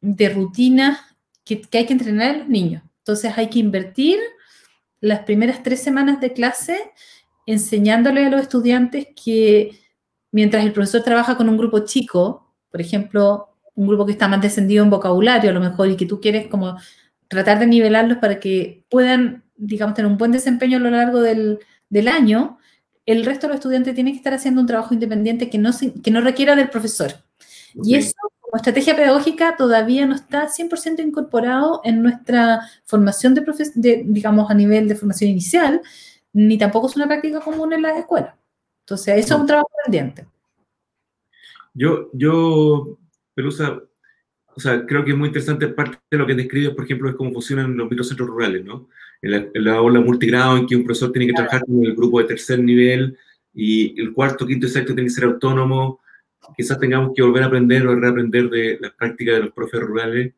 de 0.00 0.28
rutina 0.30 1.00
que, 1.44 1.60
que 1.60 1.78
hay 1.78 1.86
que 1.86 1.92
entrenar 1.92 2.34
a 2.34 2.38
los 2.38 2.48
niños. 2.48 2.82
Entonces 3.00 3.32
hay 3.36 3.48
que 3.48 3.58
invertir 3.58 4.18
las 5.00 5.20
primeras 5.20 5.62
tres 5.62 5.82
semanas 5.82 6.20
de 6.20 6.32
clase 6.32 6.78
enseñándole 7.50 8.26
a 8.26 8.30
los 8.30 8.42
estudiantes 8.42 9.08
que 9.22 9.78
mientras 10.32 10.64
el 10.64 10.72
profesor 10.72 11.02
trabaja 11.02 11.36
con 11.36 11.48
un 11.48 11.56
grupo 11.56 11.80
chico, 11.80 12.54
por 12.70 12.80
ejemplo, 12.80 13.48
un 13.74 13.88
grupo 13.88 14.06
que 14.06 14.12
está 14.12 14.28
más 14.28 14.40
descendido 14.40 14.84
en 14.84 14.90
vocabulario 14.90 15.50
a 15.50 15.54
lo 15.54 15.60
mejor 15.60 15.88
y 15.88 15.96
que 15.96 16.06
tú 16.06 16.20
quieres 16.20 16.48
como 16.48 16.76
tratar 17.28 17.58
de 17.58 17.66
nivelarlos 17.66 18.18
para 18.18 18.38
que 18.40 18.84
puedan 18.88 19.44
digamos, 19.58 19.94
tener 19.94 20.10
un 20.10 20.16
buen 20.16 20.32
desempeño 20.32 20.78
a 20.78 20.80
lo 20.80 20.90
largo 20.90 21.20
del, 21.20 21.58
del 21.90 22.08
año, 22.08 22.58
el 23.04 23.24
resto 23.24 23.46
de 23.46 23.48
los 23.48 23.56
estudiantes 23.56 23.94
tienen 23.94 24.14
que 24.14 24.18
estar 24.18 24.34
haciendo 24.34 24.60
un 24.60 24.66
trabajo 24.66 24.94
independiente 24.94 25.50
que 25.50 25.58
no, 25.58 25.70
que 26.02 26.10
no 26.10 26.20
requiera 26.20 26.54
del 26.54 26.70
profesor. 26.70 27.12
Y 27.82 27.96
eso, 27.96 28.14
como 28.40 28.56
estrategia 28.56 28.96
pedagógica, 28.96 29.56
todavía 29.56 30.06
no 30.06 30.14
está 30.14 30.48
100% 30.48 31.00
incorporado 31.00 31.80
en 31.84 32.02
nuestra 32.02 32.60
formación 32.84 33.34
de, 33.34 33.44
de, 33.74 34.02
digamos, 34.06 34.50
a 34.50 34.54
nivel 34.54 34.88
de 34.88 34.94
formación 34.94 35.30
inicial, 35.30 35.80
ni 36.32 36.58
tampoco 36.58 36.88
es 36.88 36.96
una 36.96 37.06
práctica 37.06 37.40
común 37.40 37.72
en 37.72 37.82
las 37.82 37.98
escuelas. 37.98 38.34
Entonces, 38.80 39.18
eso 39.18 39.34
es 39.34 39.40
un 39.40 39.46
trabajo 39.46 39.70
pendiente. 39.84 40.26
Yo, 41.74 42.10
yo, 42.12 42.98
Pelusa, 43.34 43.80
o 44.54 44.60
sea, 44.60 44.84
creo 44.86 45.04
que 45.04 45.12
es 45.12 45.16
muy 45.16 45.28
interesante 45.28 45.68
parte 45.68 45.98
de 46.10 46.18
lo 46.18 46.26
que 46.26 46.34
describes, 46.34 46.74
por 46.74 46.84
ejemplo, 46.84 47.08
es 47.08 47.16
cómo 47.16 47.32
funcionan 47.32 47.76
los 47.76 47.88
microcentros 47.88 48.28
rurales, 48.28 48.64
¿no? 48.64 48.88
En 49.20 49.50
la, 49.54 49.74
aula 49.74 50.00
multigrado 50.00 50.56
en 50.56 50.66
que 50.66 50.76
un 50.76 50.84
profesor 50.84 51.12
tiene 51.12 51.26
que 51.26 51.34
trabajar 51.34 51.64
con 51.64 51.84
el 51.84 51.94
grupo 51.94 52.20
de 52.20 52.26
tercer 52.26 52.60
nivel 52.60 53.16
y 53.52 54.00
el 54.00 54.12
cuarto, 54.12 54.46
quinto 54.46 54.66
y 54.66 54.70
sexto 54.70 54.94
tiene 54.94 55.08
que 55.08 55.14
ser 55.14 55.24
autónomo. 55.24 56.00
Quizás 56.56 56.78
tengamos 56.78 57.12
que 57.14 57.22
volver 57.22 57.42
a 57.42 57.46
aprender 57.46 57.86
o 57.86 57.94
reaprender 57.94 58.48
de 58.48 58.78
las 58.80 58.92
prácticas 58.92 59.36
de 59.36 59.42
los 59.42 59.52
profes 59.52 59.80
rurales. 59.80 60.34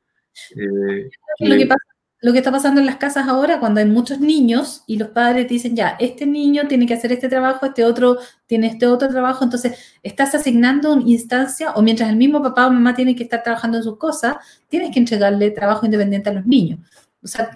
Eh, 0.56 1.10
lo 1.40 1.56
que 1.56 1.66
pasa 1.66 1.84
lo 2.22 2.32
que 2.32 2.38
está 2.38 2.52
pasando 2.52 2.80
en 2.80 2.86
las 2.86 2.96
casas 2.96 3.28
ahora 3.28 3.60
cuando 3.60 3.80
hay 3.80 3.86
muchos 3.86 4.20
niños 4.20 4.84
y 4.86 4.98
los 4.98 5.08
padres 5.08 5.48
dicen, 5.48 5.74
ya, 5.74 5.96
este 5.98 6.26
niño 6.26 6.68
tiene 6.68 6.86
que 6.86 6.94
hacer 6.94 7.12
este 7.12 7.28
trabajo, 7.28 7.64
este 7.64 7.84
otro 7.84 8.18
tiene 8.46 8.66
este 8.66 8.86
otro 8.86 9.08
trabajo, 9.08 9.42
entonces 9.42 9.98
estás 10.02 10.34
asignando 10.34 10.92
una 10.92 11.08
instancia 11.08 11.72
o 11.72 11.82
mientras 11.82 12.10
el 12.10 12.16
mismo 12.16 12.42
papá 12.42 12.66
o 12.66 12.70
mamá 12.70 12.94
tiene 12.94 13.16
que 13.16 13.22
estar 13.22 13.42
trabajando 13.42 13.78
en 13.78 13.84
sus 13.84 13.96
cosas, 13.96 14.36
tienes 14.68 14.92
que 14.92 14.98
entregarle 14.98 15.50
trabajo 15.50 15.86
independiente 15.86 16.28
a 16.28 16.34
los 16.34 16.46
niños. 16.46 16.80
O 17.22 17.26
sea, 17.26 17.50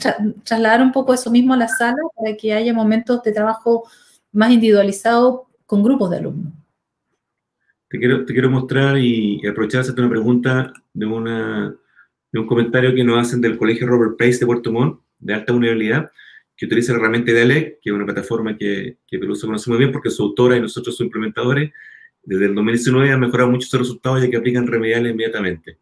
trasladar 0.44 0.82
un 0.82 0.92
poco 0.92 1.12
eso 1.12 1.30
mismo 1.30 1.54
a 1.54 1.56
la 1.58 1.68
sala 1.68 1.96
para 2.16 2.36
que 2.36 2.52
haya 2.54 2.72
momentos 2.72 3.22
de 3.22 3.32
trabajo 3.32 3.86
más 4.32 4.50
individualizado 4.50 5.46
con 5.66 5.82
grupos 5.82 6.10
de 6.10 6.18
alumnos. 6.18 6.52
Te 7.88 7.98
quiero, 7.98 8.24
te 8.24 8.32
quiero 8.32 8.50
mostrar 8.50 8.98
y 8.98 9.46
aprovechar 9.46 9.82
hacerte 9.82 10.00
una 10.00 10.10
pregunta 10.10 10.72
de 10.92 11.06
una 11.06 11.74
de 12.34 12.40
un 12.40 12.48
comentario 12.48 12.92
que 12.92 13.04
nos 13.04 13.16
hacen 13.16 13.40
del 13.40 13.56
Colegio 13.56 13.86
Robert 13.86 14.16
Place 14.16 14.38
de 14.40 14.46
Puerto 14.46 14.72
Montt, 14.72 15.00
de 15.20 15.34
alta 15.34 15.52
universidad, 15.52 16.10
que 16.56 16.66
utiliza 16.66 16.92
la 16.92 16.98
herramienta 16.98 17.30
DELEC, 17.30 17.78
que 17.80 17.90
es 17.90 17.94
una 17.94 18.04
plataforma 18.04 18.58
que, 18.58 18.96
que 19.06 19.20
Pelusa 19.20 19.46
conoce 19.46 19.70
muy 19.70 19.78
bien 19.78 19.92
porque 19.92 20.10
su 20.10 20.24
autora 20.24 20.56
y 20.56 20.60
nosotros 20.60 20.96
sus 20.96 21.06
implementadores, 21.06 21.70
desde 22.24 22.46
el 22.46 22.56
2019 22.56 23.12
han 23.12 23.20
mejorado 23.20 23.52
mucho 23.52 23.68
sus 23.68 23.78
resultados 23.78 24.20
ya 24.20 24.28
que 24.28 24.36
aplican 24.36 24.66
remediales 24.66 25.12
inmediatamente. 25.12 25.78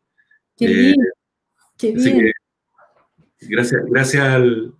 Qué 0.54 0.66
eh, 0.66 0.74
bien, 0.74 0.96
qué 1.78 1.92
bien. 1.92 2.32
gracias, 3.48 3.80
gracias 3.88 4.22
al, 4.22 4.74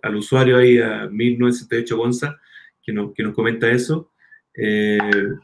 al, 0.00 0.16
usuario 0.16 0.56
ahí, 0.56 0.78
a 0.78 1.08
1978 1.10 1.94
Gonza, 1.94 2.40
que 2.82 2.94
nos, 2.94 3.12
que 3.12 3.22
nos 3.22 3.34
comenta 3.34 3.70
eso. 3.70 4.12
Eh, 4.54 4.98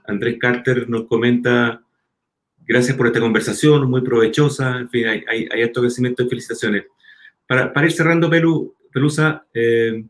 Andrés 0.07 0.39
Carter 0.41 0.89
nos 0.89 1.05
comenta 1.05 1.84
Gracias 2.67 2.97
por 2.97 3.07
esta 3.07 3.21
conversación, 3.21 3.91
muy 3.91 4.01
provechosa. 4.01 4.79
En 4.79 4.89
fin, 4.89 5.07
hay, 5.07 5.25
hay, 5.29 5.49
hay 5.51 5.73
crecimiento 5.73 6.23
y 6.23 6.29
felicitaciones. 6.29 6.85
Para, 7.47 7.73
para 7.73 7.87
ir 7.87 7.93
cerrando, 7.93 8.31
Pelu, 8.31 8.75
Pelusa, 8.91 9.47
eh, 9.53 10.05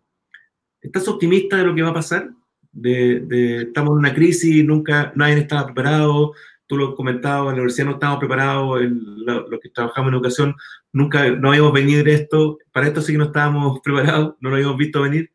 ¿estás 0.81 1.09
optimista 1.09 1.57
de 1.57 1.65
lo 1.65 1.75
que 1.75 1.83
va 1.83 1.91
a 1.91 1.95
pasar? 1.95 2.31
De, 2.71 3.63
estamos 3.63 3.93
en 3.93 3.99
una 3.99 4.15
crisis, 4.15 4.65
nunca 4.65 5.13
nadie 5.17 5.39
estaba 5.39 5.67
preparado. 5.67 6.33
Tú 6.67 6.77
lo 6.77 6.95
comentabas, 6.95 7.51
en 7.51 7.57
la 7.57 7.63
universidad 7.63 7.87
no 7.87 7.93
estábamos 7.93 8.21
preparados, 8.21 8.81
los 8.83 9.61
que 9.61 9.69
trabajamos 9.69 10.09
en 10.09 10.15
educación 10.15 10.57
nunca 10.93 11.29
no 11.31 11.51
habíamos 11.51 11.73
venido 11.73 12.05
de 12.05 12.15
esto. 12.15 12.59
Para 12.73 12.87
esto 12.87 13.03
sí 13.03 13.13
que 13.13 13.19
no 13.19 13.25
estábamos 13.25 13.81
preparados, 13.85 14.37
no 14.41 14.51
lo 14.51 14.57
habíamos 14.57 14.79
visto 14.79 15.03
venir. 15.03 15.31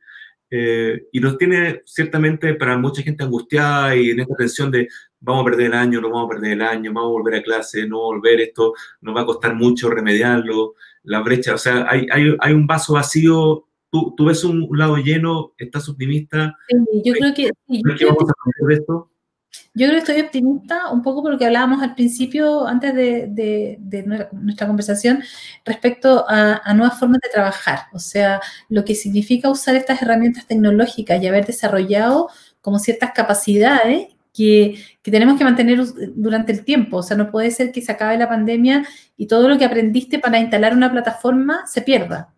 Eh, 0.51 1.03
y 1.11 1.19
nos 1.19 1.37
tiene 1.37 1.83
ciertamente 1.85 2.55
para 2.55 2.77
mucha 2.77 3.03
gente 3.03 3.23
angustiada 3.23 3.95
y 3.95 4.09
en 4.09 4.21
esta 4.21 4.35
tensión 4.35 4.71
de 4.71 4.87
vamos 5.19 5.41
a 5.41 5.45
perder 5.45 5.67
el 5.67 5.73
año, 5.73 6.01
no 6.01 6.09
vamos 6.09 6.25
a 6.27 6.35
perder 6.35 6.53
el 6.53 6.61
año, 6.61 6.93
vamos 6.93 7.09
a 7.09 7.11
volver 7.11 7.35
a 7.35 7.43
clase, 7.43 7.87
no 7.87 7.99
volver 7.99 8.41
esto, 8.41 8.73
nos 9.01 9.15
va 9.15 9.21
a 9.21 9.25
costar 9.25 9.55
mucho 9.55 9.89
remediarlo, 9.89 10.75
la 11.03 11.21
brecha, 11.21 11.55
o 11.55 11.57
sea, 11.57 11.85
hay, 11.89 12.07
hay, 12.11 12.35
hay 12.39 12.53
un 12.53 12.67
vaso 12.67 12.93
vacío, 12.93 13.65
¿Tú, 13.91 14.13
¿Tú, 14.15 14.25
ves 14.25 14.43
un, 14.43 14.69
lado 14.77 14.97
lleno, 14.97 15.53
estás 15.57 15.89
optimista. 15.89 16.55
Sí, 16.67 17.01
yo 17.03 17.13
creo 17.13 17.33
que... 17.33 17.49
Sí, 17.67 17.81
yo 17.83 17.95
creo 17.95 18.09
vamos 18.09 18.29
a 18.29 18.33
aprender 18.33 18.67
de 18.67 18.73
esto? 18.75 19.09
Yo 19.73 19.87
creo 19.87 19.91
que 19.91 20.11
estoy 20.11 20.21
optimista 20.21 20.91
un 20.91 21.01
poco 21.01 21.23
por 21.23 21.31
lo 21.31 21.37
que 21.37 21.45
hablábamos 21.45 21.81
al 21.81 21.95
principio, 21.95 22.67
antes 22.67 22.93
de, 22.93 24.27
nuestra 24.31 24.67
conversación, 24.67 25.23
respecto 25.65 26.25
a, 26.27 26.73
nuevas 26.73 26.99
formas 26.99 27.19
de 27.21 27.29
trabajar. 27.29 27.79
O 27.93 27.99
sea, 27.99 28.41
lo 28.67 28.85
que 28.85 28.93
significa 28.93 29.49
usar 29.49 29.75
estas 29.75 30.01
herramientas 30.01 30.45
tecnológicas 30.45 31.21
y 31.21 31.27
haber 31.27 31.45
desarrollado 31.45 32.29
como 32.61 32.77
ciertas 32.77 33.11
capacidades 33.11 34.07
que, 34.39 34.81
que, 35.01 35.11
tenemos 35.11 35.37
que 35.37 35.43
mantener 35.43 35.79
durante 36.15 36.53
el 36.53 36.63
tiempo. 36.63 36.97
O 36.97 37.03
sea, 37.03 37.17
no 37.17 37.29
puede 37.29 37.51
ser 37.51 37.71
que 37.71 37.81
se 37.81 37.91
acabe 37.91 38.17
la 38.17 38.29
pandemia 38.29 38.85
y 39.17 39.27
todo 39.27 39.49
lo 39.49 39.57
que 39.57 39.65
aprendiste 39.65 40.19
para 40.19 40.39
instalar 40.39 40.73
una 40.73 40.91
plataforma 40.91 41.67
se 41.67 41.81
pierda. 41.81 42.33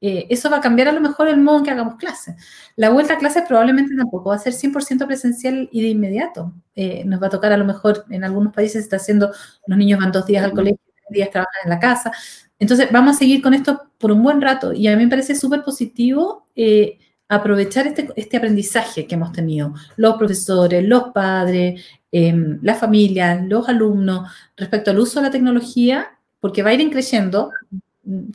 Eh, 0.00 0.26
eso 0.30 0.48
va 0.48 0.58
a 0.58 0.60
cambiar 0.60 0.88
a 0.88 0.92
lo 0.92 1.00
mejor 1.00 1.26
el 1.28 1.38
modo 1.38 1.58
en 1.58 1.64
que 1.64 1.70
hagamos 1.70 1.96
clases. 1.96 2.36
La 2.76 2.90
vuelta 2.90 3.14
a 3.14 3.18
clases 3.18 3.44
probablemente 3.48 3.96
tampoco 3.96 4.30
va 4.30 4.36
a 4.36 4.38
ser 4.38 4.52
100% 4.52 5.06
presencial 5.06 5.68
y 5.72 5.82
de 5.82 5.88
inmediato. 5.88 6.52
Eh, 6.76 7.02
nos 7.04 7.20
va 7.20 7.28
a 7.28 7.30
tocar 7.30 7.52
a 7.52 7.56
lo 7.56 7.64
mejor 7.64 8.04
en 8.10 8.24
algunos 8.24 8.52
países 8.52 8.82
está 8.84 8.96
haciendo, 8.96 9.32
los 9.66 9.78
niños 9.78 10.00
van 10.00 10.12
dos 10.12 10.26
días 10.26 10.44
al 10.44 10.52
colegio, 10.52 10.78
tres 10.94 11.06
días 11.10 11.30
trabajan 11.30 11.60
en 11.64 11.70
la 11.70 11.80
casa. 11.80 12.12
Entonces 12.58 12.88
vamos 12.92 13.16
a 13.16 13.18
seguir 13.18 13.42
con 13.42 13.54
esto 13.54 13.90
por 13.98 14.12
un 14.12 14.22
buen 14.22 14.40
rato 14.40 14.72
y 14.72 14.86
a 14.86 14.96
mí 14.96 15.04
me 15.04 15.10
parece 15.10 15.34
súper 15.34 15.62
positivo 15.64 16.46
eh, 16.54 16.98
aprovechar 17.28 17.86
este, 17.86 18.08
este, 18.16 18.36
aprendizaje 18.36 19.06
que 19.06 19.14
hemos 19.14 19.32
tenido, 19.32 19.74
los 19.96 20.16
profesores, 20.16 20.84
los 20.84 21.12
padres, 21.12 21.84
em, 22.10 22.58
las 22.62 22.78
familias, 22.78 23.44
los 23.46 23.68
alumnos, 23.68 24.30
respecto 24.56 24.90
al 24.90 24.98
uso 24.98 25.20
de 25.20 25.26
la 25.26 25.32
tecnología, 25.32 26.18
porque 26.40 26.62
va 26.62 26.70
a 26.70 26.74
ir 26.74 26.90
creciendo, 26.90 27.50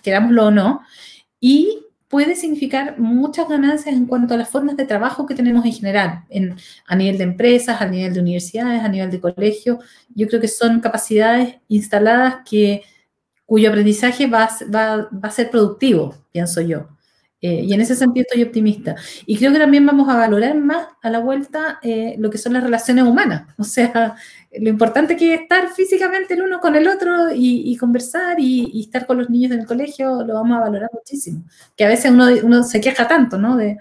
querámoslo 0.04 0.48
o 0.48 0.52
no, 0.52 0.82
y 1.40 1.80
puede 2.08 2.36
significar 2.36 3.00
muchas 3.00 3.50
ganancias 3.50 3.96
en 3.96 4.06
cuanto 4.06 4.36
a 4.36 4.38
las 4.38 4.50
formas 4.50 4.78
de 4.78 4.86
trabajo 4.86 5.26
que 5.26 5.34
tenemos 5.34 5.66
en 5.66 5.74
general, 5.74 6.26
en, 6.30 6.56
a 6.86 6.96
nivel 6.96 7.18
de 7.18 7.24
empresas, 7.24 7.82
a 7.82 7.88
nivel 7.88 8.14
de 8.14 8.20
universidades, 8.20 8.84
a 8.84 8.90
nivel 8.90 9.10
de 9.10 9.20
colegios. 9.20 9.80
Yo 10.14 10.28
creo 10.28 10.40
que 10.40 10.48
son 10.48 10.80
capacidades 10.80 11.56
instaladas 11.68 12.48
que, 12.48 12.84
cuyo 13.46 13.70
aprendizaje 13.70 14.28
va, 14.28 14.50
va, 14.74 15.10
va 15.12 15.30
a 15.30 15.32
ser 15.32 15.50
productivo, 15.50 16.16
pienso 16.32 16.62
yo. 16.62 16.93
Eh, 17.44 17.66
y 17.66 17.74
en 17.74 17.82
ese 17.82 17.94
sentido 17.94 18.24
estoy 18.26 18.42
optimista. 18.42 18.96
Y 19.26 19.38
creo 19.38 19.52
que 19.52 19.60
también 19.60 19.86
vamos 19.86 20.08
a 20.08 20.16
valorar 20.16 20.56
más 20.56 20.88
a 21.02 21.10
la 21.10 21.20
vuelta 21.20 21.78
eh, 21.84 22.16
lo 22.18 22.30
que 22.30 22.38
son 22.38 22.54
las 22.54 22.64
relaciones 22.64 23.04
humanas. 23.04 23.48
O 23.58 23.66
sea, 23.66 24.16
lo 24.60 24.70
importante 24.70 25.18
que 25.18 25.34
es 25.34 25.42
estar 25.42 25.68
físicamente 25.74 26.36
el 26.36 26.44
uno 26.44 26.62
con 26.62 26.76
el 26.76 26.88
otro 26.88 27.34
y, 27.34 27.76
conversar 27.78 28.40
y, 28.40 28.80
estar 28.80 29.06
con 29.06 29.18
los 29.18 29.30
niños 29.30 29.52
en 29.52 29.60
el 29.60 29.66
colegio, 29.66 30.24
lo 30.24 30.36
vamos 30.36 30.58
a 30.58 30.62
valorar 30.62 30.90
muchísimo. 30.94 31.44
Que 31.76 31.84
a 31.84 31.90
veces 31.90 32.12
uno, 32.12 32.28
uno 32.44 32.64
se 32.64 32.80
queja 32.80 33.08
tanto, 33.08 33.38
¿no? 33.38 33.58
De, 33.58 33.78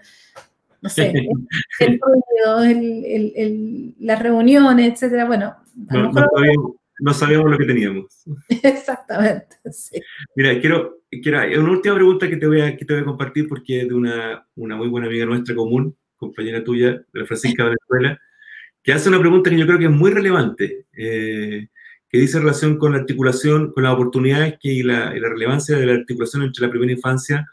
no 0.80 0.88
sé, 0.88 1.12
el, 1.78 2.00
el, 3.36 3.94
las 4.00 4.18
reuniones, 4.18 4.92
etcétera. 4.92 5.26
Bueno, 5.26 5.54
a 5.88 5.96
lo 5.96 6.12
mejor 6.12 6.30
no 6.56 6.81
sabíamos 7.12 7.50
lo 7.50 7.58
que 7.58 7.64
teníamos. 7.64 8.24
Exactamente. 8.62 9.56
Mira, 10.36 10.60
quiero, 10.60 11.00
quiero, 11.10 11.60
una 11.60 11.72
última 11.72 11.94
pregunta 11.94 12.28
que 12.28 12.36
te 12.36 12.46
voy 12.46 12.60
a, 12.60 12.76
que 12.76 12.84
te 12.84 12.94
voy 12.94 13.02
a 13.02 13.06
compartir 13.06 13.48
porque 13.48 13.82
es 13.82 13.88
de 13.88 13.94
una, 13.94 14.46
una 14.54 14.76
muy 14.76 14.88
buena 14.88 15.08
amiga 15.08 15.26
nuestra 15.26 15.54
común, 15.54 15.96
compañera 16.16 16.62
tuya, 16.62 16.90
de 17.12 17.20
la 17.20 17.26
Francisca 17.26 17.64
Venezuela, 17.64 18.18
que 18.82 18.92
hace 18.92 19.08
una 19.08 19.18
pregunta 19.18 19.50
que 19.50 19.58
yo 19.58 19.66
creo 19.66 19.78
que 19.78 19.86
es 19.86 19.90
muy 19.90 20.10
relevante, 20.10 20.86
eh, 20.92 21.68
que 22.08 22.18
dice 22.18 22.38
relación 22.38 22.78
con 22.78 22.92
la 22.92 22.98
articulación, 22.98 23.72
con 23.72 23.82
las 23.84 23.94
oportunidades 23.94 24.56
que, 24.60 24.72
y, 24.72 24.82
la, 24.82 25.16
y 25.16 25.20
la 25.20 25.28
relevancia 25.28 25.76
de 25.76 25.86
la 25.86 25.94
articulación 25.94 26.42
entre 26.42 26.66
la 26.66 26.70
primera 26.70 26.92
infancia, 26.92 27.46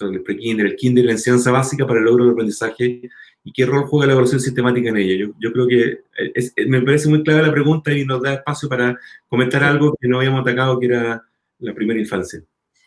el 0.00 0.22
pre-kinder, 0.22 0.66
el 0.66 0.76
kinder 0.76 1.04
la 1.06 1.12
enseñanza 1.12 1.50
básica 1.50 1.86
para 1.86 1.98
el 1.98 2.04
logro 2.04 2.24
del 2.24 2.34
aprendizaje 2.34 3.00
y 3.44 3.52
qué 3.52 3.66
rol 3.66 3.86
juega 3.86 4.06
la 4.06 4.12
evaluación 4.12 4.40
sistemática 4.40 4.90
en 4.90 4.96
ella. 4.98 5.26
Yo, 5.26 5.32
yo 5.40 5.52
creo 5.52 5.66
que 5.66 6.66
me 6.66 6.82
parece 6.82 7.08
muy 7.08 7.22
clara 7.22 7.42
la 7.42 7.52
pregunta 7.52 7.92
y 7.92 8.04
nos 8.04 8.22
da 8.22 8.34
espacio 8.34 8.68
para 8.68 8.98
comentar 9.28 9.64
algo 9.64 9.96
que 10.00 10.08
no 10.08 10.18
habíamos 10.18 10.42
atacado, 10.42 10.78
que 10.78 10.86
era 10.86 11.22
la 11.58 11.74
primera 11.74 12.00
infancia. 12.00 12.42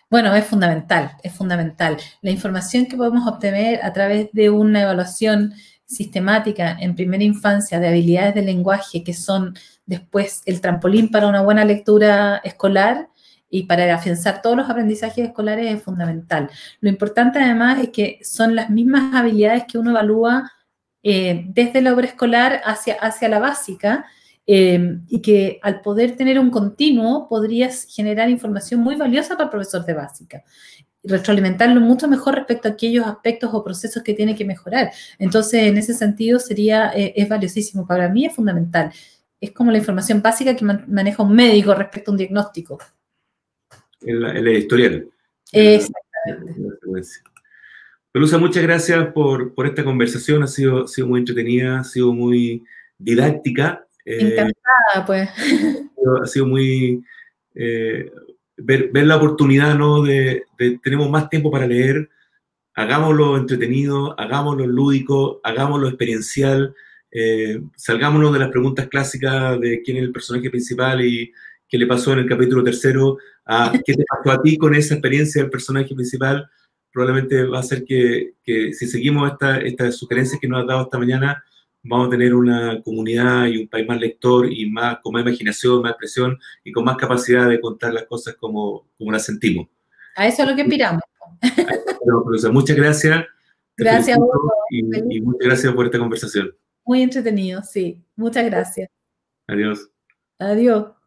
Bueno, 0.09 0.35
es 0.35 0.45
fundamental, 0.45 1.11
es 1.23 1.33
fundamental. 1.33 1.97
La 2.21 2.29
información 2.29 2.85
que 2.85 2.97
podemos 2.97 3.27
obtener 3.27 3.83
a 3.83 3.91
través 3.93 4.29
de 4.31 4.49
una 4.51 4.83
evaluación 4.83 5.53
sistemática 5.85 6.77
en 6.79 6.95
primera 6.95 7.23
infancia 7.23 7.79
de 7.79 7.87
habilidades 7.87 8.35
de 8.35 8.43
lenguaje 8.43 9.03
que 9.03 9.13
son 9.13 9.55
después 9.85 10.41
el 10.45 10.61
trampolín 10.61 11.09
para 11.09 11.27
una 11.27 11.41
buena 11.41 11.65
lectura 11.65 12.37
escolar, 12.43 13.09
y 13.53 13.63
para 13.63 13.93
afianzar 13.93 14.41
todos 14.41 14.57
los 14.57 14.67
aprendizajes 14.67 15.27
escolares 15.27 15.71
es 15.71 15.83
fundamental. 15.83 16.49
Lo 16.81 16.89
importante 16.89 17.37
además 17.37 17.79
es 17.83 17.89
que 17.89 18.19
son 18.23 18.55
las 18.55 18.71
mismas 18.71 19.13
habilidades 19.13 19.65
que 19.71 19.77
uno 19.77 19.91
evalúa 19.91 20.51
eh, 21.03 21.45
desde 21.49 21.83
la 21.83 21.93
obra 21.93 22.07
escolar 22.07 22.61
hacia, 22.65 22.95
hacia 22.95 23.29
la 23.29 23.37
básica 23.37 24.05
eh, 24.47 24.97
y 25.07 25.21
que 25.21 25.59
al 25.61 25.81
poder 25.81 26.15
tener 26.15 26.39
un 26.39 26.49
continuo 26.49 27.29
podrías 27.29 27.85
generar 27.85 28.27
información 28.31 28.79
muy 28.79 28.95
valiosa 28.95 29.35
para 29.35 29.43
el 29.43 29.51
profesor 29.51 29.85
de 29.85 29.93
básica 29.93 30.43
retroalimentarlo 31.05 31.81
mucho 31.81 32.07
mejor 32.07 32.35
respecto 32.35 32.69
a 32.69 32.71
aquellos 32.71 33.05
aspectos 33.05 33.53
o 33.53 33.61
procesos 33.61 34.01
que 34.03 34.13
tiene 34.13 34.35
que 34.37 34.45
mejorar. 34.45 34.91
Entonces, 35.19 35.63
en 35.63 35.77
ese 35.77 35.93
sentido, 35.93 36.39
sería, 36.39 36.93
eh, 36.95 37.13
es 37.17 37.27
valiosísimo. 37.27 37.85
Para 37.85 38.07
mí 38.07 38.25
es 38.25 38.33
fundamental. 38.33 38.91
Es 39.41 39.51
como 39.51 39.69
la 39.69 39.79
información 39.79 40.21
básica 40.21 40.55
que 40.55 40.63
maneja 40.63 41.21
un 41.21 41.35
médico 41.35 41.75
respecto 41.75 42.09
a 42.09 42.13
un 42.13 42.17
diagnóstico. 42.17 42.79
En 44.05 44.23
el 44.23 44.47
editorial. 44.47 45.07
Exactamente. 45.51 46.01
Pelusa, 48.11 48.37
muchas 48.37 48.63
gracias 48.63 49.07
por, 49.07 49.53
por, 49.55 49.65
esta 49.65 49.83
conversación. 49.83 50.43
Ha 50.43 50.47
sido, 50.47 50.87
sido 50.87 51.07
muy 51.07 51.19
entretenida, 51.19 51.79
ha 51.79 51.83
sido 51.83 52.13
muy 52.13 52.63
didáctica. 52.97 53.87
Eh, 54.05 54.19
Encantada, 54.19 55.05
pues. 55.05 55.29
Ha 56.21 56.27
sido, 56.27 56.45
muy... 56.45 57.03
Eh, 57.55 58.11
ver, 58.57 58.91
la 58.93 59.17
oportunidad, 59.17 59.75
¿no? 59.75 60.03
De, 60.03 60.43
tenemos 60.83 61.09
más 61.09 61.29
tiempo 61.29 61.51
para 61.51 61.67
leer, 61.67 62.09
hagámoslo 62.75 63.37
entretenido, 63.37 64.19
hagámoslo 64.19 64.65
lúdico, 64.67 65.39
hagámoslo 65.43 65.87
experiencial, 65.87 66.75
eh, 67.11 67.61
salgámonos 67.75 68.33
de 68.33 68.39
las 68.39 68.49
preguntas 68.49 68.87
clásicas 68.87 69.59
de 69.59 69.81
quién 69.83 69.97
es 69.97 70.03
el 70.03 70.11
personaje 70.11 70.49
principal 70.49 71.05
y 71.05 71.31
qué 71.67 71.77
le 71.77 71.87
pasó 71.87 72.13
en 72.13 72.19
el 72.19 72.29
capítulo 72.29 72.63
tercero, 72.63 73.17
a 73.45 73.71
qué 73.85 73.93
te 73.93 74.03
pasó 74.05 74.31
a 74.31 74.41
ti 74.41 74.57
con 74.57 74.75
esa 74.75 74.93
experiencia 74.95 75.41
del 75.41 75.51
personaje 75.51 75.93
principal. 75.93 76.49
Probablemente 76.91 77.43
va 77.45 77.59
a 77.59 77.63
ser 77.63 77.83
que, 77.85 78.33
que 78.43 78.73
si 78.73 78.87
seguimos 78.87 79.31
estas 79.31 79.63
esta 79.63 79.91
sugerencias 79.91 80.39
que 80.39 80.47
nos 80.47 80.61
has 80.61 80.67
dado 80.67 80.83
esta 80.83 80.99
mañana, 80.99 81.43
vamos 81.83 82.07
a 82.07 82.11
tener 82.11 82.33
una 82.33 82.81
comunidad 82.81 83.47
y 83.47 83.57
un 83.57 83.67
país 83.67 83.87
más 83.87 83.99
lector 83.99 84.51
y 84.51 84.69
más, 84.69 84.99
con 85.01 85.13
más 85.13 85.23
imaginación, 85.23 85.81
más 85.81 85.91
expresión 85.91 86.37
y 86.63 86.71
con 86.71 86.85
más 86.85 86.97
capacidad 86.97 87.49
de 87.49 87.59
contar 87.59 87.93
las 87.93 88.05
cosas 88.05 88.35
como, 88.35 88.87
como 88.97 89.11
las 89.11 89.25
sentimos. 89.25 89.67
A 90.15 90.27
eso 90.27 90.43
es 90.43 90.49
lo 90.49 90.55
que 90.55 90.61
aspiramos. 90.61 91.01
Muchas 92.51 92.75
gracias. 92.77 93.25
Gracias. 93.75 94.17
Y, 94.69 95.17
y 95.17 95.21
muchas 95.21 95.47
gracias 95.47 95.73
por 95.73 95.85
esta 95.85 95.99
conversación. 95.99 96.55
Muy 96.85 97.01
entretenido, 97.01 97.61
sí. 97.63 98.03
Muchas 98.15 98.45
gracias. 98.45 98.89
Adiós. 99.47 99.89
Adiós. 100.39 101.02